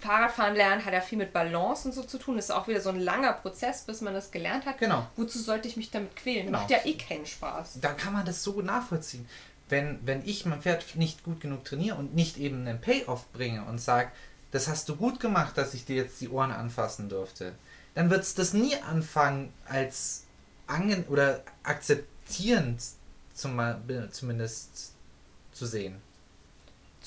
Fahrradfahren 0.00 0.54
lernen 0.54 0.84
hat 0.84 0.92
ja 0.92 1.00
viel 1.00 1.18
mit 1.18 1.32
Balance 1.32 1.86
und 1.86 1.94
so 1.94 2.02
zu 2.02 2.18
tun. 2.18 2.36
Das 2.36 2.46
ist 2.46 2.50
auch 2.50 2.68
wieder 2.68 2.80
so 2.80 2.88
ein 2.88 3.00
langer 3.00 3.34
Prozess, 3.34 3.82
bis 3.82 4.00
man 4.00 4.14
das 4.14 4.30
gelernt 4.30 4.66
hat. 4.66 4.78
Genau. 4.78 5.06
Wozu 5.16 5.38
sollte 5.38 5.68
ich 5.68 5.76
mich 5.76 5.90
damit 5.90 6.16
quälen? 6.16 6.46
Genau. 6.46 6.58
Macht 6.58 6.70
ja 6.70 6.78
eh 6.84 6.94
keinen 6.94 7.26
Spaß. 7.26 7.78
Da 7.80 7.92
kann 7.92 8.12
man 8.12 8.24
das 8.24 8.42
so 8.42 8.54
gut 8.54 8.64
nachvollziehen. 8.64 9.28
Wenn, 9.68 10.00
wenn 10.04 10.26
ich 10.26 10.46
mein 10.46 10.62
Pferd 10.62 10.96
nicht 10.96 11.22
gut 11.22 11.40
genug 11.40 11.64
trainiere 11.64 11.96
und 11.96 12.14
nicht 12.14 12.38
eben 12.38 12.66
einen 12.66 12.80
Payoff 12.80 13.30
bringe 13.32 13.64
und 13.64 13.80
sage, 13.80 14.10
das 14.50 14.66
hast 14.68 14.88
du 14.88 14.96
gut 14.96 15.20
gemacht, 15.20 15.56
dass 15.56 15.74
ich 15.74 15.84
dir 15.84 15.96
jetzt 15.96 16.20
die 16.20 16.28
Ohren 16.28 16.50
anfassen 16.50 17.08
durfte, 17.08 17.52
dann 17.94 18.10
wird 18.10 18.22
es 18.22 18.34
das 18.34 18.52
nie 18.52 18.76
anfangen 18.76 19.52
als 19.66 20.24
angen 20.66 21.04
oder 21.08 21.42
akzeptierend 21.62 22.80
zum, 23.34 23.60
zumindest 24.10 24.92
zu 25.52 25.66
sehen. 25.66 26.00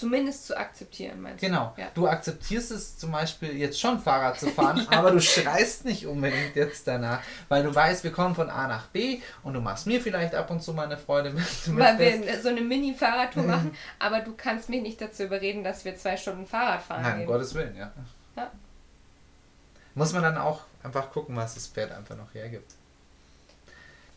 Zumindest 0.03 0.47
zu 0.47 0.57
akzeptieren, 0.57 1.21
meinst 1.21 1.41
du? 1.41 1.47
Genau. 1.47 1.73
Ja. 1.77 1.87
Du 1.93 2.09
akzeptierst 2.09 2.71
es 2.71 2.97
zum 2.97 3.13
Beispiel 3.13 3.55
jetzt 3.55 3.79
schon 3.79 4.01
Fahrrad 4.01 4.37
zu 4.37 4.49
fahren, 4.49 4.85
aber 4.91 5.11
du 5.11 5.21
schreist 5.21 5.85
nicht 5.85 6.05
unbedingt 6.05 6.57
jetzt 6.57 6.85
danach, 6.85 7.21
weil 7.47 7.63
du 7.63 7.73
weißt, 7.73 8.03
wir 8.03 8.11
kommen 8.11 8.35
von 8.35 8.49
A 8.49 8.67
nach 8.67 8.87
B 8.87 9.21
und 9.43 9.53
du 9.53 9.61
machst 9.61 9.87
mir 9.87 10.01
vielleicht 10.01 10.35
ab 10.35 10.51
und 10.51 10.61
zu 10.61 10.73
mal 10.73 10.87
eine 10.87 10.97
Freude 10.97 11.29
mit. 11.29 11.45
Weil 11.77 11.97
wir 11.99 12.41
so 12.41 12.49
eine 12.49 12.59
Mini-Fahrradtour 12.59 13.43
machen, 13.43 13.73
aber 13.97 14.19
du 14.19 14.33
kannst 14.35 14.67
mich 14.67 14.81
nicht 14.81 14.99
dazu 14.99 15.23
überreden, 15.23 15.63
dass 15.63 15.85
wir 15.85 15.95
zwei 15.95 16.17
Stunden 16.17 16.45
Fahrrad 16.45 16.81
fahren. 16.81 17.01
Nein, 17.03 17.21
um. 17.21 17.27
Gottes 17.27 17.53
Willen, 17.55 17.77
ja. 17.77 17.93
Ja. 18.35 18.51
Muss 19.95 20.11
man 20.11 20.23
dann 20.23 20.37
auch 20.37 20.63
einfach 20.83 21.11
gucken, 21.11 21.37
was 21.37 21.53
das 21.53 21.67
Pferd 21.67 21.93
einfach 21.93 22.17
noch 22.17 22.33
hergibt. 22.33 22.73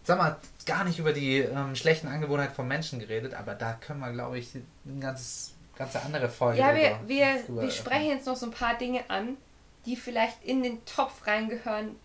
Sag 0.06 0.18
mal, 0.18 0.36
gar 0.66 0.84
nicht 0.84 1.00
über 1.00 1.12
die 1.12 1.38
ähm, 1.38 1.74
schlechten 1.74 2.06
Angewohnheiten 2.06 2.54
von 2.54 2.68
Menschen 2.68 3.00
geredet, 3.00 3.34
aber 3.34 3.56
da 3.56 3.72
können 3.72 3.98
wir, 3.98 4.12
glaube 4.12 4.38
ich, 4.38 4.54
ein 4.84 5.00
ganzes, 5.00 5.55
ganze 5.76 6.00
andere 6.02 6.28
Folge 6.28 6.58
Ja, 6.58 6.74
wir, 6.74 6.98
wir, 7.06 7.44
wir 7.48 7.70
sprechen 7.70 8.08
jetzt 8.08 8.26
noch 8.26 8.36
so 8.36 8.46
ein 8.46 8.52
paar 8.52 8.76
Dinge 8.76 9.08
an, 9.08 9.36
die 9.84 9.96
vielleicht 9.96 10.42
in 10.44 10.62
den 10.62 10.84
Topf 10.84 11.26
reingehören 11.26 11.96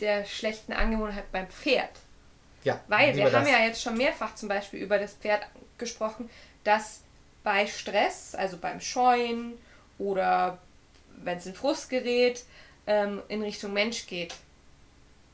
der 0.00 0.24
schlechten 0.24 0.72
Angewohnheit 0.72 1.30
beim 1.32 1.46
Pferd. 1.48 1.90
Ja, 2.64 2.80
Weil 2.88 3.16
wir 3.16 3.24
haben 3.24 3.44
das. 3.44 3.50
ja 3.50 3.60
jetzt 3.60 3.82
schon 3.82 3.96
mehrfach 3.96 4.34
zum 4.34 4.48
Beispiel 4.48 4.80
über 4.80 4.98
das 4.98 5.14
Pferd 5.14 5.46
gesprochen, 5.78 6.28
dass 6.64 7.02
bei 7.42 7.66
Stress, 7.66 8.34
also 8.34 8.58
beim 8.58 8.80
Scheuen 8.80 9.54
oder 9.98 10.58
wenn 11.22 11.38
es 11.38 11.46
in 11.46 11.54
Frust 11.54 11.88
gerät, 11.88 12.44
ähm, 12.86 13.22
in 13.28 13.42
Richtung 13.42 13.72
Mensch 13.72 14.06
geht. 14.06 14.34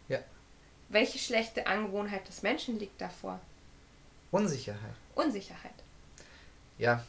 Ja. 0.08 0.18
Welche 0.88 1.18
schlechte 1.18 1.66
Angewohnheit 1.66 2.28
des 2.28 2.42
Menschen 2.42 2.78
liegt 2.78 3.00
davor? 3.00 3.40
Unsicherheit. 4.30 4.94
Unsicherheit. 5.14 5.72
Ja, 6.78 7.02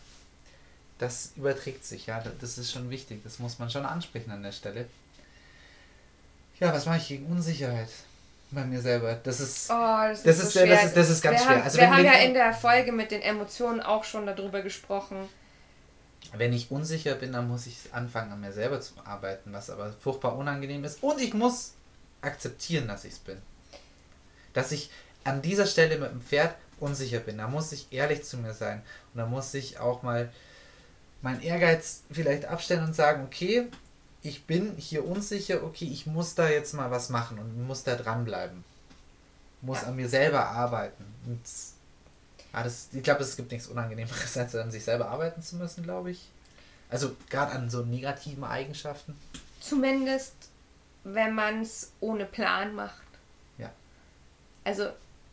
das 0.99 1.31
überträgt 1.35 1.85
sich, 1.85 2.07
ja, 2.07 2.23
das 2.41 2.57
ist 2.57 2.71
schon 2.71 2.89
wichtig, 2.89 3.21
das 3.23 3.39
muss 3.39 3.59
man 3.59 3.69
schon 3.69 3.85
ansprechen 3.85 4.31
an 4.31 4.43
der 4.43 4.51
Stelle. 4.51 4.87
Ja, 6.59 6.73
was 6.73 6.85
mache 6.85 6.97
ich 6.97 7.07
gegen 7.07 7.27
Unsicherheit 7.27 7.89
bei 8.51 8.63
mir 8.65 8.81
selber? 8.81 9.13
Das 9.23 9.39
ist, 9.39 9.69
Oh, 9.69 9.73
das, 9.73 10.23
Das 10.23 10.37
ist, 10.37 10.43
ist 10.45 10.53
so 10.53 10.59
sehr- 10.59 10.67
das 10.67 10.85
ist- 10.85 10.97
das 10.97 11.09
ist 11.09 11.21
ganz 11.21 11.39
wir 11.39 11.45
schwer. 11.45 11.55
Haben, 11.57 11.63
Also 11.63 11.77
wir 11.77 11.89
haben 11.91 12.03
ja 12.05 12.13
in 12.13 12.33
der 12.33 12.53
Folge 12.53 12.91
mit 12.91 13.11
den 13.11 13.21
Emotionen 13.21 13.81
auch 13.81 14.03
schon 14.03 14.25
darüber 14.25 14.61
gesprochen. 14.61 15.29
wenn 16.33 16.51
ich 16.51 16.69
unsicher 16.71 17.15
bin, 17.15 17.31
dann 17.31 17.47
muss 17.47 17.67
ich 17.67 17.77
anfangen, 17.93 18.33
an 18.33 18.41
mir 18.41 18.51
selber 18.51 18.81
zu 18.81 18.93
arbeiten, 19.05 19.53
was 19.53 19.69
aber 19.69 19.93
furchtbar 19.93 20.35
unangenehm 20.35 20.83
ist. 20.83 21.01
Und 21.01 21.21
ich 21.21 21.33
muss 21.33 21.71
akzeptieren, 22.21 22.87
dass 22.87 23.05
ich 23.05 23.13
es 23.13 23.19
bin. 23.19 23.37
Dass 24.53 24.71
ich 24.73 24.89
an 25.23 25.41
dieser 25.41 25.65
Stelle 25.65 25.97
mit 25.97 26.11
dem 26.11 26.21
Pferd 26.21 26.53
unsicher 26.81 27.19
bin. 27.19 27.37
Da 27.37 27.47
muss 27.47 27.71
ich 27.71 27.87
ehrlich 27.91 28.23
zu 28.25 28.37
mir 28.37 28.53
sein. 28.53 28.81
Und 29.13 29.19
da 29.19 29.25
muss 29.25 29.53
ich 29.53 29.79
auch 29.79 30.03
mal 30.03 30.29
meinen 31.21 31.41
Ehrgeiz 31.41 32.03
vielleicht 32.11 32.45
abstellen 32.45 32.83
und 32.85 32.95
sagen, 32.95 33.23
okay, 33.25 33.67
ich 34.21 34.45
bin 34.45 34.75
hier 34.77 35.05
unsicher, 35.05 35.63
okay, 35.63 35.85
ich 35.85 36.05
muss 36.05 36.35
da 36.35 36.49
jetzt 36.49 36.73
mal 36.73 36.91
was 36.91 37.09
machen 37.09 37.39
und 37.39 37.65
muss 37.65 37.83
da 37.83 37.95
dranbleiben. 37.95 38.63
Muss 39.61 39.81
Ja. 39.81 39.87
an 39.87 39.95
mir 39.95 40.09
selber 40.09 40.47
arbeiten. 40.49 41.05
Und 41.25 41.41
ah, 42.51 42.63
das, 42.63 42.89
ich 42.91 43.03
glaube, 43.03 43.23
es 43.23 43.35
gibt 43.35 43.51
nichts 43.51 43.67
Unangenehmeres, 43.67 44.37
als 44.37 44.55
an 44.55 44.71
sich 44.71 44.83
selber 44.83 45.09
arbeiten 45.09 45.41
zu 45.41 45.55
müssen, 45.55 45.83
glaube 45.83 46.11
ich. 46.11 46.29
Also 46.89 47.15
gerade 47.29 47.51
an 47.53 47.69
so 47.69 47.83
negativen 47.83 48.43
Eigenschaften. 48.43 49.15
Zumindest, 49.59 50.33
wenn 51.03 51.33
man 51.33 51.61
es 51.61 51.91
ohne 51.99 52.25
Plan 52.25 52.75
macht. 52.75 53.01
Ja. 53.57 53.71
Also, 54.63 54.89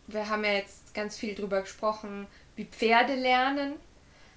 wir 0.07 0.29
haben 0.29 0.45
ja 0.45 0.53
jetzt 0.53 0.95
ganz 0.95 1.17
viel 1.17 1.35
drüber 1.35 1.61
gesprochen, 1.61 2.27
wie 2.57 2.65
Pferde 2.65 3.15
lernen. 3.15 3.75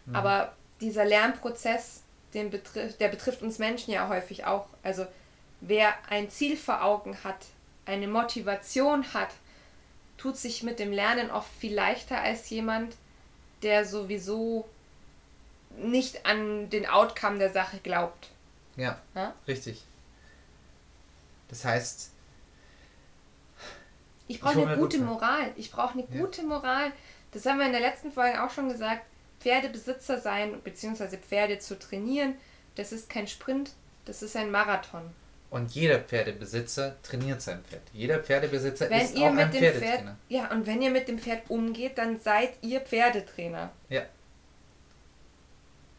Mhm. 0.06 0.16
Aber 0.16 0.54
dieser 0.82 1.06
Lernprozess, 1.06 2.02
den 2.34 2.50
betrifft, 2.50 3.00
der 3.00 3.08
betrifft 3.08 3.42
uns 3.42 3.58
Menschen 3.60 3.92
ja 3.94 4.08
häufig 4.10 4.46
auch. 4.46 4.68
Also, 4.84 5.06
wer 5.62 5.94
ein 6.10 6.30
Ziel 6.30 6.58
vor 6.58 6.84
Augen 6.84 7.18
hat, 7.24 7.38
eine 7.86 8.08
Motivation 8.08 9.14
hat, 9.14 9.30
tut 10.18 10.38
sich 10.38 10.64
mit 10.64 10.80
dem 10.80 10.92
Lernen 10.92 11.32
oft 11.32 11.50
viel 11.60 11.74
leichter 11.74 12.20
als 12.22 12.50
jemand, 12.50 12.96
der 13.64 13.86
sowieso 13.86 14.68
nicht 15.78 16.26
an 16.26 16.70
den 16.70 16.86
Outcome 16.88 17.38
der 17.40 17.52
Sache 17.52 17.78
glaubt. 17.80 18.30
Ja, 18.76 19.00
Ja? 19.16 19.34
richtig. 19.48 19.84
Das 21.50 21.64
heißt, 21.66 22.12
Ich 24.28 24.42
brauche 24.42 24.62
eine 24.68 24.76
gute. 24.78 24.98
Moral. 25.00 25.52
Ich 25.56 25.72
brauche 25.72 25.94
eine 25.94 26.02
Ja. 26.12 26.20
gute 26.22 26.44
Moral. 26.44 26.92
Das 27.32 27.46
haben 27.46 27.60
wir 27.60 27.66
in 27.66 27.72
der 27.72 27.80
letzten 27.82 28.12
Folge 28.12 28.44
auch 28.44 28.50
schon 28.52 28.68
gesagt. 28.70 29.06
Pferdebesitzer 29.40 30.20
sein 30.20 30.62
bzw. 30.62 31.18
Pferde 31.18 31.60
zu 31.60 31.78
trainieren, 31.80 32.36
das 32.76 32.92
ist 32.92 33.10
kein 33.10 33.28
Sprint, 33.28 33.72
das 34.06 34.22
ist 34.22 34.36
ein 34.36 34.52
Marathon. 34.52 35.14
und 35.50 35.72
jeder 35.72 36.00
Pferdebesitzer 36.00 37.02
trainiert 37.04 37.42
sein 37.42 37.64
Pferd. 37.64 37.82
Jeder 37.94 38.20
Pferdebesitzer 38.20 38.90
Wenn 38.90 39.02
ist 39.06 39.16
auch 39.18 39.26
ein 39.28 39.38
dem 39.38 39.52
Pferd, 39.52 39.76
Pferdetrainer. 39.78 40.18
ja, 40.28 40.52
und 40.52 40.66
wenn 40.68 40.82
ihr 40.82 40.92
mit 40.92 41.08
dem 41.08 41.20
Pferd 41.20 41.50
umgeht, 41.50 41.98
dann 41.98 42.20
seid 42.20 42.52
ihr 42.62 42.82
Pferdetrainer. 42.82 43.72
Ja. 43.90 44.04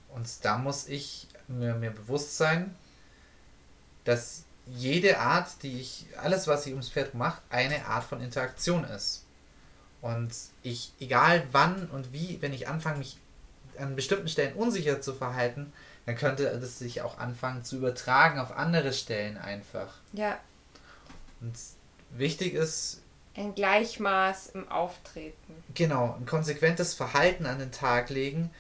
Und 0.09 0.45
da 0.45 0.59
muss 0.59 0.89
ich 0.89 1.28
mir, 1.49 1.74
mir 1.74 1.91
bewusst 1.91 2.36
sein, 2.36 2.74
dass 4.05 4.45
jede 4.66 5.18
Art, 5.18 5.62
die 5.62 5.80
ich, 5.80 6.07
alles 6.20 6.47
was 6.47 6.66
ich 6.66 6.72
ums 6.72 6.91
Pferd 6.91 7.14
mache, 7.14 7.41
eine 7.51 7.86
Art 7.86 8.05
von 8.05 8.20
Interaktion 8.20 8.84
ist. 8.84 9.24
Und 10.01 10.30
ich, 10.62 10.93
egal 11.01 11.47
wann 11.53 11.89
und 11.91 12.12
wie, 12.12 12.41
wenn 12.43 12.53
ich 12.53 12.68
anfange, 12.68 12.99
mich 12.99 13.18
an 13.79 13.97
bestimmten 13.97 14.29
Stellen 14.29 14.55
unsicher 14.55 15.01
zu 15.01 15.14
verhalten, 15.14 15.72
dann 16.07 16.16
könnte 16.16 16.45
das 16.45 16.79
sich 16.79 17.03
auch 17.03 17.18
anfangen 17.18 17.64
zu 17.64 17.76
übertragen 17.76 18.39
auf 18.41 18.57
andere 18.57 18.93
Stellen 18.93 19.37
einfach. 19.37 19.95
Ja. 20.12 20.39
Und 21.41 21.55
wichtig 22.11 22.55
ist, 22.55 23.03
ein 23.39 23.55
Gleichmaß 23.55 24.49
im 24.49 24.68
Auftreten. 24.68 25.62
Genau, 25.74 26.16
ein 26.18 26.26
konsequentes 26.26 26.95
Verhalten 26.95 27.47
an 27.47 27.61
den 27.61 27.70
Tag 27.70 28.11
legen, 28.11 28.51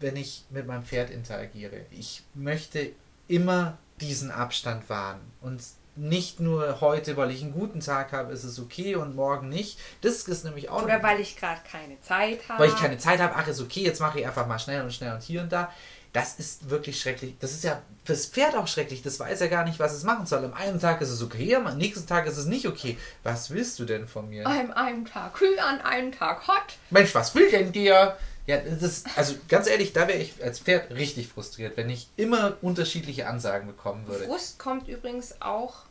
wenn 0.00 0.16
ich 0.16 0.44
mit 0.50 0.66
meinem 0.66 0.84
Pferd 0.84 1.08
interagiere. 1.08 1.86
Ich 1.90 2.22
möchte 2.34 2.92
immer 3.26 3.78
diesen 4.00 4.30
Abstand 4.30 4.90
wahren 4.90 5.20
und 5.40 5.62
nicht 5.98 6.40
nur 6.40 6.80
heute, 6.80 7.16
weil 7.16 7.30
ich 7.30 7.42
einen 7.42 7.52
guten 7.52 7.80
Tag 7.80 8.12
habe, 8.12 8.32
ist 8.32 8.44
es 8.44 8.58
okay 8.58 8.94
und 8.94 9.16
morgen 9.16 9.48
nicht. 9.48 9.78
Das 10.00 10.22
ist 10.22 10.44
nämlich 10.44 10.70
auch. 10.70 10.82
Oder 10.82 11.02
weil 11.02 11.20
ich 11.20 11.36
gerade 11.36 11.60
keine 11.70 12.00
Zeit 12.00 12.48
habe. 12.48 12.62
Weil 12.62 12.68
ich 12.68 12.76
keine 12.76 12.98
Zeit 12.98 13.20
habe, 13.20 13.34
ach 13.36 13.48
ist 13.48 13.60
okay, 13.60 13.82
jetzt 13.82 14.00
mache 14.00 14.20
ich 14.20 14.26
einfach 14.26 14.46
mal 14.46 14.58
schnell 14.58 14.82
und 14.82 14.92
schnell 14.92 15.12
und 15.12 15.22
hier 15.22 15.42
und 15.42 15.52
da. 15.52 15.72
Das 16.12 16.38
ist 16.38 16.70
wirklich 16.70 17.00
schrecklich. 17.00 17.34
Das 17.38 17.52
ist 17.52 17.64
ja 17.64 17.82
fürs 18.04 18.26
Pferd 18.26 18.56
auch 18.56 18.66
schrecklich. 18.66 19.02
Das 19.02 19.20
weiß 19.20 19.40
ja 19.40 19.46
gar 19.48 19.64
nicht, 19.64 19.78
was 19.78 19.92
es 19.92 20.04
machen 20.04 20.24
soll. 20.24 20.44
Am 20.44 20.54
einen 20.54 20.80
Tag 20.80 21.00
ist 21.02 21.10
es 21.10 21.22
okay, 21.22 21.54
am 21.54 21.76
nächsten 21.76 22.06
Tag 22.06 22.26
ist 22.26 22.38
es 22.38 22.46
nicht 22.46 22.66
okay. 22.66 22.96
Was 23.24 23.50
willst 23.50 23.78
du 23.78 23.84
denn 23.84 24.08
von 24.08 24.28
mir? 24.30 24.46
An 24.46 24.72
einem 24.72 25.04
Tag 25.04 25.34
kühl, 25.34 25.58
an 25.58 25.80
einem 25.80 26.12
Tag 26.12 26.48
hot. 26.48 26.78
Mensch, 26.90 27.14
was 27.14 27.34
will 27.34 27.50
denn 27.50 27.72
dir? 27.72 28.16
Ja, 28.46 28.56
das, 28.56 29.04
also 29.14 29.34
ganz 29.48 29.68
ehrlich, 29.68 29.92
da 29.92 30.08
wäre 30.08 30.16
ich 30.18 30.42
als 30.42 30.60
Pferd 30.60 30.90
richtig 30.92 31.28
frustriert, 31.28 31.76
wenn 31.76 31.90
ich 31.90 32.08
immer 32.16 32.56
unterschiedliche 32.62 33.26
Ansagen 33.26 33.66
bekommen 33.66 34.08
würde. 34.08 34.24
Frust 34.24 34.58
kommt 34.58 34.88
übrigens 34.88 35.42
auch 35.42 35.82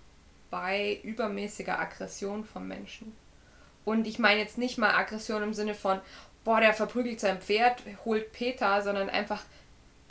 bei 0.49 0.99
übermäßiger 1.03 1.79
Aggression 1.79 2.45
vom 2.45 2.67
Menschen. 2.67 3.15
Und 3.85 4.07
ich 4.07 4.19
meine 4.19 4.39
jetzt 4.39 4.57
nicht 4.57 4.77
mal 4.77 4.93
Aggression 4.93 5.43
im 5.43 5.53
Sinne 5.53 5.73
von, 5.73 5.99
boah, 6.43 6.59
der 6.59 6.73
verprügelt 6.73 7.19
sein 7.19 7.39
Pferd, 7.41 7.81
holt 8.05 8.31
Peter, 8.31 8.81
sondern 8.81 9.09
einfach 9.09 9.43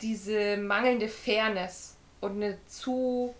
diese 0.01 0.57
mangelnde 0.57 1.07
Fairness 1.07 1.95
und 2.21 2.37
eine 2.37 2.57
zu 2.67 3.33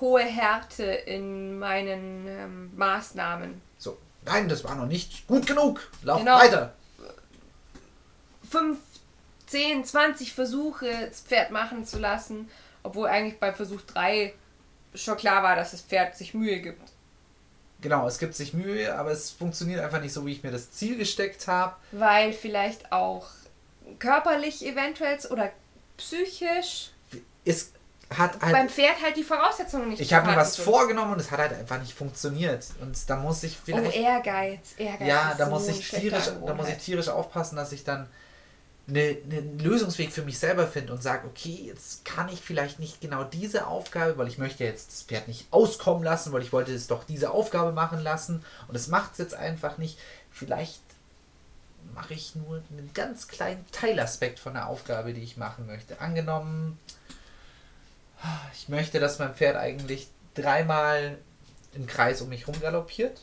hohe 0.00 0.22
Härte 0.22 0.84
in 0.84 1.58
meinen 1.58 2.26
ähm, 2.28 2.70
Maßnahmen. 2.76 3.60
So, 3.78 3.98
nein, 4.24 4.48
das 4.48 4.64
war 4.64 4.74
noch 4.74 4.86
nicht 4.86 5.26
gut 5.26 5.46
genug. 5.46 5.90
Lauf 6.02 6.20
genau. 6.20 6.38
weiter. 6.38 6.74
Fünf, 8.48 8.78
zehn, 9.46 9.84
zwanzig 9.84 10.32
Versuche, 10.32 11.08
das 11.08 11.20
Pferd 11.20 11.50
machen 11.50 11.84
zu 11.84 11.98
lassen, 11.98 12.48
obwohl 12.82 13.08
eigentlich 13.08 13.38
bei 13.38 13.52
Versuch 13.52 13.82
drei 13.82 14.34
schon 14.94 15.16
klar 15.16 15.42
war, 15.42 15.56
dass 15.56 15.72
das 15.72 15.80
Pferd 15.80 16.16
sich 16.16 16.34
Mühe 16.34 16.60
gibt. 16.60 16.82
Genau, 17.80 18.06
es 18.08 18.18
gibt 18.18 18.34
sich 18.34 18.54
Mühe, 18.54 18.94
aber 18.96 19.12
es 19.12 19.30
funktioniert 19.30 19.80
einfach 19.80 20.00
nicht 20.00 20.12
so, 20.12 20.26
wie 20.26 20.32
ich 20.32 20.42
mir 20.42 20.50
das 20.50 20.72
Ziel 20.72 20.96
gesteckt 20.96 21.46
habe. 21.46 21.76
Weil 21.92 22.32
vielleicht 22.32 22.90
auch 22.90 23.26
körperlich 23.98 24.66
eventuell 24.66 25.18
oder 25.30 25.50
psychisch. 25.96 26.90
Es 27.44 27.72
hat 28.10 28.40
halt. 28.40 28.52
Beim 28.52 28.68
Pferd 28.68 29.00
halt 29.02 29.16
die 29.16 29.22
Voraussetzungen 29.22 29.90
nicht. 29.90 30.00
Ich 30.00 30.12
habe 30.12 30.28
mir 30.28 30.36
was 30.36 30.54
sind. 30.54 30.64
vorgenommen 30.64 31.12
und 31.12 31.20
es 31.20 31.30
hat 31.30 31.38
halt 31.38 31.52
einfach 31.52 31.78
nicht 31.78 31.94
funktioniert. 31.94 32.66
Und 32.80 32.98
da 33.08 33.16
muss 33.16 33.44
ich 33.44 33.56
vielleicht. 33.56 33.96
Oh, 33.96 34.00
Ehrgeiz. 34.00 34.74
Ehrgeiz 34.76 35.08
ja, 35.08 35.34
da 35.38 35.44
so 35.44 35.50
muss 35.50 35.68
ich 35.68 35.88
tierisch, 35.88 36.30
da 36.44 36.54
muss 36.54 36.68
ich 36.68 36.78
tierisch 36.78 37.08
aufpassen, 37.08 37.56
dass 37.56 37.72
ich 37.72 37.84
dann 37.84 38.08
einen 38.88 39.58
Lösungsweg 39.58 40.12
für 40.12 40.22
mich 40.22 40.38
selber 40.38 40.66
finde 40.66 40.94
und 40.94 41.02
sage, 41.02 41.26
okay, 41.26 41.64
jetzt 41.66 42.06
kann 42.06 42.28
ich 42.30 42.40
vielleicht 42.40 42.78
nicht 42.78 43.00
genau 43.00 43.22
diese 43.22 43.66
Aufgabe, 43.66 44.16
weil 44.16 44.28
ich 44.28 44.38
möchte 44.38 44.64
jetzt 44.64 44.92
das 44.92 45.02
Pferd 45.02 45.28
nicht 45.28 45.46
auskommen 45.50 46.02
lassen, 46.02 46.32
weil 46.32 46.42
ich 46.42 46.52
wollte 46.52 46.72
es 46.72 46.86
doch 46.86 47.04
diese 47.04 47.30
Aufgabe 47.30 47.72
machen 47.72 48.00
lassen 48.00 48.42
und 48.66 48.74
es 48.74 48.88
macht 48.88 49.12
es 49.12 49.18
jetzt 49.18 49.34
einfach 49.34 49.76
nicht. 49.76 49.98
Vielleicht 50.30 50.80
mache 51.94 52.14
ich 52.14 52.34
nur 52.34 52.62
einen 52.70 52.90
ganz 52.94 53.28
kleinen 53.28 53.64
Teilaspekt 53.72 54.38
von 54.38 54.54
der 54.54 54.68
Aufgabe, 54.68 55.12
die 55.12 55.22
ich 55.22 55.36
machen 55.36 55.66
möchte. 55.66 56.00
Angenommen, 56.00 56.78
ich 58.54 58.68
möchte, 58.68 59.00
dass 59.00 59.18
mein 59.18 59.34
Pferd 59.34 59.56
eigentlich 59.56 60.08
dreimal 60.34 61.18
im 61.74 61.86
Kreis 61.86 62.22
um 62.22 62.30
mich 62.30 62.46
herum 62.46 62.60
galoppiert, 62.60 63.20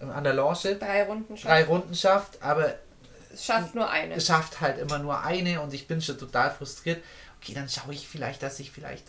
an 0.00 0.24
der 0.24 0.32
Longe. 0.32 0.76
Drei 0.78 1.04
Runden 1.04 1.36
schafft. 1.36 1.48
Drei 1.48 1.64
Runden 1.64 1.94
schafft, 1.94 2.42
aber 2.42 2.74
es 3.32 3.44
schafft 3.44 3.74
nur 3.74 3.88
eine. 3.88 4.14
Es 4.14 4.26
schafft 4.26 4.60
halt 4.60 4.78
immer 4.78 4.98
nur 4.98 5.22
eine 5.22 5.60
und 5.60 5.72
ich 5.74 5.86
bin 5.86 6.00
schon 6.00 6.18
total 6.18 6.50
frustriert. 6.50 7.02
Okay, 7.40 7.54
dann 7.54 7.68
schaue 7.68 7.94
ich 7.94 8.06
vielleicht, 8.06 8.42
dass 8.42 8.60
ich 8.60 8.70
vielleicht 8.70 9.04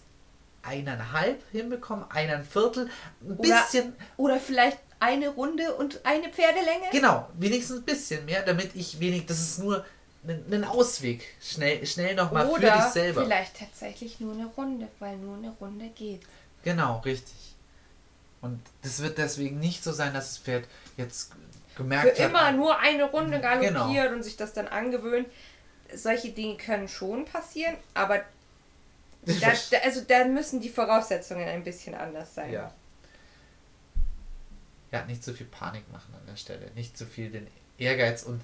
eineinhalb 0.63 1.41
hinbekomme, 1.51 2.09
einen 2.09 2.43
Viertel, 2.43 2.89
ein 3.21 3.37
bisschen. 3.37 3.93
Oder 4.17 4.39
vielleicht 4.39 4.79
eine 4.99 5.29
Runde 5.29 5.75
und 5.75 6.05
eine 6.05 6.29
Pferdelänge? 6.29 6.85
Genau, 6.91 7.29
wenigstens 7.37 7.77
ein 7.77 7.83
bisschen 7.83 8.25
mehr, 8.25 8.43
damit 8.43 8.75
ich 8.75 8.99
wenig, 8.99 9.25
das 9.25 9.39
ist 9.39 9.59
nur 9.59 9.85
ein 10.25 10.63
Ausweg, 10.63 11.25
schnell, 11.41 11.85
schnell 11.85 12.15
nochmal 12.15 12.49
für 12.49 12.61
dich 12.61 12.83
selber. 12.93 13.23
vielleicht 13.23 13.59
tatsächlich 13.59 14.21
nur 14.21 14.33
eine 14.33 14.45
Runde, 14.45 14.87
weil 14.99 15.17
nur 15.17 15.35
eine 15.35 15.51
Runde 15.59 15.89
geht. 15.89 16.21
Genau, 16.63 16.99
richtig. 16.99 17.35
Und 18.41 18.61
das 18.81 19.01
wird 19.01 19.17
deswegen 19.17 19.59
nicht 19.59 19.83
so 19.83 19.91
sein, 19.91 20.13
dass 20.13 20.29
das 20.29 20.37
Pferd 20.37 20.65
jetzt 20.95 21.31
gemerkt 21.75 22.17
für 22.17 22.23
hat. 22.23 22.29
Immer 22.29 22.51
nur 22.51 22.79
eine 22.79 23.03
Runde 23.05 23.39
galoppiert 23.39 23.73
genau. 23.73 24.15
und 24.15 24.23
sich 24.23 24.37
das 24.37 24.53
dann 24.53 24.67
angewöhnt. 24.67 25.27
Solche 25.93 26.29
Dinge 26.29 26.57
können 26.57 26.87
schon 26.87 27.25
passieren, 27.25 27.75
aber 27.93 28.21
da, 29.25 29.53
da, 29.71 29.77
also 29.83 30.01
da 30.01 30.25
müssen 30.25 30.59
die 30.59 30.69
Voraussetzungen 30.69 31.47
ein 31.47 31.63
bisschen 31.63 31.95
anders 31.95 32.33
sein. 32.33 32.51
Ja 32.51 32.73
ja, 34.93 35.03
nicht 35.05 35.23
so 35.23 35.33
viel 35.33 35.47
Panik 35.47 35.91
machen 35.91 36.13
an 36.13 36.25
der 36.27 36.35
Stelle, 36.35 36.69
nicht 36.75 36.97
so 36.97 37.05
viel 37.05 37.31
den 37.31 37.47
Ehrgeiz 37.79 38.21
und 38.21 38.41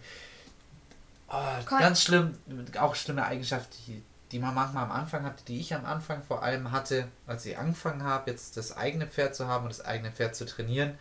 oh, 1.30 1.64
ganz 1.70 2.02
schlimm, 2.02 2.38
auch 2.80 2.96
schlimme 2.96 3.24
Eigenschaft, 3.24 3.70
die, 3.88 4.02
die 4.32 4.40
man 4.40 4.56
manchmal 4.56 4.86
am 4.86 4.92
Anfang 4.92 5.24
hatte, 5.24 5.46
die 5.46 5.60
ich 5.60 5.76
am 5.76 5.86
Anfang 5.86 6.24
vor 6.24 6.42
allem 6.42 6.72
hatte, 6.72 7.08
als 7.28 7.46
ich 7.46 7.56
angefangen 7.56 8.04
habe, 8.04 8.32
jetzt 8.32 8.58
das 8.58 8.76
eigene 8.76 9.06
Pferd 9.06 9.36
zu 9.36 9.48
haben 9.48 9.66
und 9.66 9.70
das 9.70 9.86
eigene 9.86 10.12
Pferd 10.12 10.36
zu 10.36 10.46
trainieren, 10.46 10.98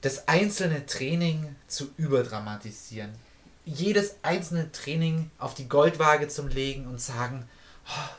das 0.00 0.28
einzelne 0.28 0.86
Training 0.86 1.56
zu 1.66 1.90
überdramatisieren. 1.96 3.10
Jedes 3.64 4.16
einzelne 4.22 4.72
Training 4.72 5.30
auf 5.38 5.54
die 5.54 5.68
Goldwaage 5.68 6.28
zu 6.28 6.46
legen 6.46 6.86
und 6.86 7.00
sagen, 7.00 7.48
oh, 7.86 8.14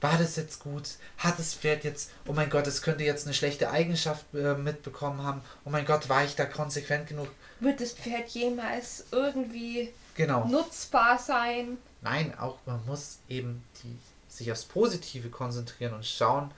war 0.00 0.18
das 0.18 0.36
jetzt 0.36 0.60
gut? 0.60 0.90
Hat 1.18 1.38
das 1.38 1.54
Pferd 1.54 1.84
jetzt, 1.84 2.10
oh 2.26 2.32
mein 2.32 2.50
Gott, 2.50 2.66
es 2.66 2.82
könnte 2.82 3.04
jetzt 3.04 3.26
eine 3.26 3.34
schlechte 3.34 3.70
Eigenschaft 3.70 4.24
äh, 4.34 4.54
mitbekommen 4.54 5.22
haben. 5.22 5.40
Oh 5.64 5.70
mein 5.70 5.86
Gott, 5.86 6.08
war 6.08 6.24
ich 6.24 6.36
da 6.36 6.44
konsequent 6.44 7.08
genug? 7.08 7.28
Wird 7.60 7.80
das 7.80 7.92
Pferd 7.92 8.28
jemals 8.28 9.06
irgendwie 9.10 9.92
genau. 10.14 10.46
nutzbar 10.46 11.18
sein? 11.18 11.78
Nein, 12.02 12.38
auch 12.38 12.58
man 12.66 12.84
muss 12.86 13.18
eben 13.28 13.64
die, 13.82 13.96
sich 14.28 14.52
aufs 14.52 14.64
Positive 14.64 15.30
konzentrieren 15.30 15.94
und 15.94 16.06
schauen, 16.06 16.50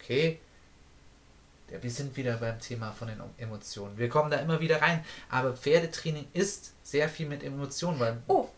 okay, 0.00 0.40
wir 1.68 1.90
sind 1.90 2.16
wieder 2.16 2.36
beim 2.36 2.60
Thema 2.60 2.92
von 2.92 3.08
den 3.08 3.20
Emotionen. 3.38 3.98
Wir 3.98 4.08
kommen 4.08 4.30
da 4.30 4.38
immer 4.38 4.60
wieder 4.60 4.80
rein. 4.80 5.04
Aber 5.28 5.56
Pferdetraining 5.56 6.26
ist 6.32 6.72
sehr 6.82 7.08
viel 7.08 7.26
mit 7.26 7.42
Emotionen. 7.42 7.98
Weil 7.98 8.18
oh, 8.28 8.48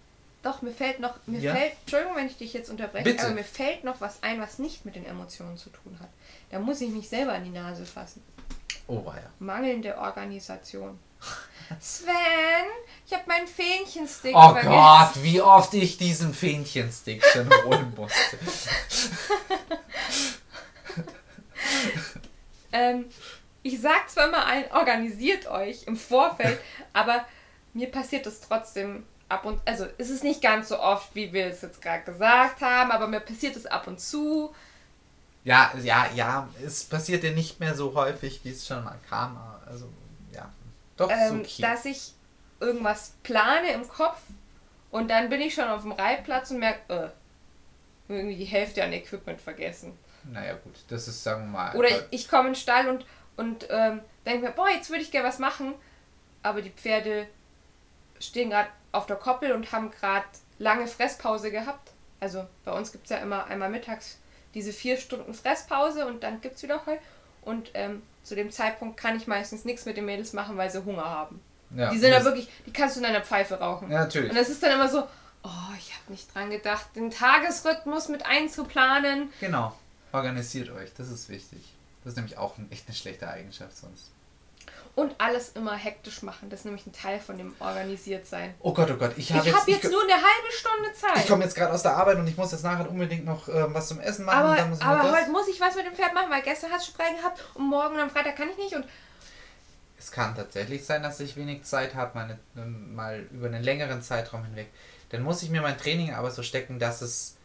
doch, 0.42 0.62
mir 0.62 0.72
fällt 0.72 1.00
noch, 1.00 1.14
mir 1.26 1.40
ja? 1.40 1.54
fällt, 1.54 1.72
Entschuldigung, 1.80 2.16
wenn 2.16 2.26
ich 2.26 2.36
dich 2.36 2.52
jetzt 2.52 2.70
unterbreche, 2.70 3.04
Bitte. 3.04 3.24
aber 3.24 3.34
mir 3.34 3.44
fällt 3.44 3.84
noch 3.84 4.00
was 4.00 4.22
ein, 4.22 4.40
was 4.40 4.58
nicht 4.58 4.84
mit 4.84 4.94
den 4.94 5.06
Emotionen 5.06 5.56
zu 5.56 5.70
tun 5.70 5.96
hat. 6.00 6.08
Da 6.50 6.58
muss 6.58 6.80
ich 6.80 6.90
mich 6.90 7.08
selber 7.08 7.32
an 7.32 7.44
die 7.44 7.50
Nase 7.50 7.86
fassen. 7.86 8.22
Oh, 8.86 9.04
war 9.04 9.16
ja. 9.16 9.30
Mangelnde 9.38 9.96
Organisation. 9.98 10.98
Sven, 11.80 12.12
ich 13.06 13.12
habe 13.12 13.24
meinen 13.26 13.46
Fähnchenstick 13.46 14.34
Oh 14.34 14.52
vergessen. 14.52 14.70
Gott, 14.70 15.22
wie 15.22 15.42
oft 15.42 15.74
ich 15.74 15.98
diesen 15.98 16.32
Fähnchenstick 16.32 17.22
schon 17.24 17.50
holen 17.64 17.92
musste. 17.94 18.38
ähm, 22.72 23.06
ich 23.62 23.80
sag 23.80 24.08
zwar 24.08 24.28
mal 24.28 24.42
allen, 24.42 24.70
organisiert 24.72 25.46
euch 25.48 25.86
im 25.86 25.96
Vorfeld, 25.96 26.58
aber 26.92 27.24
mir 27.74 27.90
passiert 27.90 28.26
es 28.26 28.40
trotzdem 28.40 29.04
ab 29.28 29.44
und 29.44 29.60
also 29.66 29.84
ist 29.98 30.10
es 30.10 30.22
nicht 30.22 30.40
ganz 30.40 30.68
so 30.68 30.80
oft, 30.80 31.14
wie 31.14 31.32
wir 31.32 31.46
es 31.46 31.62
jetzt 31.62 31.82
gerade 31.82 32.04
gesagt 32.04 32.60
haben, 32.60 32.90
aber 32.90 33.06
mir 33.06 33.20
passiert 33.20 33.56
es 33.56 33.66
ab 33.66 33.86
und 33.86 34.00
zu. 34.00 34.54
Ja, 35.44 35.72
ja, 35.82 36.06
ja, 36.14 36.48
es 36.64 36.84
passiert 36.84 37.24
ja 37.24 37.30
nicht 37.30 37.60
mehr 37.60 37.74
so 37.74 37.94
häufig, 37.94 38.40
wie 38.44 38.50
es 38.50 38.66
schon 38.66 38.84
mal 38.84 38.98
kam. 39.08 39.38
Also 39.66 39.88
ja, 40.32 40.50
doch 40.96 41.10
ähm, 41.10 41.40
okay. 41.40 41.62
Dass 41.62 41.84
ich 41.84 42.12
irgendwas 42.60 43.14
plane 43.22 43.72
im 43.72 43.86
Kopf 43.86 44.18
und 44.90 45.08
dann 45.10 45.28
bin 45.28 45.40
ich 45.40 45.54
schon 45.54 45.68
auf 45.68 45.82
dem 45.82 45.92
Reitplatz 45.92 46.50
und 46.50 46.58
merke, 46.58 46.92
äh, 46.92 47.08
irgendwie 48.08 48.36
die 48.36 48.44
Hälfte 48.44 48.82
an 48.82 48.92
Equipment 48.92 49.40
vergessen. 49.40 49.96
Naja 50.32 50.54
gut, 50.54 50.74
das 50.88 51.08
ist, 51.08 51.22
sagen 51.22 51.44
wir 51.44 51.58
mal. 51.58 51.76
Oder 51.76 51.88
ich, 51.88 52.02
ich 52.10 52.28
komme 52.28 52.48
in 52.48 52.54
den 52.54 52.60
Stall 52.60 52.88
und, 52.88 53.06
und 53.36 53.66
ähm, 53.70 54.00
denke 54.26 54.46
mir, 54.46 54.52
boah, 54.52 54.68
jetzt 54.68 54.90
würde 54.90 55.02
ich 55.02 55.10
gerne 55.10 55.28
was 55.28 55.38
machen, 55.38 55.74
aber 56.42 56.62
die 56.62 56.70
Pferde 56.70 57.26
stehen 58.20 58.50
gerade 58.50 58.68
auf 58.92 59.06
der 59.06 59.16
Koppel 59.16 59.52
und 59.52 59.70
haben 59.72 59.90
gerade 59.90 60.26
lange 60.58 60.86
Fresspause 60.86 61.50
gehabt. 61.50 61.92
Also 62.20 62.46
bei 62.64 62.72
uns 62.72 62.92
gibt 62.92 63.04
es 63.04 63.10
ja 63.10 63.18
immer 63.18 63.46
einmal 63.46 63.70
mittags 63.70 64.18
diese 64.54 64.72
vier 64.72 64.96
Stunden 64.96 65.34
Fresspause 65.34 66.06
und 66.06 66.22
dann 66.22 66.40
gibt 66.40 66.56
es 66.56 66.62
wieder 66.62 66.84
Heu. 66.86 66.96
Und 67.42 67.70
ähm, 67.74 68.02
zu 68.22 68.34
dem 68.34 68.50
Zeitpunkt 68.50 68.96
kann 68.96 69.16
ich 69.16 69.26
meistens 69.26 69.64
nichts 69.64 69.86
mit 69.86 69.96
den 69.96 70.04
Mädels 70.04 70.32
machen, 70.32 70.56
weil 70.56 70.70
sie 70.70 70.84
Hunger 70.84 71.04
haben. 71.04 71.40
Ja, 71.70 71.90
die 71.90 71.98
sind 71.98 72.10
ja 72.10 72.24
wirklich, 72.24 72.48
die 72.66 72.72
kannst 72.72 72.96
du 72.96 73.00
in 73.00 73.06
einer 73.06 73.20
Pfeife 73.20 73.58
rauchen. 73.58 73.90
Ja, 73.90 74.00
natürlich. 74.00 74.30
Und 74.30 74.36
das 74.36 74.48
ist 74.48 74.62
dann 74.62 74.72
immer 74.72 74.88
so, 74.88 75.06
oh, 75.44 75.74
ich 75.78 75.92
habe 75.94 76.10
nicht 76.12 76.34
dran 76.34 76.50
gedacht, 76.50 76.86
den 76.96 77.10
Tagesrhythmus 77.10 78.08
mit 78.08 78.24
einzuplanen. 78.26 79.32
Genau. 79.40 79.76
Organisiert 80.12 80.70
euch, 80.70 80.92
das 80.96 81.08
ist 81.10 81.28
wichtig. 81.28 81.60
Das 82.04 82.12
ist 82.12 82.16
nämlich 82.16 82.38
auch 82.38 82.54
echt 82.70 82.86
eine 82.86 82.96
schlechte 82.96 83.28
Eigenschaft 83.28 83.76
sonst. 83.76 84.10
Und 84.94 85.14
alles 85.18 85.50
immer 85.50 85.74
hektisch 85.76 86.22
machen. 86.22 86.50
Das 86.50 86.60
ist 86.60 86.64
nämlich 86.64 86.84
ein 86.86 86.92
Teil 86.92 87.20
von 87.20 87.38
dem 87.38 87.54
Organisiertsein. 87.60 88.54
Oh 88.60 88.72
Gott, 88.72 88.90
oh 88.90 88.96
Gott, 88.96 89.12
ich 89.16 89.30
Ich 89.30 89.36
habe 89.36 89.52
habe 89.52 89.70
jetzt, 89.70 89.84
jetzt, 89.84 89.92
nur 89.92 90.02
eine 90.02 90.14
halbe 90.14 90.50
Stunde 90.52 90.92
Zeit. 90.92 91.18
ich 91.22 91.28
komme 91.28 91.44
jetzt 91.44 91.54
gerade 91.54 91.72
aus 91.72 91.82
der 91.82 91.96
Arbeit 91.96 92.16
und 92.18 92.26
ich 92.26 92.36
muss 92.36 92.50
jetzt 92.50 92.64
nachher 92.64 92.90
unbedingt 92.90 93.24
noch 93.24 93.48
ähm, 93.48 93.72
was 93.74 93.88
zum 93.88 94.00
Essen 94.00 94.24
machen. 94.24 94.38
aber 94.38 94.66
muss 94.66 94.78
ich 94.78 94.84
aber 94.84 95.12
heute 95.12 95.30
muss 95.30 95.46
ich 95.48 95.60
was 95.60 95.76
mit 95.76 95.86
dem 95.86 95.94
Pferd 95.94 96.14
machen, 96.14 96.30
weil 96.30 96.42
gestern 96.42 96.72
hat 96.72 96.80
es 96.80 96.86
frei 96.88 97.12
gehabt 97.16 97.44
und 97.54 97.68
morgen 97.68 97.94
und 97.94 98.00
am 98.00 98.10
Freitag 98.10 98.36
kann 98.36 98.48
ich 98.50 98.56
nicht. 98.56 98.74
Und 98.74 98.86
Es 99.98 100.10
kann 100.10 100.34
tatsächlich 100.34 100.84
sein, 100.84 101.02
dass 101.02 101.20
ich 101.20 101.36
wenig 101.36 101.62
Zeit 101.62 101.94
habe, 101.94 102.18
eine- 102.18 102.38
mal 102.66 103.20
über 103.30 103.46
einen 103.46 103.62
längeren 103.62 104.02
Zeitraum 104.02 104.44
hinweg. 104.44 104.68
Dann 105.10 105.22
muss 105.22 105.42
ich 105.42 105.50
mir 105.50 105.62
mein 105.62 105.78
Training 105.78 106.12
aber 106.12 106.30
so 106.30 106.42
stecken, 106.42 106.78
dass 106.78 107.02
es 107.02 107.38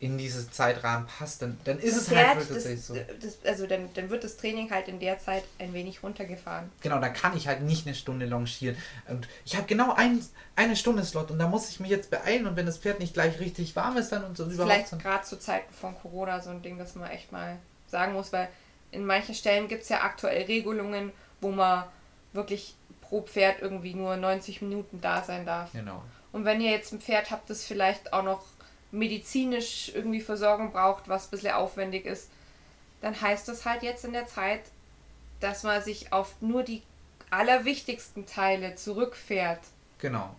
in 0.00 0.18
diesen 0.18 0.50
Zeitrahmen 0.52 1.06
passt. 1.06 1.40
Dann, 1.40 1.58
dann 1.64 1.78
ist 1.78 1.96
es 1.96 2.10
halt 2.10 2.36
das, 2.36 2.48
tatsächlich 2.48 2.84
so. 2.84 2.94
das, 2.94 3.38
also 3.44 3.66
dann, 3.66 3.88
dann 3.94 4.10
wird 4.10 4.24
das 4.24 4.36
Training 4.36 4.70
halt 4.70 4.88
in 4.88 5.00
der 5.00 5.18
Zeit 5.18 5.44
ein 5.58 5.72
wenig 5.72 6.02
runtergefahren. 6.02 6.70
Genau, 6.82 6.98
dann 6.98 7.14
kann 7.14 7.36
ich 7.36 7.48
halt 7.48 7.62
nicht 7.62 7.86
eine 7.86 7.94
Stunde 7.94 8.26
longieren. 8.26 8.76
Und 9.08 9.28
ich 9.46 9.56
habe 9.56 9.66
genau 9.66 9.94
ein, 9.94 10.20
eine 10.56 10.76
Stunde 10.76 11.04
Slot 11.04 11.30
und 11.30 11.38
da 11.38 11.48
muss 11.48 11.70
ich 11.70 11.80
mich 11.80 11.90
jetzt 11.90 12.10
beeilen 12.10 12.46
und 12.46 12.56
wenn 12.56 12.66
das 12.66 12.78
Pferd 12.78 13.00
nicht 13.00 13.14
gleich 13.14 13.40
richtig 13.40 13.74
warm 13.76 13.96
ist 13.96 14.10
dann 14.10 14.24
und 14.24 14.36
so 14.36 14.44
überhaupt. 14.44 14.72
Vielleicht 14.72 14.98
gerade 14.98 15.24
zu 15.24 15.38
Zeiten 15.38 15.72
von 15.72 15.96
Corona 15.96 16.40
so 16.40 16.50
ein 16.50 16.60
Ding, 16.60 16.76
das 16.76 16.94
man 16.96 17.10
echt 17.10 17.32
mal 17.32 17.56
sagen 17.86 18.12
muss, 18.12 18.32
weil 18.32 18.48
in 18.90 19.06
manchen 19.06 19.34
Stellen 19.34 19.68
gibt 19.68 19.84
es 19.84 19.88
ja 19.88 20.02
aktuell 20.02 20.44
Regelungen, 20.44 21.12
wo 21.40 21.50
man 21.50 21.84
wirklich 22.34 22.74
pro 23.00 23.22
Pferd 23.22 23.62
irgendwie 23.62 23.94
nur 23.94 24.16
90 24.16 24.60
Minuten 24.62 25.00
da 25.00 25.22
sein 25.22 25.46
darf. 25.46 25.72
Genau. 25.72 26.02
Und 26.34 26.44
wenn 26.44 26.60
ihr 26.60 26.72
jetzt 26.72 26.92
ein 26.92 27.00
Pferd 27.00 27.30
habt, 27.30 27.48
das 27.48 27.64
vielleicht 27.64 28.12
auch 28.12 28.24
noch 28.24 28.44
medizinisch 28.90 29.92
irgendwie 29.94 30.20
Versorgung 30.20 30.72
braucht, 30.72 31.08
was 31.08 31.26
ein 31.26 31.30
bisschen 31.30 31.52
aufwendig 31.52 32.06
ist, 32.06 32.28
dann 33.00 33.20
heißt 33.20 33.46
das 33.46 33.64
halt 33.64 33.84
jetzt 33.84 34.04
in 34.04 34.12
der 34.12 34.26
Zeit, 34.26 34.62
dass 35.38 35.62
man 35.62 35.80
sich 35.80 36.12
auf 36.12 36.34
nur 36.40 36.64
die 36.64 36.82
allerwichtigsten 37.30 38.26
Teile 38.26 38.74
zurückfährt. 38.74 39.60
Genau. 40.00 40.34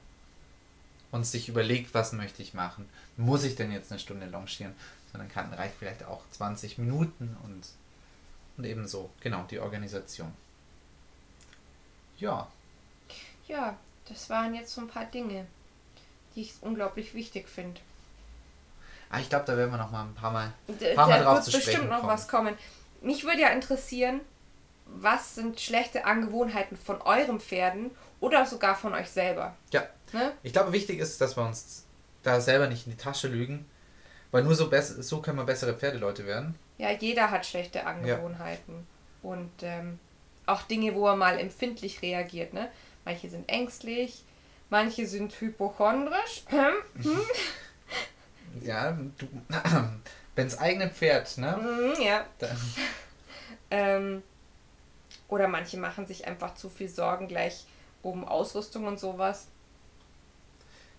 Und 1.11 1.25
sich 1.25 1.47
überlegt, 1.47 1.93
was 1.93 2.11
möchte 2.11 2.41
ich 2.41 2.53
machen. 2.53 2.89
Muss 3.15 3.45
ich 3.45 3.55
denn 3.55 3.71
jetzt 3.71 3.89
eine 3.89 3.99
Stunde 4.01 4.25
longieren? 4.25 4.75
Sondern 5.13 5.29
kann, 5.29 5.53
reicht 5.53 5.75
vielleicht 5.79 6.03
auch 6.03 6.23
20 6.31 6.77
Minuten 6.77 7.37
und, 7.45 7.69
und 8.57 8.65
ebenso. 8.65 9.11
Genau, 9.21 9.45
die 9.49 9.59
Organisation. 9.59 10.33
Ja, 12.17 12.51
Ja, 13.47 13.77
das 14.09 14.29
waren 14.29 14.55
jetzt 14.55 14.73
so 14.73 14.81
ein 14.81 14.89
paar 14.89 15.05
Dinge, 15.05 15.47
die 16.35 16.41
ich 16.41 16.53
unglaublich 16.61 17.13
wichtig 17.13 17.47
finde. 17.49 17.79
ah, 19.09 19.19
ich 19.19 19.29
glaube, 19.29 19.45
da 19.45 19.55
werden 19.57 19.71
wir 19.71 19.77
noch 19.77 19.91
mal 19.91 20.03
ein 20.03 20.13
paar 20.15 20.31
Mal. 20.31 20.51
D- 20.67 20.93
Paar 20.95 21.07
Mal 21.07 21.19
Da 21.19 21.23
drauf 21.25 21.33
wird 21.35 21.45
zu 21.45 21.51
bestimmt 21.51 21.73
sprechen 21.75 21.89
noch 21.89 21.99
kommen. 22.01 22.09
was 22.11 22.27
kommen. 22.27 22.57
Mich 23.01 23.23
würde 23.23 23.41
ja 23.41 23.49
interessieren, 23.49 24.21
was 24.87 25.35
sind 25.35 25.59
schlechte 25.59 26.05
Angewohnheiten 26.05 26.77
von 26.77 27.01
euren 27.01 27.39
Pferden 27.39 27.91
oder 28.19 28.45
sogar 28.45 28.75
von 28.75 28.93
euch 28.93 29.09
selber? 29.09 29.55
Ja, 29.71 29.83
Ne? 30.13 30.31
ich 30.43 30.53
glaube, 30.53 30.71
wichtig 30.71 30.99
ist, 30.99 31.19
dass 31.19 31.35
wir 31.35 31.43
uns 31.45 31.85
da 32.23 32.39
selber 32.39 32.67
nicht 32.67 32.85
in 32.85 32.91
die 32.93 32.97
Tasche 32.97 33.27
lügen. 33.27 33.65
Weil 34.31 34.43
nur 34.43 34.55
so, 34.55 34.69
so 35.01 35.21
können 35.21 35.37
wir 35.37 35.43
bessere 35.45 35.73
Pferdeleute 35.75 36.25
werden. 36.25 36.55
Ja, 36.77 36.91
jeder 36.91 37.31
hat 37.31 37.45
schlechte 37.45 37.85
Angewohnheiten. 37.85 38.85
Und 39.23 39.51
ähm, 39.61 39.97
auch 40.45 40.61
Dinge, 40.63 40.93
wo 40.93 41.07
er 41.07 41.15
mal 41.15 41.39
empfindlich 41.39 42.01
reagiert. 42.01 42.53
Ne? 42.53 42.69
Manche 43.05 43.29
sind 43.29 43.47
ängstlich, 43.49 44.23
manche 44.69 45.07
sind 45.07 45.39
hypochondrisch. 45.39 46.43
Ja, 48.61 48.97
du. 49.17 49.27
Wenn's 50.35 50.57
eigene 50.57 50.89
Pferd, 50.89 51.37
ne? 51.37 51.57
Mhm, 51.57 52.01
ja. 52.01 52.25
Ähm, 53.71 54.21
oder 55.27 55.47
manche 55.47 55.77
machen 55.77 56.05
sich 56.05 56.27
einfach 56.27 56.53
zu 56.53 56.69
viel 56.69 56.87
Sorgen 56.87 57.27
gleich 57.27 57.65
um 58.03 58.23
Ausrüstung 58.23 58.85
und 58.85 58.99
sowas. 58.99 59.47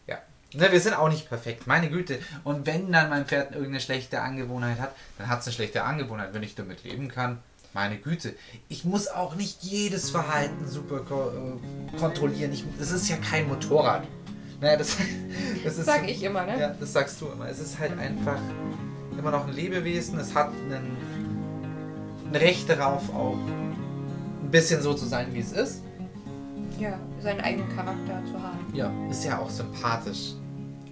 Ja. 0.08 0.18
Ne, 0.52 0.72
wir 0.72 0.80
sind 0.80 0.94
auch 0.94 1.08
nicht 1.08 1.28
perfekt, 1.28 1.68
meine 1.68 1.88
Güte. 1.88 2.18
Und 2.42 2.66
wenn 2.66 2.90
dann 2.90 3.08
mein 3.08 3.24
Pferd 3.24 3.52
irgendeine 3.52 3.80
schlechte 3.80 4.20
Angewohnheit 4.20 4.80
hat, 4.80 4.96
dann 5.16 5.28
hat 5.28 5.40
es 5.40 5.46
eine 5.46 5.54
schlechte 5.54 5.84
Angewohnheit. 5.84 6.34
Wenn 6.34 6.42
ich 6.42 6.56
damit 6.56 6.82
leben 6.82 7.06
kann, 7.08 7.38
meine 7.76 7.98
Güte. 7.98 8.34
Ich 8.68 8.84
muss 8.84 9.06
auch 9.06 9.36
nicht 9.36 9.62
jedes 9.62 10.08
Verhalten 10.10 10.66
super 10.66 11.02
äh, 11.02 11.98
kontrollieren. 11.98 12.50
Ich, 12.52 12.64
das 12.78 12.90
ist 12.90 13.08
ja 13.08 13.16
kein 13.18 13.46
Motorrad. 13.48 14.04
Naja, 14.62 14.78
das, 14.78 14.96
das 15.64 15.76
ist, 15.76 15.84
Sag 15.84 16.08
ich 16.08 16.22
immer, 16.22 16.44
ne? 16.46 16.58
Ja, 16.58 16.68
das 16.70 16.94
sagst 16.94 17.20
du 17.20 17.26
immer. 17.26 17.48
Es 17.48 17.60
ist 17.60 17.78
halt 17.78 17.96
einfach 17.98 18.40
immer 19.18 19.30
noch 19.30 19.46
ein 19.46 19.54
Lebewesen. 19.54 20.18
Es 20.18 20.34
hat 20.34 20.48
einen, 20.48 20.96
ein 22.30 22.34
Recht 22.34 22.68
darauf, 22.70 23.14
auch 23.14 23.36
ein 23.36 24.50
bisschen 24.50 24.80
so 24.80 24.94
zu 24.94 25.04
sein, 25.04 25.34
wie 25.34 25.40
es 25.40 25.52
ist. 25.52 25.82
Ja, 26.80 26.98
seinen 27.20 27.42
eigenen 27.42 27.68
Charakter 27.76 28.22
zu 28.24 28.42
haben. 28.42 28.72
Ja, 28.72 28.90
ist 29.10 29.22
ja 29.22 29.38
auch 29.38 29.50
sympathisch. 29.50 30.32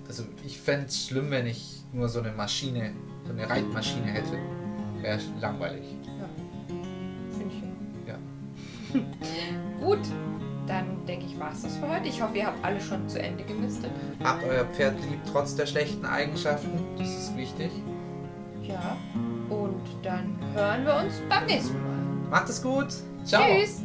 Also 0.06 0.24
ich 0.44 0.60
fände 0.60 0.86
es 0.86 1.06
schlimm, 1.06 1.30
wenn 1.30 1.46
ich 1.46 1.82
nur 1.94 2.10
so 2.10 2.20
eine 2.20 2.32
Maschine, 2.32 2.92
so 3.26 3.32
eine 3.32 3.48
Reitmaschine 3.48 4.06
hätte. 4.06 4.38
Wäre 5.00 5.18
langweilig. 5.40 5.84
Gut, 9.80 10.00
dann 10.66 11.04
denke 11.06 11.26
ich, 11.26 11.38
war 11.38 11.52
es 11.52 11.62
das 11.62 11.76
für 11.76 11.88
heute. 11.88 12.08
Ich 12.08 12.22
hoffe, 12.22 12.38
ihr 12.38 12.46
habt 12.46 12.64
alle 12.64 12.80
schon 12.80 13.08
zu 13.08 13.20
Ende 13.20 13.44
gelistet. 13.44 13.90
Habt 14.22 14.44
euer 14.44 14.64
Pferd 14.64 14.94
lieb 15.10 15.20
trotz 15.30 15.54
der 15.54 15.66
schlechten 15.66 16.04
Eigenschaften. 16.04 16.70
Das 16.98 17.08
ist 17.08 17.36
wichtig. 17.36 17.70
Ja. 18.62 18.96
Und 19.50 19.82
dann 20.02 20.38
hören 20.54 20.86
wir 20.86 20.96
uns 20.96 21.14
beim 21.28 21.46
nächsten 21.46 21.82
Mal. 21.82 22.30
Macht 22.30 22.48
es 22.48 22.62
gut. 22.62 22.88
Ciao. 23.24 23.42
Tschüss. 23.42 23.82